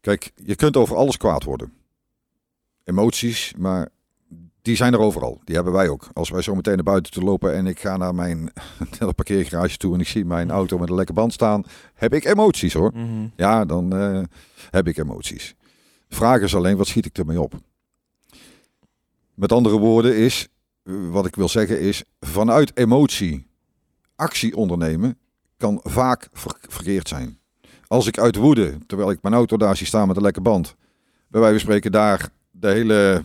Kijk, 0.00 0.32
je 0.34 0.54
kunt 0.54 0.76
over 0.76 0.96
alles 0.96 1.16
kwaad 1.16 1.44
worden. 1.44 1.72
Emoties, 2.84 3.54
maar 3.58 3.88
die 4.62 4.76
zijn 4.76 4.92
er 4.92 4.98
overal. 4.98 5.40
Die 5.44 5.54
hebben 5.54 5.72
wij 5.72 5.88
ook. 5.88 6.08
Als 6.12 6.30
wij 6.30 6.42
zo 6.42 6.54
meteen 6.54 6.74
naar 6.74 6.84
buiten 6.84 7.12
te 7.12 7.20
lopen 7.20 7.54
en 7.54 7.66
ik 7.66 7.80
ga 7.80 7.96
naar 7.96 8.14
mijn 8.14 8.52
parkeergarage 9.16 9.76
toe 9.76 9.94
en 9.94 10.00
ik 10.00 10.08
zie 10.08 10.24
mijn 10.24 10.50
auto 10.50 10.78
met 10.78 10.88
een 10.88 10.94
lekke 10.94 11.12
band 11.12 11.32
staan, 11.32 11.64
heb 11.94 12.14
ik 12.14 12.24
emoties 12.24 12.72
hoor. 12.72 12.90
Mhm. 12.94 13.26
Ja, 13.36 13.64
dan 13.64 13.96
eh, 13.96 14.22
heb 14.70 14.88
ik 14.88 14.98
emoties. 14.98 15.54
De 16.08 16.16
vraag 16.16 16.40
is 16.40 16.54
alleen, 16.54 16.76
wat 16.76 16.86
schiet 16.86 17.06
ik 17.06 17.18
ermee 17.18 17.40
op? 17.40 17.54
Met 19.34 19.52
andere 19.52 19.78
woorden 19.78 20.16
is, 20.16 20.48
eh, 20.82 20.94
wat 21.10 21.26
ik 21.26 21.36
wil 21.36 21.48
zeggen 21.48 21.80
is, 21.80 22.04
vanuit 22.20 22.76
emotie 22.76 23.46
actie 24.16 24.56
ondernemen 24.56 25.18
kan 25.60 25.80
vaak 25.82 26.28
ver- 26.32 26.58
verkeerd 26.60 27.08
zijn. 27.08 27.38
Als 27.86 28.06
ik 28.06 28.18
uit 28.18 28.36
woede, 28.36 28.78
terwijl 28.86 29.10
ik 29.10 29.22
mijn 29.22 29.34
auto 29.34 29.56
daar 29.56 29.76
zie 29.76 29.86
staan 29.86 30.06
met 30.06 30.16
een 30.16 30.22
lekke 30.22 30.40
band, 30.40 30.76
bij 31.28 31.40
wijze 31.40 31.54
van 31.54 31.64
spreken 31.64 31.92
daar 31.92 32.28
de 32.50 32.68
hele, 32.68 33.22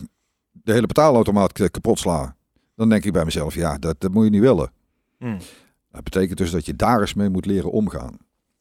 de 0.52 0.72
hele 0.72 0.86
betaalautomaat 0.86 1.52
kapot 1.70 1.98
sla, 1.98 2.36
dan 2.74 2.88
denk 2.88 3.04
ik 3.04 3.12
bij 3.12 3.24
mezelf, 3.24 3.54
ja, 3.54 3.78
dat, 3.78 4.00
dat 4.00 4.12
moet 4.12 4.24
je 4.24 4.30
niet 4.30 4.40
willen. 4.40 4.70
Mm. 5.18 5.38
Dat 5.90 6.04
betekent 6.04 6.38
dus 6.38 6.50
dat 6.50 6.66
je 6.66 6.76
daar 6.76 7.00
eens 7.00 7.14
mee 7.14 7.28
moet 7.28 7.46
leren 7.46 7.70
omgaan. 7.70 8.16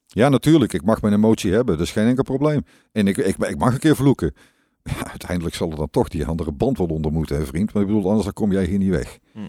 Ja, 0.07 0.29
natuurlijk, 0.29 0.73
ik 0.73 0.83
mag 0.83 1.01
mijn 1.01 1.13
emotie 1.13 1.53
hebben, 1.53 1.77
dat 1.77 1.85
is 1.85 1.91
geen 1.91 2.07
enkel 2.07 2.23
probleem. 2.23 2.65
En 2.91 3.07
ik, 3.07 3.17
ik, 3.17 3.37
ik 3.37 3.57
mag 3.57 3.73
een 3.73 3.79
keer 3.79 3.95
vloeken. 3.95 4.33
Ja, 4.83 5.09
uiteindelijk 5.09 5.55
zal 5.55 5.69
er 5.69 5.77
dan 5.77 5.89
toch 5.89 6.07
die 6.07 6.25
andere 6.25 6.51
band 6.51 6.77
wel 6.77 6.87
onder 6.87 7.11
moeten, 7.11 7.37
hè, 7.37 7.45
vriend. 7.45 7.73
Maar 7.73 7.81
ik 7.81 7.87
bedoel, 7.87 8.05
anders 8.05 8.23
dan 8.23 8.33
kom 8.33 8.51
jij 8.51 8.65
hier 8.65 8.77
niet 8.77 8.89
weg. 8.89 9.19
Hm. 9.31 9.39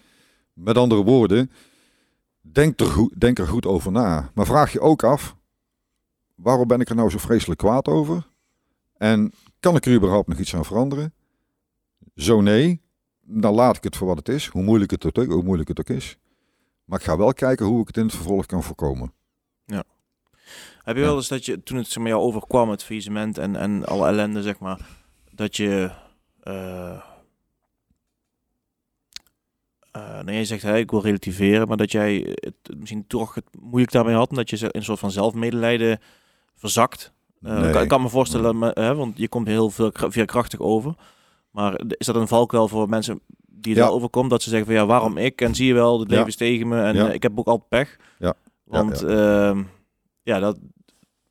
Met 0.52 0.76
andere 0.76 1.02
woorden, 1.02 1.50
denk 2.52 2.80
er, 2.80 2.86
goed, 2.86 3.20
denk 3.20 3.38
er 3.38 3.46
goed 3.46 3.66
over 3.66 3.92
na. 3.92 4.30
Maar 4.34 4.46
vraag 4.46 4.72
je 4.72 4.80
ook 4.80 5.04
af, 5.04 5.36
waarom 6.34 6.68
ben 6.68 6.80
ik 6.80 6.88
er 6.88 6.94
nou 6.94 7.10
zo 7.10 7.18
vreselijk 7.18 7.60
kwaad 7.60 7.88
over? 7.88 8.28
En 8.96 9.32
kan 9.60 9.76
ik 9.76 9.86
er 9.86 9.94
überhaupt 9.94 10.28
nog 10.28 10.38
iets 10.38 10.54
aan 10.54 10.64
veranderen? 10.64 11.14
Zo 12.14 12.40
nee, 12.40 12.80
dan 13.20 13.54
laat 13.54 13.76
ik 13.76 13.84
het 13.84 13.96
voor 13.96 14.06
wat 14.06 14.16
het 14.16 14.28
is, 14.28 14.46
hoe 14.46 14.62
moeilijk 14.62 14.90
het 14.90 15.04
ook, 15.18 15.26
hoe 15.26 15.42
moeilijk 15.42 15.68
het 15.68 15.80
ook 15.80 15.88
is. 15.96 16.18
Maar 16.84 16.98
ik 16.98 17.04
ga 17.04 17.16
wel 17.16 17.32
kijken 17.32 17.66
hoe 17.66 17.80
ik 17.80 17.86
het 17.86 17.96
in 17.96 18.02
het 18.04 18.14
vervolg 18.14 18.46
kan 18.46 18.62
voorkomen. 18.62 19.12
Heb 20.82 20.94
je 20.96 21.00
Ja. 21.00 21.06
wel 21.08 21.16
eens 21.16 21.28
dat 21.28 21.44
je, 21.44 21.62
toen 21.62 21.76
het 21.76 21.86
zeg 21.86 21.98
maar, 22.02 22.12
jou 22.12 22.22
overkwam, 22.22 22.70
het 22.70 22.82
faillissement 22.84 23.38
en, 23.38 23.56
en 23.56 23.84
alle 23.84 24.06
ellende, 24.06 24.42
zeg 24.42 24.58
maar, 24.58 24.80
dat 25.30 25.56
je... 25.56 25.90
eh 26.42 27.02
eh, 29.96 30.14
nou, 30.14 30.32
jij 30.32 30.44
zegt, 30.44 30.62
hè, 30.62 30.76
ik 30.76 30.90
wil 30.90 31.02
relativeren, 31.02 31.68
maar 31.68 31.76
dat 31.76 31.92
jij 31.92 32.36
het 32.40 32.78
misschien 32.78 33.06
toch 33.06 33.34
het 33.34 33.44
moeilijk 33.60 33.92
daarmee 33.92 34.14
had 34.14 34.30
en 34.30 34.36
dat 34.36 34.50
je 34.50 34.56
ze- 34.56 34.64
in 34.64 34.70
een 34.72 34.84
soort 34.84 34.98
van 34.98 35.10
zelfmedelijden 35.10 35.98
verzakt. 36.54 37.12
Eh, 37.42 37.60
Nee. 37.60 37.82
ik 37.82 37.88
kan 37.88 38.02
me 38.02 38.08
voorstellen, 38.08 38.58
maar, 38.58 38.70
hè, 38.72 38.94
want 38.94 39.18
je 39.18 39.28
komt 39.28 39.46
heel 39.46 39.70
veel 39.70 39.92
kra- 39.92 40.10
veerkrachtig 40.10 40.60
over. 40.60 40.94
Maar 41.50 41.80
is 41.88 42.06
dat 42.06 42.16
een 42.16 42.28
valkuil 42.28 42.68
voor 42.68 42.88
mensen 42.88 43.20
die 43.46 43.72
het 43.72 43.82
Ja. 43.82 43.88
wel 43.88 43.94
overkomt, 43.96 44.30
dat 44.30 44.42
ze 44.42 44.48
zeggen 44.48 44.66
van 44.66 44.76
ja, 44.76 44.86
waarom 44.86 45.16
ik? 45.16 45.40
En 45.40 45.54
zie 45.54 45.66
je 45.66 45.74
wel, 45.74 45.98
het 46.00 46.08
Ja. 46.08 46.14
leven 46.14 46.28
is 46.30 46.36
tegen 46.36 46.68
me 46.68 46.80
en 46.82 46.94
Ja. 46.94 47.08
eh, 47.08 47.14
ik 47.14 47.22
heb 47.22 47.38
ook 47.38 47.46
al 47.46 47.58
pech. 47.68 47.96
Ja. 48.18 48.34
Want 48.64 49.00
ja, 49.00 49.54
ja 50.22 50.38
dat, 50.38 50.58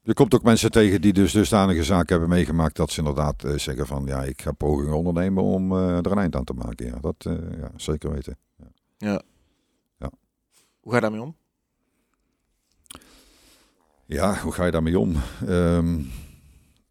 Je 0.01 0.13
komt 0.13 0.35
ook 0.35 0.43
mensen 0.43 0.71
tegen 0.71 1.01
die 1.01 1.13
dus 1.13 1.31
dusdanige 1.31 1.83
zaken 1.83 2.07
hebben 2.09 2.29
meegemaakt 2.29 2.75
dat 2.75 2.91
ze 2.91 2.99
inderdaad 2.99 3.43
zeggen 3.55 3.87
van 3.87 4.03
ja, 4.05 4.23
ik 4.23 4.41
ga 4.41 4.51
pogingen 4.51 4.93
ondernemen 4.97 5.43
om 5.43 5.71
er 5.71 6.11
een 6.11 6.17
eind 6.17 6.35
aan 6.35 6.43
te 6.43 6.53
maken. 6.53 6.85
Ja, 6.85 6.97
dat 7.01 7.15
ja, 7.57 7.71
zeker 7.75 8.11
weten. 8.11 8.37
Hoe 10.85 10.93
ga 10.93 10.95
je 10.95 11.01
daarmee 11.01 11.21
om? 11.21 11.35
Ja, 14.05 14.39
hoe 14.41 14.51
ga 14.51 14.65
je 14.65 14.71
daarmee 14.71 14.99
om? 14.99 15.15
Ehm, 15.47 16.01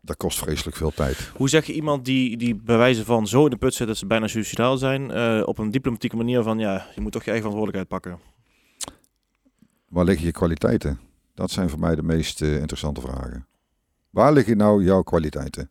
dat 0.01 0.17
kost 0.17 0.39
vreselijk 0.39 0.77
veel 0.77 0.91
tijd. 0.91 1.31
Hoe 1.37 1.49
zeg 1.49 1.67
je 1.67 1.73
iemand 1.73 2.05
die, 2.05 2.37
die 2.37 2.55
bij 2.55 2.77
wijze 2.77 3.05
van 3.05 3.27
zo 3.27 3.45
in 3.45 3.51
de 3.51 3.57
put 3.57 3.75
zit 3.75 3.87
dat 3.87 3.97
ze 3.97 4.07
bijna 4.07 4.27
suicidaal 4.27 4.77
zijn, 4.77 5.11
eh, 5.11 5.43
op 5.45 5.59
een 5.59 5.71
diplomatieke 5.71 6.17
manier 6.17 6.43
van 6.43 6.59
ja, 6.59 6.87
je 6.95 7.01
moet 7.01 7.13
toch 7.13 7.25
je 7.25 7.31
eigen 7.31 7.51
verantwoordelijkheid 7.51 7.89
pakken? 7.89 8.33
Waar 9.89 10.05
liggen 10.05 10.27
je 10.27 10.33
kwaliteiten? 10.33 11.01
Dat 11.35 11.51
zijn 11.51 11.71
voor 11.71 11.79
mij 11.79 11.95
de 11.95 12.03
meest 12.03 12.43
eh, 12.43 12.57
interessante 12.57 13.01
vragen. 13.01 13.47
Waar 14.11 14.33
liggen 14.33 14.57
nou 14.57 14.85
jouw 14.85 15.03
kwaliteiten? 15.03 15.71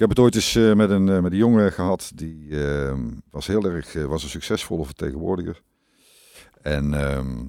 Ik 0.00 0.06
heb 0.08 0.16
het 0.16 0.24
ooit 0.24 0.34
eens 0.34 0.56
eh, 0.56 0.74
met, 0.74 0.90
een, 0.90 1.08
eh, 1.08 1.20
met 1.20 1.32
een 1.32 1.38
jongen 1.38 1.72
gehad. 1.72 2.12
Die 2.14 2.64
ehm, 2.64 3.10
was 3.30 3.46
heel 3.46 3.64
erg 3.64 3.94
eh, 3.94 4.04
was 4.04 4.22
een 4.22 4.28
succesvolle 4.28 4.84
vertegenwoordiger. 4.84 5.62
En 6.62 6.94
ehm, 6.94 7.46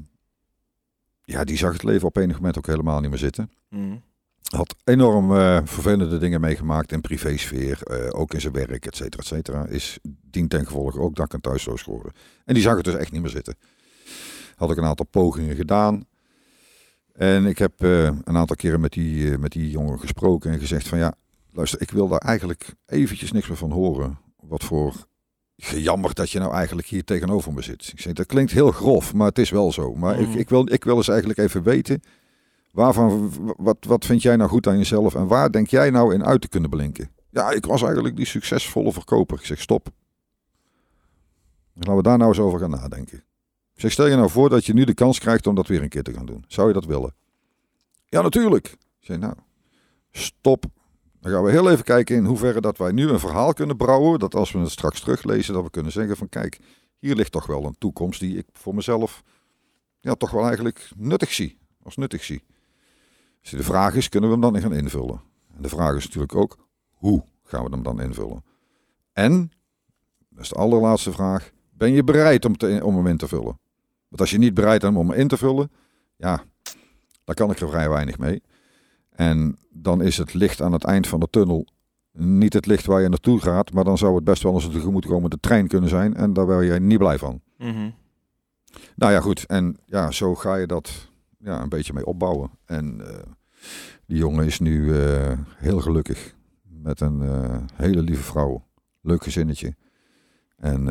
ja, 1.24 1.44
die 1.44 1.58
zag 1.58 1.74
het 1.74 1.84
leven 1.84 2.08
op 2.08 2.18
enig 2.18 2.36
moment 2.36 2.58
ook 2.58 2.68
helemaal 2.68 3.00
niet 3.00 3.10
meer 3.10 3.20
zitten. 3.20 3.52
Mhm. 3.70 3.96
Had 4.50 4.76
enorm 4.84 5.28
vervelende 5.68 6.18
dingen 6.18 6.42
meegemaakt 6.42 6.92
in 6.92 7.02
privésfeer. 7.02 7.84
eh, 7.84 8.20
ook 8.20 8.34
in 8.34 8.42
zijn 8.42 8.54
werk, 8.54 8.86
et 8.86 8.96
cetera, 8.96 9.22
et 9.22 9.28
cetera. 9.28 9.66
Is 9.66 10.00
dien 10.04 10.48
ten 10.48 10.66
gevolge 10.66 11.00
ook 11.00 11.16
dak- 11.16 11.34
en 11.34 11.42
thuisloos 11.42 11.82
geworden. 11.82 12.12
En 12.46 12.54
die 12.54 12.64
zag 12.64 12.76
het 12.76 12.86
dus 12.86 12.96
echt 12.96 13.12
niet 13.12 13.22
meer 13.22 13.30
zitten. 13.30 13.56
Had 14.56 14.70
ook 14.70 14.78
een 14.78 14.84
aantal 14.84 15.06
pogingen 15.06 15.56
gedaan. 15.56 16.06
En 17.14 17.46
ik 17.46 17.58
heb 17.58 17.74
een 17.82 18.38
aantal 18.38 18.56
keren 18.56 18.80
met 18.82 18.92
die, 18.92 19.38
met 19.38 19.52
die 19.52 19.70
jongen 19.70 20.00
gesproken 20.00 20.52
en 20.52 20.60
gezegd 20.60 20.88
van 20.88 20.98
ja, 20.98 21.16
luister, 21.52 21.82
ik 21.82 21.92
wil 21.92 22.08
daar 22.08 22.20
eigenlijk 22.20 22.74
eventjes 22.86 23.32
niks 23.32 23.48
meer 23.48 23.58
van 23.58 23.72
horen. 23.72 24.20
Wat 24.40 24.64
voor 24.64 24.94
gejammer 25.58 26.14
dat 26.14 26.30
je 26.30 26.40
nou 26.40 26.54
eigenlijk 26.54 26.88
hier 26.88 27.04
tegenover 27.04 27.54
me 27.54 27.62
zit. 27.62 27.90
Ik 27.94 28.00
zeg, 28.00 28.14
dat 28.14 28.26
klinkt 28.26 28.52
heel 28.52 28.72
grof, 28.72 29.14
maar 29.14 29.28
het 29.28 29.38
is 29.38 29.50
wel 29.50 29.72
zo. 29.72 29.96
Maar 29.96 30.20
ik, 30.20 30.34
ik, 30.34 30.50
wil, 30.50 30.72
ik 30.72 30.84
wil 30.84 30.98
eens 30.98 31.08
eigenlijk 31.08 31.40
even 31.40 31.64
weten, 31.64 32.02
waarvan, 32.72 33.32
wat, 33.58 33.78
wat 33.80 34.06
vind 34.06 34.22
jij 34.22 34.36
nou 34.36 34.50
goed 34.50 34.68
aan 34.68 34.78
jezelf 34.78 35.16
en 35.16 35.28
waar 35.28 35.52
denk 35.52 35.68
jij 35.68 35.90
nou 35.90 36.14
in 36.14 36.26
uit 36.26 36.42
te 36.42 36.48
kunnen 36.48 36.70
blinken? 36.70 37.12
Ja, 37.30 37.52
ik 37.52 37.66
was 37.66 37.82
eigenlijk 37.82 38.16
die 38.16 38.26
succesvolle 38.26 38.94
verkoper. 38.94 39.38
Ik 39.38 39.46
zeg, 39.46 39.62
stop. 39.62 39.90
Laten 41.74 41.96
we 41.96 42.02
daar 42.02 42.18
nou 42.18 42.30
eens 42.30 42.40
over 42.40 42.60
gaan 42.60 42.70
nadenken. 42.70 43.18
Ik 43.74 43.82
zeg, 43.82 43.92
stel 43.92 44.08
je 44.08 44.16
nou 44.16 44.30
voor 44.30 44.50
dat 44.50 44.66
je 44.66 44.74
nu 44.74 44.84
de 44.84 44.94
kans 44.94 45.20
krijgt 45.20 45.48
om 45.48 45.56
dat 45.56 45.68
weer 45.68 45.82
een 45.82 45.90
keer 45.90 46.04
te 46.04 46.14
gaan 46.14 46.26
doen. 46.26 46.46
Zou 46.48 46.68
je 46.68 46.74
dat 46.74 46.86
willen? 46.86 47.16
Ja, 48.06 48.22
natuurlijk. 48.22 48.68
Ik 48.68 48.78
zeg, 49.00 49.18
nou, 49.18 49.34
stop. 50.12 50.66
Dan 51.22 51.32
gaan 51.32 51.44
we 51.44 51.52
heel 51.52 51.72
even 51.72 51.84
kijken 51.84 52.16
in 52.16 52.26
hoeverre 52.26 52.62
dat 52.62 52.78
wij 52.78 52.92
nu 52.92 53.10
een 53.10 53.20
verhaal 53.20 53.54
kunnen 53.54 53.78
brouwen. 53.78 54.20
Dat 54.20 54.36
als 54.36 54.52
we 54.52 54.60
het 54.60 54.72
straks 54.72 55.00
teruglezen, 55.00 55.54
dat 55.54 55.64
we 55.64 55.70
kunnen 55.70 55.92
zeggen 55.92 56.18
van 56.18 56.30
kijk, 56.30 56.60
hier 57.00 57.16
ligt 57.16 57.32
toch 57.32 57.46
wel 57.46 57.66
een 57.66 57.76
toekomst 57.78 58.20
die 58.20 58.38
ik 58.38 58.46
voor 58.54 58.76
mezelf 58.76 59.24
ja, 60.00 60.14
toch 60.14 60.32
wel 60.32 60.46
eigenlijk 60.46 60.90
nuttig 60.96 61.34
zie. 61.34 61.58
Als 61.84 61.96
nuttig 61.96 62.24
zie. 62.24 62.44
Dus 63.42 63.52
de 63.52 63.64
vraag 63.64 63.96
is, 63.96 64.10
kunnen 64.10 64.30
we 64.30 64.36
hem 64.36 64.54
dan 64.54 64.62
gaan 64.62 64.74
invullen? 64.74 65.22
En 65.56 65.62
de 65.62 65.70
vraag 65.70 65.96
is 65.96 66.06
natuurlijk 66.06 66.36
ook, 66.36 66.58
hoe 66.92 67.24
gaan 67.44 67.64
we 67.64 67.70
hem 67.70 67.84
dan 67.84 68.02
invullen? 68.02 68.44
En, 69.14 69.52
dat 70.30 70.44
is 70.44 70.50
de 70.50 70.56
allerlaatste 70.56 71.12
vraag, 71.12 71.52
ben 71.70 71.92
je 71.92 72.04
bereid 72.04 72.46
om, 72.46 72.58
te, 72.58 72.80
om 72.84 72.96
hem 72.96 73.08
in 73.08 73.18
te 73.18 73.28
vullen? 73.28 73.60
Want 74.08 74.22
als 74.22 74.32
je 74.32 74.38
niet 74.38 74.54
bereid 74.54 74.82
bent 74.82 74.98
om 74.98 75.10
hem 75.10 75.20
in 75.20 75.28
te 75.28 75.38
vullen, 75.38 75.72
ja, 76.16 76.44
daar 77.24 77.36
kan 77.36 77.52
ik 77.52 77.60
er 77.60 77.70
vrij 77.70 77.90
weinig 77.90 78.18
mee. 78.18 78.42
En 79.22 79.58
dan 79.70 80.02
is 80.02 80.18
het 80.18 80.34
licht 80.34 80.62
aan 80.62 80.72
het 80.72 80.84
eind 80.84 81.08
van 81.08 81.20
de 81.20 81.28
tunnel 81.30 81.68
niet 82.12 82.54
het 82.54 82.66
licht 82.66 82.86
waar 82.86 83.02
je 83.02 83.10
naartoe 83.10 83.40
gaat, 83.40 83.74
maar 83.74 83.84
dan 83.84 83.98
zou 83.98 84.16
het 84.16 84.24
best 84.24 84.44
wel 84.44 84.54
eens 84.54 84.66
een 84.66 84.72
tegemoetkomende 84.72 85.40
trein 85.40 85.68
kunnen 85.68 85.90
zijn 85.90 86.16
en 86.16 86.34
daar 86.34 86.46
ben 86.46 86.66
je 86.66 86.80
niet 86.80 86.98
blij 86.98 87.18
van. 87.18 87.42
Mhm. 87.58 87.90
Nou 88.96 89.12
ja, 89.12 89.20
goed. 89.20 89.46
En 89.46 89.78
ja, 89.86 90.12
zo 90.12 90.36
ga 90.36 90.56
je 90.56 90.66
dat 90.66 91.10
ja, 91.38 91.62
een 91.62 91.70
beetje 91.70 91.94
mee 91.94 92.06
opbouwen. 92.06 92.50
En 92.66 93.08
eh, 93.08 93.32
die 94.06 94.18
jongen 94.18 94.46
is 94.46 94.60
nu 94.60 94.98
eh, 95.00 95.38
heel 95.56 95.80
gelukkig 95.80 96.36
met 96.62 97.02
een 97.02 97.22
eh, 97.22 97.58
hele 97.74 98.02
lieve 98.02 98.24
vrouw. 98.24 98.66
Leuk 99.02 99.24
gezinnetje. 99.24 99.76
En 100.58 100.86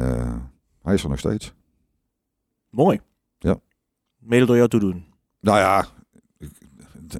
hij 0.83 0.95
is 0.95 1.03
er 1.03 1.09
nog 1.09 1.19
steeds. 1.19 1.55
Mooi. 2.69 3.01
Ja. 3.39 3.61
Mede 4.19 4.47
door 4.47 4.57
jou 4.57 4.69
te 4.69 4.79
doen. 4.79 5.05
Nou 5.41 5.59
ja, 5.59 5.87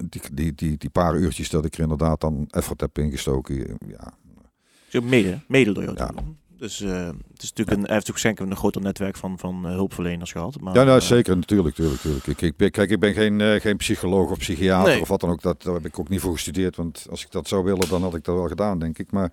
die, 0.09 0.21
die, 0.33 0.53
die, 0.55 0.77
die 0.77 0.89
paar 0.89 1.15
uurtjes 1.17 1.49
dat 1.49 1.65
ik 1.65 1.73
er 1.73 1.79
inderdaad 1.79 2.21
dan 2.21 2.47
effort 2.49 2.81
heb 2.81 2.97
ingestoken. 2.97 3.77
Ja, 3.87 4.13
Dus 4.89 5.01
ook 5.01 5.09
mede, 5.09 5.39
mede 5.47 5.71
door 5.73 5.83
jou 5.83 5.95
Ja. 5.97 6.11
Dus 6.57 6.81
eh, 6.81 7.05
het 7.07 7.43
is 7.43 7.49
natuurlijk 7.53 7.77
een, 7.77 7.83
hij 7.85 7.93
heeft 7.93 8.09
ook 8.11 8.17
zeker 8.17 8.45
een 8.45 8.55
groter 8.55 8.81
netwerk 8.81 9.15
van, 9.15 9.39
van 9.39 9.65
eh, 9.65 9.71
hulpverleners 9.71 10.31
gehad. 10.31 10.59
Maar, 10.59 10.75
ja 10.75 10.83
nou, 10.83 10.99
eh, 10.99 11.05
zeker. 11.05 11.35
Natuurlijk, 11.35 11.77
natuurlijk, 11.77 12.03
natuurlijk. 12.03 12.27
Ik, 12.27 12.41
ik, 12.41 12.55
ben- 12.57 12.71
kijk, 12.71 12.89
ik 12.89 12.99
ben 12.99 13.13
geen, 13.13 13.41
eh, 13.41 13.59
geen 13.61 13.77
psycholoog 13.77 14.31
of 14.31 14.37
psychiater 14.37 14.91
Nee. 14.91 15.01
of 15.01 15.07
wat 15.07 15.19
dan 15.21 15.29
ook. 15.29 15.41
Dat, 15.41 15.61
daar 15.63 15.73
heb 15.73 15.85
ik 15.85 15.99
ook 15.99 16.09
niet 16.09 16.19
voor 16.19 16.33
gestudeerd. 16.33 16.75
Want 16.75 17.07
als 17.09 17.23
ik 17.25 17.31
dat 17.31 17.47
zou 17.47 17.63
willen, 17.63 17.89
dan 17.89 18.01
had 18.01 18.15
ik 18.15 18.23
dat 18.23 18.35
wel 18.35 18.47
gedaan, 18.47 18.79
denk 18.79 18.97
ik. 18.99 19.11
Maar 19.11 19.31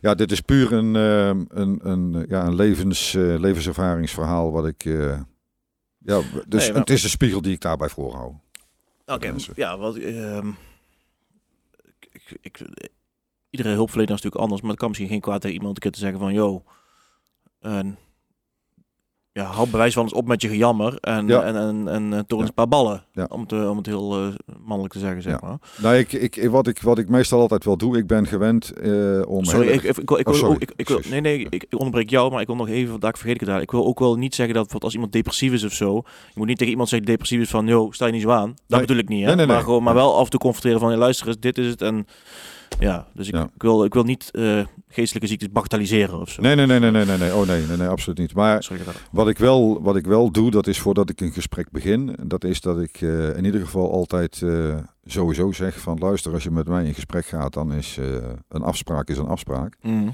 ja, 0.00 0.14
dit 0.14 0.32
is 0.32 0.40
puur 0.40 0.72
een, 0.72 0.96
eh, 0.96 1.26
een, 1.58 1.80
een, 1.82 2.24
ja, 2.28 2.44
een 2.46 2.54
levens, 2.54 3.14
eh, 3.14 3.22
levenservaringsverhaal 3.38 4.52
wat 4.52 4.66
ik... 4.66 4.84
eh, 4.84 5.20
ja, 5.98 6.20
dus 6.46 6.62
Nee, 6.62 6.70
maar- 6.72 6.80
het 6.80 6.90
is 6.90 7.02
de 7.02 7.08
spiegel 7.08 7.42
die 7.42 7.52
ik 7.52 7.60
daarbij 7.60 7.88
voorhoud. 7.88 8.32
Oké, 9.10 9.34
ja, 9.54 9.78
wat, 9.78 9.96
ehm, 9.96 10.48
ik, 12.10 12.38
ik, 12.40 12.60
iedere 13.50 13.74
hulpverlener 13.74 14.14
is 14.14 14.22
natuurlijk 14.22 14.42
anders, 14.42 14.60
maar 14.60 14.70
het 14.70 14.78
kan 14.78 14.88
misschien 14.88 15.08
geen 15.08 15.20
kwaad 15.20 15.40
tegen 15.40 15.56
iemand 15.56 15.74
een 15.74 15.82
keer 15.82 15.92
te 15.92 15.98
zeggen 15.98 16.18
van, 16.18 16.32
yo, 16.32 16.64
en, 17.60 17.98
ja, 19.40 19.46
hou 19.50 19.68
bewijs 19.68 19.94
van 19.94 20.02
eens 20.02 20.12
op 20.12 20.26
met 20.26 20.42
je 20.42 20.48
gejammer 20.48 20.96
en, 21.00 21.26
Ja. 21.26 21.42
en, 21.42 21.56
en, 21.56 21.88
en 21.88 22.12
eh, 22.12 22.18
Ja. 22.26 22.36
een 22.36 22.54
paar 22.54 22.68
ballen, 22.68 23.04
Ja. 23.12 23.26
om, 23.30 23.40
het, 23.40 23.52
eh, 23.52 23.70
om 23.70 23.76
het 23.76 23.86
heel 23.86 24.16
eh, 24.16 24.26
mannelijk 24.64 24.92
te 24.92 24.98
zeggen, 24.98 25.22
zeg 25.22 25.32
Ja. 25.32 25.46
maar. 25.48 25.58
Nou, 25.82 25.96
ik, 25.96 26.12
ik, 26.12 26.48
wat, 26.50 26.66
ik, 26.66 26.82
wat 26.82 26.98
ik 26.98 27.08
meestal 27.08 27.40
altijd 27.40 27.64
wel 27.64 27.76
doe, 27.76 27.96
ik 27.98 28.06
ben 28.06 28.26
gewend 28.26 28.72
om... 29.26 29.44
Sorry, 29.44 29.68
ik, 29.68 29.82
ik, 29.82 29.96
ik, 29.96 30.08
wil- 30.08 30.18
ik, 30.18 30.26
Oh, 30.28 30.32
wil 30.32 30.42
sorry. 30.42 30.54
ook- 30.54 30.62
ik, 30.62 30.72
ik 30.76 30.88
wil, 30.88 30.96
Excuus. 30.96 31.12
nee, 31.12 31.20
nee, 31.20 31.38
ik, 31.38 31.54
ik 31.54 31.66
onderbreek 31.72 32.10
jou, 32.10 32.30
maar 32.32 32.40
ik 32.40 32.46
wil 32.46 32.56
nog 32.56 32.68
even, 32.68 32.94
ik 32.94 33.16
vergeet 33.16 33.34
ik 33.34 33.40
het 33.40 33.48
daar. 33.48 33.60
Ik 33.60 33.70
wil 33.70 33.86
ook 33.86 33.98
wel 33.98 34.16
niet 34.16 34.34
zeggen 34.34 34.54
dat 34.54 34.82
als 34.82 34.94
iemand 34.94 35.12
depressief 35.12 35.52
is 35.52 35.64
of 35.64 35.72
zo, 35.72 35.94
je 36.04 36.32
moet 36.34 36.46
niet 36.46 36.56
tegen 36.58 36.70
iemand 36.72 36.88
zeggen 36.88 37.08
depressief 37.08 37.40
is 37.40 37.50
van, 37.50 37.66
yo, 37.66 37.90
sta 37.90 38.06
je 38.06 38.12
niet 38.12 38.22
zo 38.22 38.30
aan. 38.30 38.48
Dat 38.48 38.56
Nee. 38.66 38.80
bedoel 38.80 38.96
ik 38.96 39.08
niet, 39.08 39.20
hè. 39.20 39.26
Nee, 39.26 39.36
nee, 39.36 39.46
maar, 39.46 39.62
gewoon, 39.62 39.82
maar 39.82 39.94
wel 39.94 40.16
af 40.16 40.24
en 40.24 40.30
toe 40.30 40.40
confronteren 40.40 40.80
van, 40.80 40.88
hey, 40.88 40.98
luister 40.98 41.26
eens, 41.26 41.40
dit 41.40 41.58
is 41.58 41.66
het. 41.66 41.82
En 41.82 42.06
ja, 42.80 43.06
dus 43.14 43.28
ik, 43.28 43.34
ik, 43.34 43.62
wil, 43.62 43.84
ik 43.84 43.94
wil 43.94 44.02
niet 44.04 44.30
geestelijke 44.92 45.28
ziektes 45.28 45.50
bagatelliseren 45.50 46.20
of 46.20 46.30
zo. 46.30 46.42
Nee, 46.42 46.54
nee, 46.54 46.66
nee, 46.66 46.78
nee, 46.78 46.90
nee, 46.90 47.04
nee, 47.04 47.18
nee. 47.18 47.34
Oh 47.34 47.46
nee, 47.46 47.66
nee, 47.66 47.76
nee, 47.76 47.88
absoluut 47.88 48.18
niet. 48.18 48.34
Maar 48.34 48.62
Sorry, 48.62 48.82
Wat 49.12 49.28
ik, 49.28 49.38
wel, 49.38 49.82
wat 49.82 49.96
ik 49.96 50.06
wel 50.06 50.30
doe, 50.30 50.50
dat 50.50 50.66
is 50.66 50.80
voordat 50.80 51.10
ik 51.10 51.20
een 51.20 51.32
gesprek 51.32 51.70
begin. 51.70 52.16
Dat 52.22 52.44
is 52.44 52.60
dat 52.60 52.80
ik 52.80 53.00
eh, 53.00 53.36
in 53.36 53.44
ieder 53.44 53.60
geval 53.60 53.92
altijd 53.92 54.42
eh, 54.42 54.78
sowieso 55.04 55.52
zeg 55.52 55.80
van 55.80 55.98
luister, 55.98 56.32
als 56.32 56.42
je 56.42 56.50
met 56.50 56.68
mij 56.68 56.84
in 56.84 56.94
gesprek 56.94 57.26
gaat, 57.26 57.52
dan 57.52 57.72
is 57.72 57.98
eh, 57.98 58.06
een 58.48 58.62
afspraak 58.62 59.08
is 59.08 59.18
een 59.18 59.26
afspraak. 59.26 59.76
Mhm. 59.82 60.08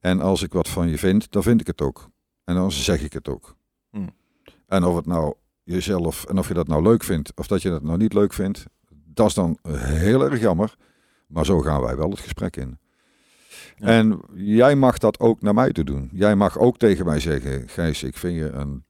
En 0.00 0.20
als 0.20 0.42
ik 0.42 0.52
wat 0.52 0.68
van 0.68 0.88
je 0.88 0.98
vind, 0.98 1.32
dan 1.32 1.42
vind 1.42 1.60
ik 1.60 1.66
het 1.66 1.80
ook. 1.80 2.10
En 2.44 2.54
dan 2.54 2.72
zeg 2.72 3.02
ik 3.02 3.12
het 3.12 3.28
ook. 3.28 3.56
Hmm. 3.90 4.10
En 4.66 4.84
of 4.84 4.96
het 4.96 5.06
nou 5.06 5.34
jezelf, 5.62 6.24
en 6.24 6.38
of 6.38 6.48
je 6.48 6.54
dat 6.54 6.68
nou 6.68 6.82
leuk 6.82 7.02
vindt, 7.02 7.32
of 7.34 7.46
dat 7.46 7.62
je 7.62 7.68
dat 7.68 7.82
nou 7.82 7.98
niet 7.98 8.12
leuk 8.12 8.32
vindt, 8.32 8.64
dat 9.04 9.26
is 9.26 9.34
dan 9.34 9.58
heel 9.68 10.24
erg 10.24 10.40
jammer. 10.40 10.76
Maar 11.26 11.44
zo 11.44 11.60
gaan 11.60 11.80
wij 11.80 11.96
wel 11.96 12.10
het 12.10 12.20
gesprek 12.20 12.56
in. 12.56 12.78
En 13.78 14.20
jij 14.34 14.76
mag 14.76 14.98
dat 14.98 15.20
ook 15.20 15.42
naar 15.42 15.54
mij 15.54 15.72
toe 15.72 15.84
doen. 15.84 16.08
Jij 16.12 16.36
mag 16.36 16.58
ook 16.58 16.78
tegen 16.78 17.04
mij 17.04 17.20
zeggen, 17.20 17.68
Gijs, 17.68 18.02
ik 18.02 18.16
vind 18.16 18.36
je 18.36 18.50
een 18.50 18.84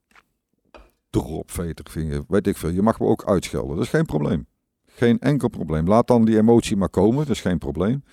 dropveter, 1.11 1.85
vind 1.91 2.13
je, 2.13 2.25
weet 2.29 2.47
ik 2.47 2.57
veel. 2.57 2.71
Je 2.71 2.83
mag 2.83 2.99
me 3.01 3.07
ook 3.07 3.25
uitschelden, 3.25 3.77
dat 3.77 3.85
is 3.85 3.91
geen 3.91 4.07
probleem. 4.07 4.47
Geen 4.87 5.19
enkel 5.19 5.49
probleem. 5.49 5.89
Laat 5.89 6.07
dan 6.07 6.25
die 6.25 6.39
emotie 6.39 6.77
maar 6.77 6.89
komen, 6.89 7.17
dat 7.17 7.29
is 7.29 7.41
geen 7.41 7.59
probleem. 7.59 8.05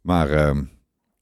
Maar 0.00 0.28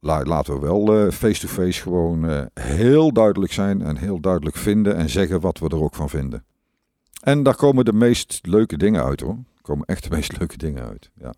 la- 0.01 0.23
laten 0.25 0.55
we 0.55 0.61
wel 0.61 0.95
eh, 0.97 1.13
face-to-face 1.13 1.83
gewoon 1.83 2.29
eh, 2.29 2.43
heel 2.55 3.13
duidelijk 3.13 3.53
zijn 3.53 3.83
en 3.83 3.97
heel 3.97 4.21
duidelijk 4.21 4.57
vinden 4.57 4.97
en 4.97 5.09
zeggen 5.09 5.41
wat 5.41 5.59
we 5.59 5.69
er 5.69 5.83
ook 5.83 5.95
van 5.95 6.09
vinden. 6.09 6.45
En 7.23 7.43
daar 7.43 7.55
komen 7.57 7.85
de 7.85 7.93
meest 7.93 8.39
leuke 8.43 8.77
dingen 8.77 9.05
uit 9.05 9.21
hoor. 9.21 9.39
Er 9.57 9.63
komen 9.63 9.87
echt 9.87 10.03
de 10.03 10.11
meest 10.11 10.37
leuke 10.39 10.57
dingen 10.57 10.85
uit. 10.85 11.11
Ja. 11.15 11.33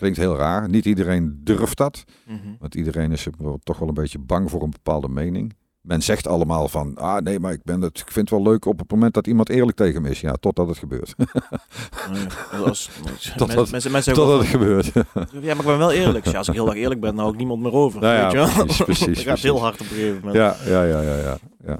Klinkt 0.00 0.18
heel 0.18 0.36
raar. 0.36 0.68
Niet 0.68 0.84
iedereen 0.84 1.40
durft 1.44 1.76
dat. 1.76 2.04
Mhm. 2.26 2.38
Want 2.58 2.74
iedereen 2.74 3.12
is 3.12 3.26
toch 3.62 3.78
wel 3.78 3.88
een 3.88 3.94
beetje 3.94 4.18
bang 4.18 4.50
voor 4.50 4.62
een 4.62 4.70
bepaalde 4.70 5.08
mening. 5.08 5.54
Men 5.80 6.02
zegt 6.02 6.26
allemaal 6.26 6.68
van, 6.68 6.94
ah 6.96 7.22
nee, 7.22 7.38
maar 7.40 7.52
ik, 7.52 7.62
ben 7.64 7.80
het, 7.80 7.98
ik 7.98 8.10
vind 8.12 8.30
het 8.30 8.38
wel 8.42 8.52
leuk 8.52 8.64
op 8.64 8.78
het 8.78 8.90
moment 8.90 9.14
dat 9.14 9.26
iemand 9.26 9.48
eerlijk 9.48 9.76
tegen 9.76 10.02
me 10.02 10.10
is. 10.10 10.20
Ja, 10.20 10.32
totdat 10.32 10.68
het 10.68 10.78
gebeurt. 10.78 11.14
Nee, 11.18 12.26
als, 12.64 12.90
dat- 13.36 13.48
mensen, 13.70 13.70
mensen 13.70 13.90
zeggen 13.92 14.14
totdat 14.14 14.38
het 14.40 14.48
gebeurt. 14.48 14.86
ja, 14.94 15.54
maar 15.54 15.56
ik 15.56 15.64
ben 15.64 15.78
wel 15.78 15.92
eerlijk. 15.92 16.26
Ja, 16.26 16.38
als 16.38 16.48
ik 16.48 16.54
heel 16.54 16.66
erg 16.68 16.76
eerlijk 16.76 17.00
ben, 17.00 17.10
dan 17.10 17.18
hou 17.18 17.32
ik 17.32 17.38
niemand 17.38 17.62
meer 17.62 17.72
over. 17.72 18.00
Nou 18.00 18.14
ja, 18.14 18.22
weet 18.22 18.32
je 18.32 18.36
wel? 18.56 18.64
precies, 18.64 18.84
precies, 19.04 19.14
Dan 19.16 19.24
gaat 19.24 19.38
heel 19.38 19.60
hard 19.60 19.74
op 19.74 19.80
een 19.80 19.86
gegeven 19.86 20.14
moment. 20.24 20.34
ja, 20.36 20.56
ja, 20.66 20.82
ja, 20.84 21.00
ja, 21.00 21.16
ja, 21.16 21.38
ja. 21.66 21.78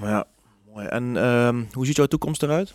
Maar 0.00 0.10
ja, 0.10 0.24
mooi. 0.74 0.86
En 0.86 1.16
ehm, 1.16 1.62
hoe 1.72 1.86
ziet 1.86 1.96
jouw 1.96 2.06
toekomst 2.06 2.42
eruit? 2.42 2.74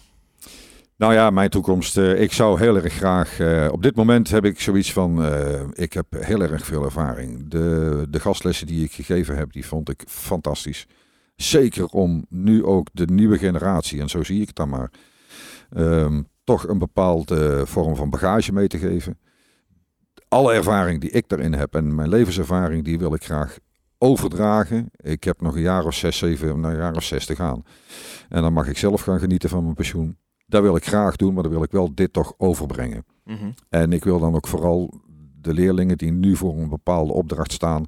Nou 0.97 1.13
ja, 1.13 1.29
mijn 1.29 1.49
toekomst. 1.49 1.97
eh, 1.97 2.21
ik 2.21 2.31
zou 2.33 2.59
heel 2.59 2.75
erg 2.75 2.93
graag. 2.93 3.39
eh, 3.39 3.67
op 3.71 3.83
dit 3.83 3.95
moment 3.95 4.29
heb 4.29 4.45
ik 4.45 4.59
zoiets 4.59 4.93
van. 4.93 5.23
eh, 5.23 5.61
ik 5.73 5.93
heb 5.93 6.05
heel 6.19 6.41
erg 6.41 6.65
veel 6.65 6.83
ervaring. 6.83 7.49
De, 7.49 8.05
de 8.09 8.19
gastlessen 8.19 8.67
die 8.67 8.83
ik 8.83 8.91
gegeven 8.91 9.37
heb, 9.37 9.53
die 9.53 9.65
vond 9.65 9.89
ik 9.89 10.03
fantastisch. 10.07 10.87
Zeker 11.35 11.85
om 11.85 12.25
nu 12.29 12.63
ook 12.65 12.87
de 12.91 13.05
nieuwe 13.05 13.37
generatie, 13.37 13.99
en 14.01 14.09
zo 14.09 14.23
zie 14.23 14.41
ik 14.41 14.47
het 14.47 14.55
dan 14.55 14.69
maar. 14.69 14.91
ehm, 15.69 16.21
toch 16.43 16.67
een 16.67 16.77
bepaalde 16.77 17.65
vorm 17.65 17.95
van 17.95 18.09
bagage 18.09 18.53
mee 18.53 18.67
te 18.67 18.77
geven. 18.77 19.19
Alle 20.27 20.53
ervaring 20.53 21.01
die 21.01 21.09
ik 21.09 21.27
daarin 21.29 21.53
heb 21.53 21.75
en 21.75 21.95
mijn 21.95 22.09
levenservaring, 22.09 22.83
die 22.83 22.99
wil 22.99 23.13
ik 23.13 23.23
graag 23.23 23.57
overdragen. 23.97 24.89
Ik 24.95 25.23
heb 25.23 25.41
nog 25.41 25.55
een 25.55 25.61
jaar 25.61 25.85
of 25.85 25.93
zes, 25.93 26.17
zeven, 26.17 26.63
een 26.63 26.75
jaar 26.77 26.95
of 26.95 27.03
zes 27.03 27.25
te 27.25 27.35
gaan. 27.35 27.63
En 28.29 28.41
dan 28.41 28.53
mag 28.53 28.67
ik 28.67 28.77
zelf 28.77 29.01
gaan 29.01 29.19
genieten 29.19 29.49
van 29.49 29.63
mijn 29.63 29.75
pensioen. 29.75 30.17
Dat 30.45 30.61
wil 30.61 30.75
ik 30.75 30.85
graag 30.85 31.15
doen, 31.15 31.33
maar 31.33 31.43
dan 31.43 31.51
wil 31.51 31.63
ik 31.63 31.71
wel 31.71 31.95
dit 31.95 32.13
toch 32.13 32.33
overbrengen. 32.37 33.05
Mhm. 33.23 33.51
En 33.69 33.93
ik 33.93 34.03
wil 34.03 34.19
dan 34.19 34.35
ook 34.35 34.47
vooral 34.47 34.93
de 35.41 35.53
leerlingen 35.53 35.97
die 35.97 36.11
nu 36.11 36.35
voor 36.35 36.57
een 36.57 36.69
bepaalde 36.69 37.13
opdracht 37.13 37.51
staan, 37.51 37.85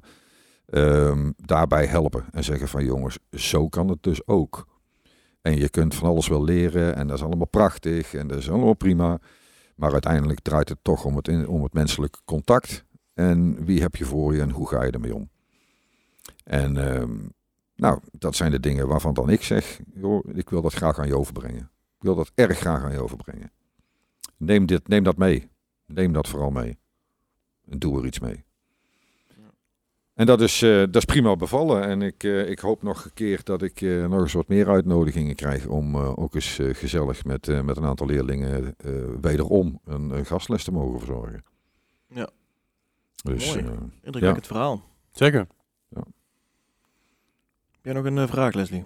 ehm, 0.66 1.30
daarbij 1.36 1.86
helpen. 1.86 2.24
En 2.32 2.44
zeggen 2.44 2.68
van 2.68 2.84
jongens, 2.84 3.18
zo 3.30 3.68
kan 3.68 3.88
het 3.88 4.02
dus 4.02 4.26
ook. 4.26 4.66
En 5.42 5.56
je 5.58 5.68
kunt 5.68 5.94
van 5.94 6.08
alles 6.08 6.28
wel 6.28 6.44
leren 6.44 6.96
en 6.96 7.06
dat 7.06 7.16
is 7.16 7.24
allemaal 7.24 7.46
prachtig 7.46 8.14
en 8.14 8.26
dat 8.26 8.38
is 8.38 8.50
allemaal 8.50 8.74
prima. 8.74 9.18
Maar 9.76 9.92
uiteindelijk 9.92 10.40
draait 10.40 10.68
het 10.68 10.78
toch 10.82 11.04
om 11.04 11.16
het, 11.16 11.28
in- 11.28 11.48
om 11.48 11.62
het 11.62 11.72
menselijke 11.72 12.18
contact. 12.24 12.84
En 13.14 13.64
wie 13.64 13.80
heb 13.80 13.96
je 13.96 14.04
voor 14.04 14.34
je 14.34 14.40
en 14.40 14.50
hoe 14.50 14.68
ga 14.68 14.82
je 14.84 14.90
ermee 14.90 15.14
om? 15.14 15.28
En 16.44 16.76
ehm, 16.94 17.10
nou, 17.76 18.00
dat 18.12 18.36
zijn 18.36 18.50
de 18.50 18.60
dingen 18.60 18.88
waarvan 18.88 19.14
dan 19.14 19.30
ik 19.30 19.42
zeg, 19.42 19.80
joh, 19.94 20.24
ik 20.34 20.50
wil 20.50 20.62
dat 20.62 20.74
graag 20.74 20.98
aan 20.98 21.06
je 21.06 21.16
overbrengen. 21.18 21.70
Wil 22.06 22.14
dat 22.14 22.32
erg 22.34 22.58
graag 22.58 22.82
aan 22.82 22.92
je 22.92 23.02
overbrengen. 23.02 23.50
Neem, 24.36 24.66
dit, 24.66 24.88
neem 24.88 25.02
dat 25.02 25.16
mee. 25.16 25.48
Neem 25.86 26.12
dat 26.12 26.28
vooral 26.28 26.50
mee. 26.50 26.78
En 27.68 27.78
doe 27.78 27.98
er 27.98 28.06
iets 28.06 28.18
mee. 28.18 28.44
En 30.14 30.26
dat 30.26 30.40
is, 30.40 30.62
eh, 30.62 30.70
dat 30.70 30.96
is 30.96 31.04
prima 31.04 31.36
bevallen. 31.36 31.82
En 31.82 32.02
ik, 32.02 32.24
eh, 32.24 32.50
ik 32.50 32.58
hoop 32.58 32.82
nog 32.82 33.04
een 33.04 33.14
keer 33.14 33.40
dat 33.44 33.62
ik 33.62 33.80
eh, 33.80 34.06
nog 34.06 34.20
eens 34.20 34.32
wat 34.32 34.48
meer 34.48 34.68
uitnodigingen 34.68 35.34
krijg 35.34 35.66
om 35.66 35.94
eh, 35.94 36.18
ook 36.18 36.34
eens 36.34 36.58
gezellig 36.72 37.24
met, 37.24 37.48
eh, 37.48 37.60
met 37.60 37.76
een 37.76 37.84
aantal 37.84 38.06
leerlingen 38.06 38.74
eh, 38.76 38.92
wederom 39.20 39.80
een, 39.84 40.10
een 40.10 40.26
gastles 40.26 40.64
te 40.64 40.72
mogen 40.72 40.98
verzorgen. 40.98 41.44
Ja. 42.08 42.30
Dus 43.22 43.46
Mooi. 43.46 43.68
Indrukwekkend 44.02 44.46
verhaal. 44.46 44.82
Zeker. 45.10 45.46
Heb 45.88 46.04
jij 47.82 47.92
nog 47.92 48.04
een 48.04 48.28
vraag, 48.28 48.54
Leslie? 48.54 48.84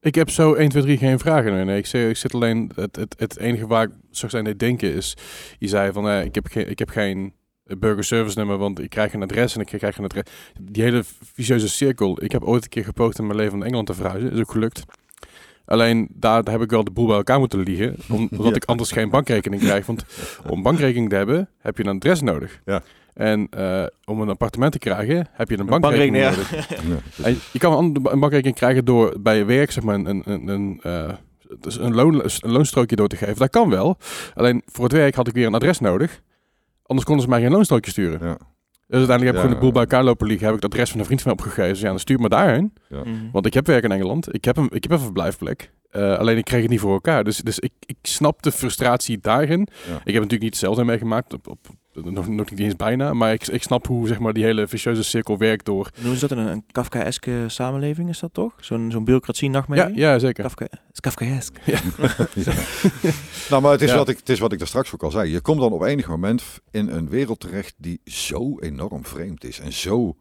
Ik 0.00 0.14
heb 0.14 0.30
zo 0.30 0.54
1, 0.54 0.68
2, 0.68 0.82
3 0.82 0.98
geen 0.98 1.18
vragen 1.18 1.52
meer. 1.52 1.64
Nee, 1.64 1.78
ik, 1.78 1.86
ik 1.92 2.16
zit 2.16 2.34
alleen... 2.34 2.70
Het, 2.74 2.96
het, 2.96 3.14
het 3.18 3.38
enige 3.38 3.66
waar 3.66 3.82
ik 3.84 3.90
zo 4.10 4.28
zijn 4.28 4.44
deed 4.44 4.58
denken 4.58 4.92
is... 4.94 5.16
Je 5.58 5.68
zei 5.68 5.92
van, 5.92 6.08
eh, 6.08 6.24
ik, 6.24 6.34
heb 6.34 6.46
geen, 6.46 6.70
ik 6.70 6.78
heb 6.78 6.88
geen 6.88 7.32
burger 7.78 8.04
service 8.04 8.38
nummer, 8.38 8.56
want 8.58 8.80
ik 8.80 8.90
krijg 8.90 9.12
een 9.12 9.22
adres 9.22 9.54
en 9.54 9.60
ik 9.60 9.66
krijg 9.66 9.98
een 9.98 10.04
adres. 10.04 10.22
Die 10.60 10.82
hele 10.82 11.02
vicieuze 11.34 11.68
cirkel. 11.68 12.22
Ik 12.24 12.32
heb 12.32 12.42
ooit 12.44 12.62
een 12.62 12.68
keer 12.68 12.84
gepoogd 12.84 13.18
in 13.18 13.26
mijn 13.26 13.36
leven 13.38 13.52
om 13.52 13.58
naar 13.58 13.66
Engeland 13.66 13.88
te 13.88 13.94
verhuizen. 13.94 14.32
Is 14.32 14.38
ook 14.40 14.50
gelukt. 14.50 14.82
Alleen 15.64 16.08
daar 16.14 16.42
heb 16.50 16.60
ik 16.62 16.70
wel 16.70 16.84
de 16.84 16.90
boel 16.90 17.06
bij 17.06 17.16
elkaar 17.16 17.38
moeten 17.38 17.60
liegen. 17.62 17.96
om- 18.08 18.28
Omdat 18.32 18.46
Ja. 18.48 18.54
ik 18.54 18.64
anders 18.64 18.92
geen 18.92 19.10
bankrekening 19.10 19.62
krijg. 19.62 19.86
Want 19.86 20.04
om 20.46 20.62
bankrekening 20.62 21.08
te 21.10 21.16
hebben, 21.16 21.48
heb 21.58 21.76
je 21.76 21.84
een 21.84 21.96
adres 21.96 22.20
nodig. 22.20 22.60
Ja. 22.64 22.82
En 23.14 23.46
eh, 23.50 23.84
om 24.04 24.20
een 24.20 24.28
appartement 24.28 24.72
te 24.72 24.78
krijgen, 24.78 25.28
heb 25.32 25.48
je 25.48 25.54
een 25.54 25.60
Een 25.60 25.80
bankrekening, 25.80 26.24
nodig. 26.24 26.50
ja, 26.56 26.64
precies. 26.66 27.24
En 27.24 27.38
je 27.52 27.58
kan 27.58 27.84
een, 27.84 27.92
bankrekening 28.02 28.54
krijgen 28.56 28.84
door 28.84 29.16
bij 29.20 29.36
je 29.36 29.44
werk 29.44 29.70
zeg 29.70 29.82
maar, 29.84 29.94
een, 29.94 30.22
een, 30.24 30.48
een, 30.48 30.80
eh, 30.82 31.08
dus 31.60 31.78
een, 31.78 31.94
loon, 31.94 32.14
een 32.24 32.50
loonstrookje 32.52 32.96
door 32.96 33.08
te 33.08 33.16
geven. 33.16 33.36
Dat 33.36 33.50
kan 33.50 33.70
wel. 33.70 33.96
Alleen 34.34 34.62
voor 34.66 34.84
het 34.84 34.92
werk 34.92 35.14
had 35.14 35.28
ik 35.28 35.34
weer 35.34 35.46
een 35.46 35.54
adres 35.54 35.80
nodig. 35.80 36.20
Anders 36.82 37.06
konden 37.06 37.24
ze 37.24 37.30
mij 37.30 37.40
geen 37.40 37.50
loonstrookje 37.50 37.90
sturen. 37.90 38.18
ja, 38.26 38.36
Dus 38.36 38.98
uiteindelijk 38.98 39.10
heb 39.24 39.28
ik 39.28 39.34
Ja. 39.34 39.40
gewoon 39.40 39.54
de 39.54 39.60
boel 39.60 39.72
bij 39.72 39.80
elkaar 39.82 40.04
lopen 40.04 40.26
liggen. 40.26 40.46
Heb 40.46 40.56
ik 40.56 40.62
het 40.62 40.72
adres 40.72 40.90
van 40.90 41.00
een 41.00 41.06
vriend 41.06 41.22
van 41.22 41.32
me 41.32 41.38
opgegeven. 41.42 41.68
Dus 41.72 41.80
ja, 41.80 41.88
dan 41.88 41.98
stuur 41.98 42.20
me 42.20 42.28
daarheen. 42.28 42.72
ja. 42.88 42.98
Mhm. 43.00 43.30
Want 43.32 43.46
ik 43.46 43.54
heb 43.54 43.66
werk 43.66 43.84
in 43.84 43.92
Engeland. 43.92 44.34
Ik 44.34 44.44
heb 44.44 44.56
een, 44.56 44.68
ik 44.72 44.82
heb 44.82 44.92
een 44.92 45.00
verblijfplek. 45.00 45.72
Eh, 45.90 46.18
alleen 46.18 46.36
ik 46.36 46.44
kreeg 46.44 46.60
het 46.62 46.70
niet 46.70 46.80
voor 46.80 46.92
elkaar. 46.92 47.24
Dus, 47.24 47.36
dus 47.36 47.58
ik, 47.58 47.72
ik 47.86 47.96
snap 48.02 48.42
de 48.42 48.52
frustratie 48.52 49.18
daarin. 49.18 49.60
Ja. 49.60 49.94
Ik 49.94 50.12
heb 50.12 50.14
natuurlijk 50.14 50.42
niet 50.42 50.50
hetzelfde 50.52 50.84
meegemaakt. 50.84 51.32
Op, 51.32 51.48
op, 51.48 51.58
nog, 51.92 52.28
nog 52.28 52.50
niet 52.50 52.58
eens 52.60 52.76
bijna. 52.76 53.12
Maar 53.14 53.32
ik, 53.32 53.46
ik 53.46 53.62
snap 53.62 53.86
hoe 53.86 54.06
zeg 54.06 54.18
maar, 54.18 54.32
die 54.32 54.44
hele 54.44 54.68
vicieuze 54.68 55.02
cirkel 55.02 55.38
werkt 55.38 55.64
door... 55.64 55.90
En 55.94 56.02
Hoe 56.04 56.12
is 56.12 56.20
dat 56.20 56.30
een, 56.30 56.38
een 56.38 56.64
Kafkaeske 56.72 57.44
samenleving, 57.46 58.08
is 58.08 58.18
dat 58.18 58.34
toch? 58.34 58.52
Zo'n 58.60 58.90
zo'n 58.90 59.04
bureaucratie 59.04 59.46
Ja, 59.50 59.52
nachtmerrie? 59.56 59.96
ja, 59.96 60.18
zeker. 60.18 60.42
Kafka, 60.42 60.64
het 60.70 60.80
is 60.92 61.00
Kafkaesk. 61.00 61.56
Ja. 61.64 61.80
nou, 63.50 63.62
maar 63.62 63.72
het 63.72 63.82
is, 63.82 63.90
Ja. 63.90 63.96
wat 63.96 64.08
ik, 64.08 64.16
het 64.18 64.28
is 64.28 64.38
wat 64.38 64.52
ik 64.52 64.58
daar 64.58 64.68
straks 64.68 64.94
ook 64.94 65.02
al 65.02 65.10
zei. 65.10 65.30
Je 65.30 65.40
komt 65.40 65.60
dan 65.60 65.72
op 65.72 65.82
enig 65.82 66.08
moment 66.08 66.42
in 66.70 66.88
een 66.88 67.08
wereld 67.08 67.40
terecht 67.40 67.74
die 67.76 68.00
zo 68.04 68.58
enorm 68.58 69.04
vreemd 69.04 69.44
is. 69.44 69.60
En 69.60 69.72
zo, 69.72 70.16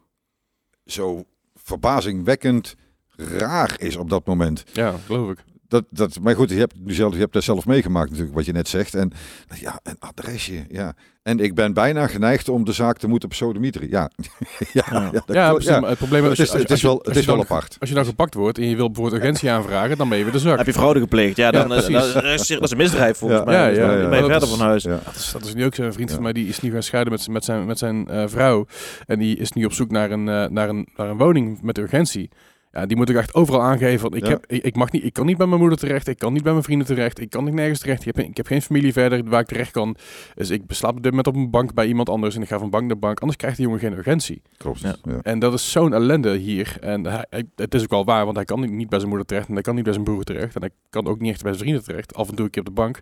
zo 0.85 1.23
verbazingwekkend 1.55 2.75
raar 3.15 3.75
is 3.77 3.95
op 3.95 4.09
dat 4.09 4.25
moment. 4.25 4.63
Ja, 4.73 4.95
geloof 5.05 5.31
ik. 5.31 5.43
Dat, 5.69 5.83
dat, 5.89 6.19
maar 6.21 6.35
goed, 6.35 6.49
je 6.49 6.55
hebt, 6.57 6.73
het 6.73 6.85
nu 6.85 6.93
zelf, 6.93 7.13
je 7.13 7.19
hebt 7.19 7.33
dat 7.33 7.43
zelf 7.43 7.65
meegemaakt 7.65 8.09
natuurlijk, 8.09 8.35
wat 8.35 8.45
je 8.45 8.51
net 8.51 8.67
zegt. 8.67 8.93
En 8.95 9.11
ja, 9.59 9.79
een 9.83 9.95
adresje, 9.99 10.65
ja. 10.69 10.93
En 11.23 11.39
ik 11.39 11.55
ben 11.55 11.73
bijna 11.73 12.07
geneigd 12.07 12.49
om 12.49 12.65
de 12.65 12.71
zaak 12.71 12.97
te 12.97 13.07
moeten 13.07 13.29
pseudomieteren. 13.29 13.89
Ja, 13.89 14.09
ja, 14.73 14.83
ja, 14.91 15.01
Ja. 15.01 15.09
dat 15.11 15.23
ja, 15.35 15.49
klopt, 15.49 15.65
het 15.87 15.97
probleem 15.97 16.25
is... 16.25 16.29
Het 16.29 16.39
als 16.39 16.51
je- 16.51 16.57
het 16.57 16.71
is 16.71 16.81
wel, 16.81 16.97
als 16.97 17.07
het 17.07 17.15
is 17.15 17.25
wel 17.25 17.35
dan- 17.35 17.43
apart. 17.43 17.75
Als 17.79 17.89
je 17.89 17.95
dan 17.95 18.05
gepakt 18.05 18.33
wordt 18.33 18.57
en 18.57 18.69
je 18.69 18.75
wil 18.75 18.85
bijvoorbeeld 18.91 19.21
urgentie 19.21 19.51
aanvragen, 19.51 19.97
dan 19.97 20.09
ben 20.09 20.17
je 20.17 20.23
weer 20.23 20.33
de 20.33 20.39
zak. 20.39 20.57
Heb 20.57 20.65
je 20.65 20.73
fraude 20.73 20.99
gepleegd? 20.99 21.35
Ja, 21.37 21.51
dan, 21.51 21.61
Ja, 21.61 21.67
precies. 21.67 22.13
dat, 22.13 22.23
is, 22.23 22.47
dat 22.47 22.63
is 22.63 22.71
een 22.71 22.77
misdrijf 22.77 23.17
volgens 23.17 23.39
Ja. 23.39 23.45
mij. 23.45 23.55
Ja, 23.55 23.67
ja, 23.81 23.87
dan 23.87 23.97
ja. 23.97 24.09
ben 24.09 24.23
je 24.23 24.29
Dat 24.29 24.31
verder 24.31 24.49
is- 24.49 24.55
van 24.55 24.67
huis. 24.67 24.83
Ja. 24.83 24.99
Dat 25.05 25.15
is, 25.15 25.31
dat 25.31 25.45
is 25.45 25.53
nu 25.53 25.65
ook 25.65 25.75
zo'n 25.75 25.93
vriend 25.93 26.09
Ja. 26.09 26.13
van 26.15 26.23
mij, 26.23 26.33
die 26.33 26.47
is 26.47 26.59
nu 26.59 26.71
gaan 26.71 26.83
scheiden 26.83 27.13
met, 27.13 27.27
met 27.27 27.43
zijn, 27.43 27.65
met 27.65 27.77
zijn 27.77 28.07
eh, 28.07 28.23
vrouw. 28.27 28.65
En 29.05 29.19
die 29.19 29.37
is 29.37 29.51
nu 29.51 29.65
op 29.65 29.73
zoek 29.73 29.91
naar 29.91 30.11
een, 30.11 30.29
eh, 30.29 30.45
naar, 30.45 30.69
een, 30.69 30.87
naar 30.95 31.09
een 31.09 31.17
woning 31.17 31.61
met 31.61 31.77
urgentie. 31.77 32.29
Ja, 32.71 32.85
die 32.85 32.97
moet 32.97 33.09
ik 33.09 33.15
echt 33.15 33.33
overal 33.33 33.61
aangeven. 33.61 34.01
Want 34.01 34.15
ik, 34.15 34.23
Ja. 34.23 34.29
heb, 34.29 34.45
ik, 34.47 34.63
ik, 34.63 34.75
mag 34.75 34.91
niet, 34.91 35.03
ik 35.03 35.13
kan 35.13 35.25
niet 35.25 35.37
bij 35.37 35.47
mijn 35.47 35.59
moeder 35.59 35.77
terecht, 35.77 36.07
ik 36.07 36.17
kan 36.19 36.33
niet 36.33 36.43
bij 36.43 36.51
mijn 36.51 36.63
vrienden 36.63 36.87
terecht, 36.87 37.19
ik 37.19 37.29
kan 37.29 37.43
niet 37.43 37.53
nergens 37.53 37.79
terecht. 37.79 38.05
Ik 38.05 38.15
heb, 38.15 38.25
ik 38.25 38.37
heb 38.37 38.47
geen 38.47 38.61
familie 38.61 38.93
verder 38.93 39.23
waar 39.23 39.39
ik 39.41 39.47
terecht 39.47 39.71
kan. 39.71 39.95
Dus 40.35 40.49
ik 40.49 40.65
beslaap 40.67 40.95
op 40.95 41.01
dit 41.03 41.09
moment 41.11 41.27
op 41.27 41.35
een 41.35 41.49
bank 41.49 41.73
bij 41.73 41.87
iemand 41.87 42.09
anders 42.09 42.35
en 42.35 42.41
ik 42.41 42.47
ga 42.47 42.59
van 42.59 42.69
bank 42.69 42.87
naar 42.87 42.99
bank. 42.99 43.19
Anders 43.19 43.37
krijgt 43.37 43.57
die 43.57 43.65
jongen 43.65 43.81
geen 43.81 43.93
urgentie. 43.93 44.41
Klopt. 44.57 44.79
Ja. 44.79 44.95
Ja. 45.03 45.19
En 45.21 45.39
dat 45.39 45.53
is 45.53 45.71
zo'n 45.71 45.93
ellende 45.93 46.35
hier. 46.37 46.77
En 46.81 47.05
hij, 47.05 47.25
hij- 47.29 47.45
het 47.55 47.73
is 47.75 47.83
ook 47.83 47.89
wel 47.89 48.05
waar, 48.05 48.23
want 48.23 48.35
hij 48.35 48.45
kan 48.45 48.59
niet- 48.59 48.71
niet 48.71 48.89
bij 48.89 48.97
zijn 48.99 49.09
moeder 49.09 49.27
terecht 49.27 49.47
en 49.47 49.53
hij 49.53 49.61
kan 49.61 49.75
niet 49.75 49.83
bij 49.83 49.93
zijn 49.93 50.05
broer 50.05 50.23
terecht. 50.23 50.55
En 50.55 50.61
hij 50.61 50.71
kan 50.89 51.07
ook 51.07 51.19
niet 51.19 51.31
echt 51.31 51.41
bij 51.43 51.51
zijn 51.53 51.63
vrienden 51.63 51.83
terecht. 51.83 52.15
Af 52.15 52.29
en 52.29 52.35
toe 52.35 52.45
een 52.45 52.51
keer 52.51 52.61
op 52.61 52.67
de 52.67 52.73
bank. 52.73 53.01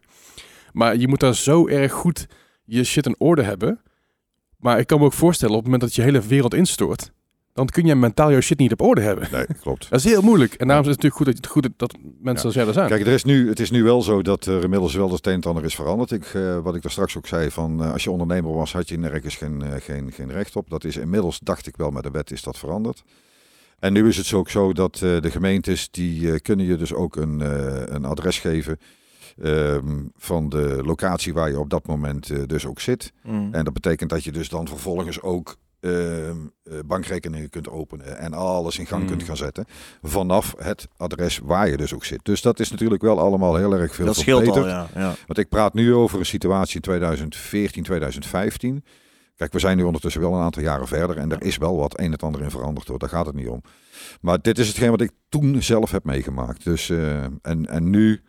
Maar 0.74 0.96
je 0.98 1.08
moet 1.08 1.20
daar 1.20 1.36
zo 1.36 1.68
erg 1.68 1.92
goed 1.92 2.26
je 2.66 2.84
shit 2.84 3.06
in 3.06 3.16
orde 3.18 3.42
hebben. 3.44 3.82
Maar 4.58 4.80
ik 4.80 4.88
kan 4.88 5.00
me 5.00 5.06
ook 5.06 5.14
voorstellen, 5.14 5.54
op 5.56 5.62
het 5.64 5.72
moment 5.72 5.84
dat 5.90 5.96
je 5.96 6.02
hele 6.02 6.22
wereld 6.22 6.54
instort, 6.54 7.12
dan 7.58 7.66
kun 7.68 7.86
je 7.86 7.96
mentaal 7.96 8.32
jouw 8.32 8.42
shit 8.42 8.60
niet 8.60 8.72
op 8.72 8.82
orde 8.82 9.02
hebben. 9.02 9.28
Nee, 9.32 9.46
klopt. 9.62 9.90
Dat 9.90 10.00
is 10.00 10.06
heel 10.06 10.22
moeilijk. 10.22 10.54
En 10.54 10.68
daarom 10.68 10.86
is 10.86 10.92
het 10.92 11.04
natuurlijk 11.04 11.42
goed 11.42 11.42
dat, 11.42 11.52
goed 11.52 11.70
dat 11.78 11.96
mensen 12.22 12.46
als 12.46 12.56
jij 12.56 12.68
er 12.68 12.74
zijn. 12.74 12.88
Kijk, 12.88 13.02
er 13.02 13.14
is 13.14 13.24
nu, 13.24 13.50
het 13.50 13.60
is 13.60 13.72
nu 13.72 13.84
wel 13.84 14.02
zo 14.02 14.22
dat 14.22 14.46
er 14.46 14.64
inmiddels 14.64 14.96
wel 14.96 15.12
het 15.12 15.28
een 15.28 15.34
en 15.34 15.42
ander 15.42 15.64
is 15.64 15.76
veranderd. 15.76 16.12
Ik, 16.12 16.26
eh, 16.26 16.60
wat 16.60 16.76
ik 16.76 16.82
daar 16.82 16.92
straks 16.92 17.18
ook 17.18 17.28
zei, 17.28 17.52
van 17.52 17.84
eh, 17.84 17.92
als 17.92 18.04
je 18.04 18.12
ondernemer 18.12 18.54
was, 18.54 18.74
had 18.74 18.90
je 18.90 18.98
nergens 18.98 19.36
geen, 19.36 19.62
eh, 19.62 19.82
geen, 19.82 20.12
geen 20.12 20.32
recht 20.32 20.56
op. 20.56 20.70
Dat 20.70 20.84
is 20.84 20.98
inmiddels, 20.98 21.40
dacht 21.40 21.68
ik 21.68 21.78
wel, 21.78 21.92
met 21.92 22.04
de 22.04 22.12
wet 22.12 22.32
is 22.32 22.44
dat 22.44 22.58
veranderd. 22.58 23.04
En 23.80 23.94
nu 23.94 24.08
is 24.08 24.18
het 24.18 24.34
ook 24.34 24.50
zo 24.50 24.74
dat 24.74 24.94
eh, 24.96 25.22
de 25.22 25.32
gemeentes, 25.32 25.92
die 25.92 26.40
kunnen 26.40 26.66
je 26.66 26.76
dus 26.76 26.94
ook 26.94 27.16
een, 27.16 27.42
eh, 27.42 27.82
een 27.86 28.06
adres 28.06 28.40
geven 28.40 28.80
ehm, 29.42 30.04
van 30.16 30.50
de 30.50 30.82
locatie 30.86 31.34
waar 31.34 31.50
je 31.50 31.60
op 31.60 31.70
dat 31.70 31.88
moment 31.88 32.50
dus 32.50 32.66
ook 32.66 32.80
zit. 32.80 33.14
Mm. 33.24 33.54
En 33.54 33.64
dat 33.64 33.74
betekent 33.74 34.10
dat 34.10 34.24
je 34.24 34.32
dus 34.32 34.50
dan 34.50 34.68
vervolgens 34.68 35.22
ook 35.22 35.58
ehm, 35.88 36.38
eh, 36.64 36.80
bankrekeningen 36.86 37.50
kunt 37.50 37.70
openen 37.70 38.18
en 38.18 38.34
alles 38.34 38.78
in 38.80 38.86
gang 38.86 39.02
Mm. 39.02 39.08
kunt 39.08 39.24
gaan 39.24 39.38
zetten 39.38 39.66
vanaf 40.02 40.54
het 40.58 40.88
adres 40.98 41.38
waar 41.44 41.70
je 41.70 41.78
dus 41.78 41.94
ook 41.94 42.06
zit. 42.06 42.20
Dus 42.24 42.42
dat 42.42 42.60
is 42.60 42.72
natuurlijk 42.72 43.02
wel 43.02 43.20
allemaal 43.20 43.56
heel 43.56 43.74
erg 43.74 43.96
veel 43.96 44.06
Dat 44.06 44.16
scheelt 44.16 44.48
al, 44.48 44.68
ja. 44.68 44.88
ja. 44.96 45.16
Want 45.28 45.40
ik 45.40 45.50
praat 45.50 45.74
nu 45.74 45.94
over 45.94 46.20
een 46.20 46.26
situatie 46.26 46.76
in 46.76 46.82
2014, 46.82 47.84
2015. 47.84 48.84
Kijk, 49.36 49.54
we 49.54 49.60
zijn 49.60 49.78
nu 49.78 49.84
ondertussen 49.84 50.22
wel 50.22 50.34
een 50.34 50.42
aantal 50.42 50.64
jaren 50.64 50.88
verder 50.88 51.18
en 51.18 51.32
er 51.32 51.42
is 51.44 51.58
wel 51.58 51.78
wat 51.78 52.00
een 52.00 52.12
en 52.12 52.18
ander 52.18 52.42
in 52.42 52.52
veranderd 52.52 52.88
hoor. 52.88 53.00
Daar 53.00 53.10
gaat 53.10 53.26
het 53.26 53.36
niet 53.36 53.48
om. 53.48 53.62
Maar 54.22 54.42
dit 54.42 54.60
is 54.60 54.68
hetgeen 54.68 54.90
wat 54.90 55.02
ik 55.02 55.12
toen 55.30 55.64
zelf 55.64 55.92
heb 55.92 56.04
meegemaakt. 56.04 56.64
Dus, 56.64 56.90
eh, 56.90 57.24
en, 57.24 57.66
en 57.66 57.90
nu, 57.90 58.22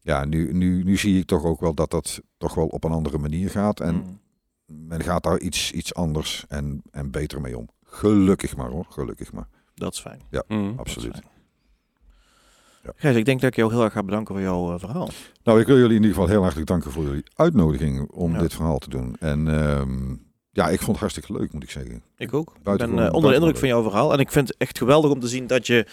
ja, 0.00 0.24
nu, 0.24 0.52
nu, 0.52 0.82
nu 0.84 0.96
zie 0.96 1.18
ik 1.18 1.26
toch 1.26 1.44
ook 1.44 1.60
wel 1.60 1.74
dat 1.74 1.90
dat 1.90 2.20
toch 2.38 2.54
wel 2.54 2.66
op 2.66 2.84
een 2.84 2.92
andere 2.92 3.18
manier 3.18 3.50
gaat. 3.50 3.80
En 3.80 3.94
Mm. 3.94 4.22
Men 4.66 5.02
gaat 5.02 5.22
daar 5.22 5.38
iets, 5.38 5.72
iets 5.72 5.94
anders 5.94 6.44
en, 6.48 6.82
en 6.90 7.10
beter 7.10 7.40
mee 7.40 7.58
om. 7.58 7.68
Gelukkig 7.84 8.56
maar 8.56 8.70
hoor, 8.70 8.86
gelukkig 8.88 9.32
maar. 9.32 9.48
Dat 9.74 9.92
is 9.92 10.00
fijn. 10.00 10.20
Mm. 10.48 10.74
Absoluut. 10.76 11.22
Ja. 12.82 12.92
Gijs, 12.96 13.16
ik 13.16 13.24
denk 13.24 13.40
dat 13.40 13.50
ik 13.50 13.56
jou 13.56 13.72
heel 13.72 13.82
erg 13.84 13.92
ga 13.92 14.02
bedanken 14.02 14.34
voor 14.34 14.44
jouw 14.44 14.72
eh, 14.72 14.78
verhaal. 14.78 15.08
Nou, 15.42 15.60
ik 15.60 15.66
wil 15.66 15.76
jullie 15.76 15.96
in 15.96 16.02
ieder 16.02 16.14
geval 16.14 16.28
heel 16.28 16.40
hartelijk 16.42 16.68
danken 16.68 16.90
voor 16.90 17.04
jullie 17.04 17.22
uitnodiging 17.34 18.10
om 18.10 18.32
Ja. 18.32 18.38
dit 18.38 18.54
verhaal 18.54 18.78
te 18.78 18.90
doen. 18.90 19.16
En 19.18 19.48
ehm, 19.48 20.14
ja, 20.50 20.68
ik 20.68 20.78
vond 20.78 20.90
het 20.90 20.98
hartstikke 20.98 21.32
leuk, 21.32 21.52
moet 21.52 21.62
ik 21.62 21.70
zeggen. 21.70 22.02
Ik 22.16 22.34
ook. 22.34 22.52
Ik 22.56 22.62
ben 22.76 22.98
eh, 22.98 23.12
onder 23.12 23.30
de 23.30 23.36
indruk 23.36 23.56
van 23.56 23.68
jouw 23.68 23.82
verhaal. 23.82 24.12
En 24.12 24.18
ik 24.18 24.30
vind 24.30 24.48
het 24.48 24.56
echt 24.56 24.78
geweldig 24.78 25.10
om 25.10 25.20
te 25.20 25.28
zien 25.28 25.46
dat 25.46 25.66
je 25.66 25.86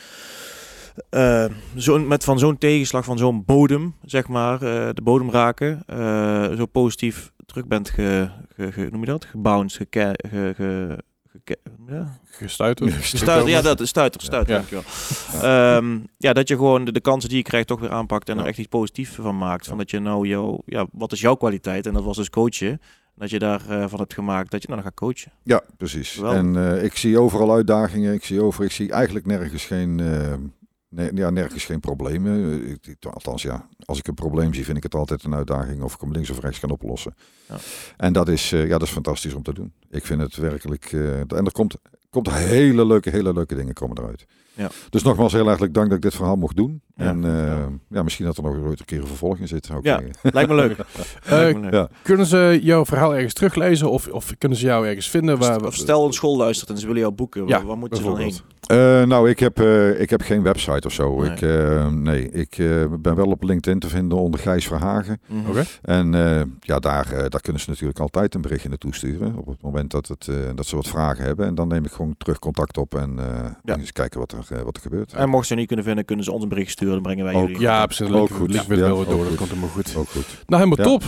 eh, 1.10 1.46
zo'n 1.76 2.08
met 2.08 2.24
van 2.24 2.40
zo'n 2.40 2.58
tegenslag, 2.58 3.06
van 3.06 3.18
zo'n 3.18 3.46
bodem, 3.46 3.96
zeg 4.06 4.28
maar, 4.28 4.54
eh, 4.54 4.90
de 4.94 5.02
bodem 5.04 5.32
raken, 5.32 5.84
eh, 5.86 6.52
zo 6.56 6.66
positief 6.66 7.32
terug 7.52 7.68
bent 7.68 7.90
ge, 7.90 8.30
ge, 8.56 8.72
ge- 8.72 8.88
noem 8.92 9.00
je 9.00 9.06
dat? 9.08 9.26
Gebounced, 9.26 9.78
geke, 9.78 10.16
ge, 10.30 10.98
dat? 11.88 12.08
Gestuiterd. 12.26 12.94
Stuiter, 13.04 13.50
ja, 13.50 13.62
dat 13.62 13.80
is 13.80 13.90
stuiter, 13.90 14.22
stuiter, 14.22 14.54
Ja. 14.54 14.58
dankjewel. 14.60 14.84
Ehm, 15.42 16.00
ja, 16.18 16.34
dat 16.34 16.48
je 16.48 16.56
gewoon 16.56 16.86
de, 16.86 16.92
de 16.92 17.02
kansen 17.02 17.30
die 17.30 17.38
je 17.38 17.44
krijgt 17.44 17.68
toch 17.68 17.80
weer 17.80 17.92
aanpakt 17.92 18.30
en 18.30 18.36
Ja. 18.36 18.42
er 18.42 18.48
echt 18.48 18.58
iets 18.58 18.68
positiefs 18.68 19.16
van 19.16 19.38
maakt. 19.38 19.66
Van 19.66 19.74
Ja. 19.78 19.80
dat 19.82 19.92
je 19.92 20.00
nou, 20.00 20.28
jouw, 20.28 20.62
ja, 20.66 20.86
wat 20.92 21.12
is 21.12 21.22
jouw 21.22 21.36
kwaliteit? 21.36 21.86
En 21.86 21.94
dat 21.94 22.04
was 22.04 22.18
dus 22.18 22.30
coachen. 22.30 22.82
Dat 23.16 23.30
je 23.30 23.40
daarvan 23.40 23.90
van 23.90 24.00
hebt 24.00 24.14
gemaakt 24.14 24.52
dat 24.52 24.62
je 24.62 24.68
nou 24.68 24.82
dan 24.82 24.90
gaat 24.92 25.00
coachen. 25.00 25.32
Ja, 25.44 25.62
precies. 25.78 26.12
Geweldig. 26.12 26.40
En 26.40 26.76
eh, 26.78 26.84
ik 26.84 26.96
zie 26.98 27.20
overal 27.20 27.52
uitdagingen. 27.54 28.14
Ik 28.14 28.24
zie 28.26 28.42
over, 28.42 28.64
ik 28.66 28.72
zie 28.72 28.92
eigenlijk 28.92 29.26
nergens 29.26 29.66
geen, 29.66 30.00
eh, 30.00 30.34
nee, 30.92 31.10
ja, 31.14 31.30
nergens 31.30 31.66
geen 31.66 31.80
problemen. 31.80 32.64
Ik- 32.70 32.88
ik- 32.88 33.06
althans, 33.06 33.42
ja, 33.42 33.68
als 33.86 33.98
ik 34.00 34.08
een 34.08 34.14
probleem 34.14 34.54
zie, 34.54 34.66
vind 34.66 34.78
ik 34.78 34.84
het 34.84 34.96
altijd 34.96 35.24
een 35.24 35.36
uitdaging 35.36 35.82
of 35.82 35.94
ik 35.94 36.02
hem 36.02 36.12
links 36.12 36.30
of 36.30 36.40
rechts 36.40 36.60
kan 36.60 36.70
oplossen. 36.70 37.16
Ja. 37.50 37.56
En 37.98 38.14
dat 38.14 38.28
is, 38.30 38.52
eh, 38.52 38.64
ja, 38.64 38.78
dat 38.78 38.82
is 38.88 38.94
fantastisch 38.94 39.34
om 39.34 39.44
te 39.44 39.54
doen. 39.54 39.74
Ik 39.90 40.06
vind 40.06 40.22
het 40.22 40.36
werkelijk. 40.36 40.86
eh, 40.94 41.20
en 41.20 41.28
er 41.46 41.52
komt, 41.52 41.76
komt 42.10 42.34
hele 42.34 42.86
leuke, 42.86 43.10
hele 43.10 43.34
leuke 43.34 43.56
dingen 43.56 43.74
komen 43.74 43.98
eruit. 43.98 44.26
Ja. 44.54 44.70
Dus 44.90 45.04
nogmaals 45.04 45.34
heel 45.34 45.46
hartelijk 45.48 45.74
dank 45.74 45.88
dat 45.88 45.96
ik 45.98 46.04
dit 46.04 46.16
verhaal 46.16 46.36
mocht 46.36 46.56
doen. 46.56 46.82
Ja. 46.96 47.06
En 47.06 47.24
eh, 47.26 47.32
Ja. 47.48 47.68
ja. 47.90 48.04
misschien 48.04 48.26
dat 48.26 48.38
er 48.38 48.44
nog 48.44 48.56
ooit 48.58 48.80
een 48.80 48.86
keer 48.86 49.00
een 49.02 49.08
vervolg 49.08 49.38
in 49.38 49.48
zit. 49.48 49.70
Ja. 49.82 50.02
Lijkt 50.22 50.50
me 50.50 50.56
leuk. 50.56 50.78
Lijkt 51.30 51.58
me 51.60 51.64
leuk. 51.64 51.74
ja. 51.74 51.90
Kunnen 52.02 52.26
ze 52.26 52.60
jouw 52.62 52.86
verhaal 52.86 53.16
ergens 53.16 53.34
teruglezen 53.34 53.92
of, 53.92 54.08
of 54.08 54.34
kunnen 54.38 54.58
ze 54.58 54.66
jou 54.66 54.88
ergens 54.88 55.10
vinden? 55.10 55.38
Waar, 55.38 55.66
Of 55.66 55.76
stel 55.76 56.06
een 56.06 56.14
school 56.14 56.38
luistert 56.38 56.70
en 56.70 56.78
ze 56.78 56.86
willen 56.86 57.02
jou 57.02 57.14
boeken. 57.14 57.42
Ja, 57.48 57.58
waar, 57.58 57.66
waar 57.66 57.78
moeten 57.78 57.98
ze 57.98 58.04
dan 58.04 58.18
heen? 58.18 58.36
Eh, 58.72 59.04
nou, 59.08 59.30
ik 59.30 59.40
heb, 59.40 59.60
eh, 59.60 60.02
ik 60.02 60.10
heb 60.10 60.22
geen 60.22 60.42
website 60.44 60.88
of 60.88 60.94
zo. 60.94 61.20
Nee. 61.22 61.32
Ik, 61.32 61.42
eh, 61.42 61.88
nee, 61.88 62.32
ik 62.32 62.58
eh, 62.58 62.86
ben 63.00 63.16
wel 63.16 63.26
op 63.26 63.44
LinkedIn 63.44 63.80
te 63.80 63.90
vinden 63.90 64.18
onder 64.18 64.40
Gijs 64.40 64.68
Verhagen. 64.68 65.22
Mhm. 65.28 65.50
Oké. 65.50 65.64
En 65.82 66.16
eh, 66.16 66.42
ja, 66.60 66.80
daar, 66.80 67.12
eh, 67.12 67.26
daar 67.30 67.42
kunnen 67.42 67.62
ze 67.62 67.70
natuurlijk 67.70 68.00
altijd 68.00 68.36
een 68.36 68.42
berichtje 68.42 68.70
naartoe 68.70 68.96
sturen. 68.96 69.36
Op 69.38 69.48
het 69.48 69.62
moment 69.62 69.92
dat, 69.92 70.08
het, 70.08 70.28
eh, 70.28 70.36
dat 70.56 70.66
ze 70.66 70.76
wat 70.76 70.88
vragen 70.88 71.24
hebben. 71.24 71.46
En 71.46 71.56
dan 71.56 71.68
neem 71.68 71.86
ik 71.86 71.92
gewoon 71.92 72.16
terug 72.18 72.40
contact 72.40 72.78
op 72.78 72.96
en 72.96 73.20
eh 73.20 73.26
Ja. 73.64 73.78
eens 73.78 73.92
kijken 73.92 74.20
wat 74.20 74.32
er, 74.32 74.64
wat 74.66 74.76
er 74.76 74.82
gebeurt. 74.82 75.14
En 75.14 75.30
mochten 75.30 75.48
ze 75.48 75.56
niet 75.56 75.68
kunnen 75.68 75.86
vinden, 75.86 76.06
kunnen 76.06 76.26
ze 76.26 76.32
ons 76.32 76.44
een 76.44 76.50
bericht 76.50 76.72
sturen. 76.72 76.94
Dan 76.94 77.04
brengen 77.04 77.24
wij 77.26 77.34
Ook. 77.34 77.48
jullie. 77.48 77.62
Ja, 77.62 77.86
precies. 77.86 78.12
Ook 78.12 78.30
goed. 78.30 78.52
link 78.52 78.68
Ja, 78.68 78.88
door. 78.88 79.06
Dat 79.06 79.36
komt 79.36 79.50
helemaal 79.50 79.70
goed. 79.70 79.96
Ook 79.98 80.10
goed. 80.10 80.44
Nou, 80.46 80.64
helemaal 80.64 80.86
Ja. 80.86 80.98
top. 80.98 81.04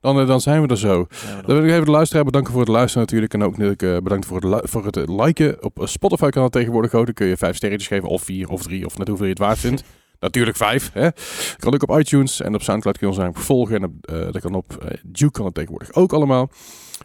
Dan, 0.00 0.20
eh, 0.20 0.26
dan 0.26 0.40
zijn 0.40 0.62
we 0.62 0.68
er 0.68 0.78
zo. 0.78 1.06
Ja, 1.26 1.42
Dan 1.42 1.56
wil 1.56 1.64
ik 1.64 1.70
even 1.70 1.84
de 1.84 1.90
luisteraar 1.90 2.24
bedanken 2.24 2.52
voor 2.52 2.60
het 2.60 2.70
luisteren 2.70 3.02
natuurlijk. 3.02 3.34
En 3.34 3.42
ook 3.42 3.50
natuurlijk 3.50 3.82
eh, 3.82 3.96
bedankt 4.02 4.26
voor 4.26 4.42
het, 4.42 4.70
voor 4.70 4.84
het 4.84 5.08
liken. 5.08 5.62
Op 5.62 5.80
eh, 5.80 5.86
Spotify 5.86 6.28
kan 6.28 6.42
dat 6.42 6.52
tegenwoordig 6.52 6.94
ook. 6.94 7.04
Dan 7.04 7.14
kun 7.14 7.26
je 7.26 7.36
vijf 7.36 7.56
sterretjes 7.56 7.88
geven. 7.88 8.08
Of 8.08 8.22
vier 8.22 8.48
of 8.48 8.62
drie. 8.62 8.86
Of 8.86 8.98
net 8.98 9.08
hoeveel 9.08 9.26
je 9.26 9.32
het 9.32 9.40
waard 9.40 9.58
vindt. 9.58 9.82
Natuurlijk 10.20 10.56
vijf. 10.56 10.90
Hè? 10.92 11.08
Kan 11.56 11.74
ook 11.74 11.90
op 11.90 11.98
iTunes. 11.98 12.40
En 12.40 12.54
op 12.54 12.62
Soundcloud 12.62 12.98
kun 12.98 13.06
je 13.06 13.12
ons 13.12 13.22
eigenlijk 13.22 13.48
volgen. 13.48 13.76
En 13.76 13.84
op, 13.84 14.32
dat 14.32 14.42
kan 14.42 14.54
op 14.54 14.96
Duke 15.02 15.32
kan 15.32 15.44
het 15.44 15.54
tegenwoordig 15.54 15.92
ook 15.92 16.12
allemaal. 16.12 16.50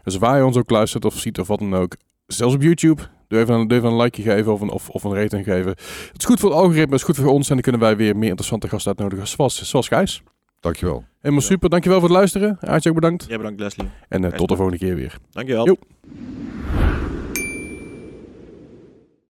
Dus 0.04 0.16
waar 0.16 0.36
je 0.36 0.44
ons 0.44 0.56
ook 0.56 0.70
luistert 0.70 1.04
of 1.04 1.18
ziet 1.18 1.40
of 1.40 1.46
wat 1.46 1.58
dan 1.58 1.74
ook. 1.74 1.96
Zelfs 2.26 2.54
op 2.54 2.62
YouTube. 2.62 3.02
Doe 3.28 3.40
even 3.40 3.54
een, 3.54 3.68
doe 3.68 3.78
even 3.78 3.90
een 3.90 3.96
likeje 3.96 4.30
geven 4.30 4.52
of 4.52 4.60
een, 4.60 4.70
of, 4.70 4.88
of 4.88 5.04
een 5.04 5.14
rating 5.14 5.44
geven. 5.44 5.70
Het 5.70 6.18
is 6.18 6.24
goed 6.24 6.40
voor 6.40 6.50
het 6.50 6.58
algoritme. 6.58 6.90
Het 6.90 7.00
is 7.00 7.02
goed 7.02 7.16
voor 7.16 7.32
ons. 7.32 7.48
En 7.48 7.54
dan 7.54 7.62
kunnen 7.62 7.80
wij 7.80 7.96
weer 7.96 8.16
meer 8.16 8.28
interessante 8.28 8.68
gasten 8.68 8.90
uitnodigen. 8.90 9.28
Zoals, 9.28 9.62
zoals 9.62 9.88
Gijs. 9.88 10.22
Dankjewel. 10.62 11.04
Helemaal 11.20 11.42
super. 11.42 11.70
Dankjewel 11.70 11.98
voor 12.00 12.08
het 12.08 12.18
luisteren. 12.18 12.58
Aartje 12.60 12.88
ook 12.88 12.94
bedankt. 12.94 13.24
Jij 13.28 13.36
bedankt 13.36 13.60
Leslie. 13.60 13.88
En 14.08 14.24
eh, 14.24 14.30
tot 14.30 14.48
de 14.48 14.56
volgende 14.56 14.78
keer 14.78 14.94
weer. 14.94 15.18
Dankjewel. 15.30 15.66
Jo. 15.66 15.76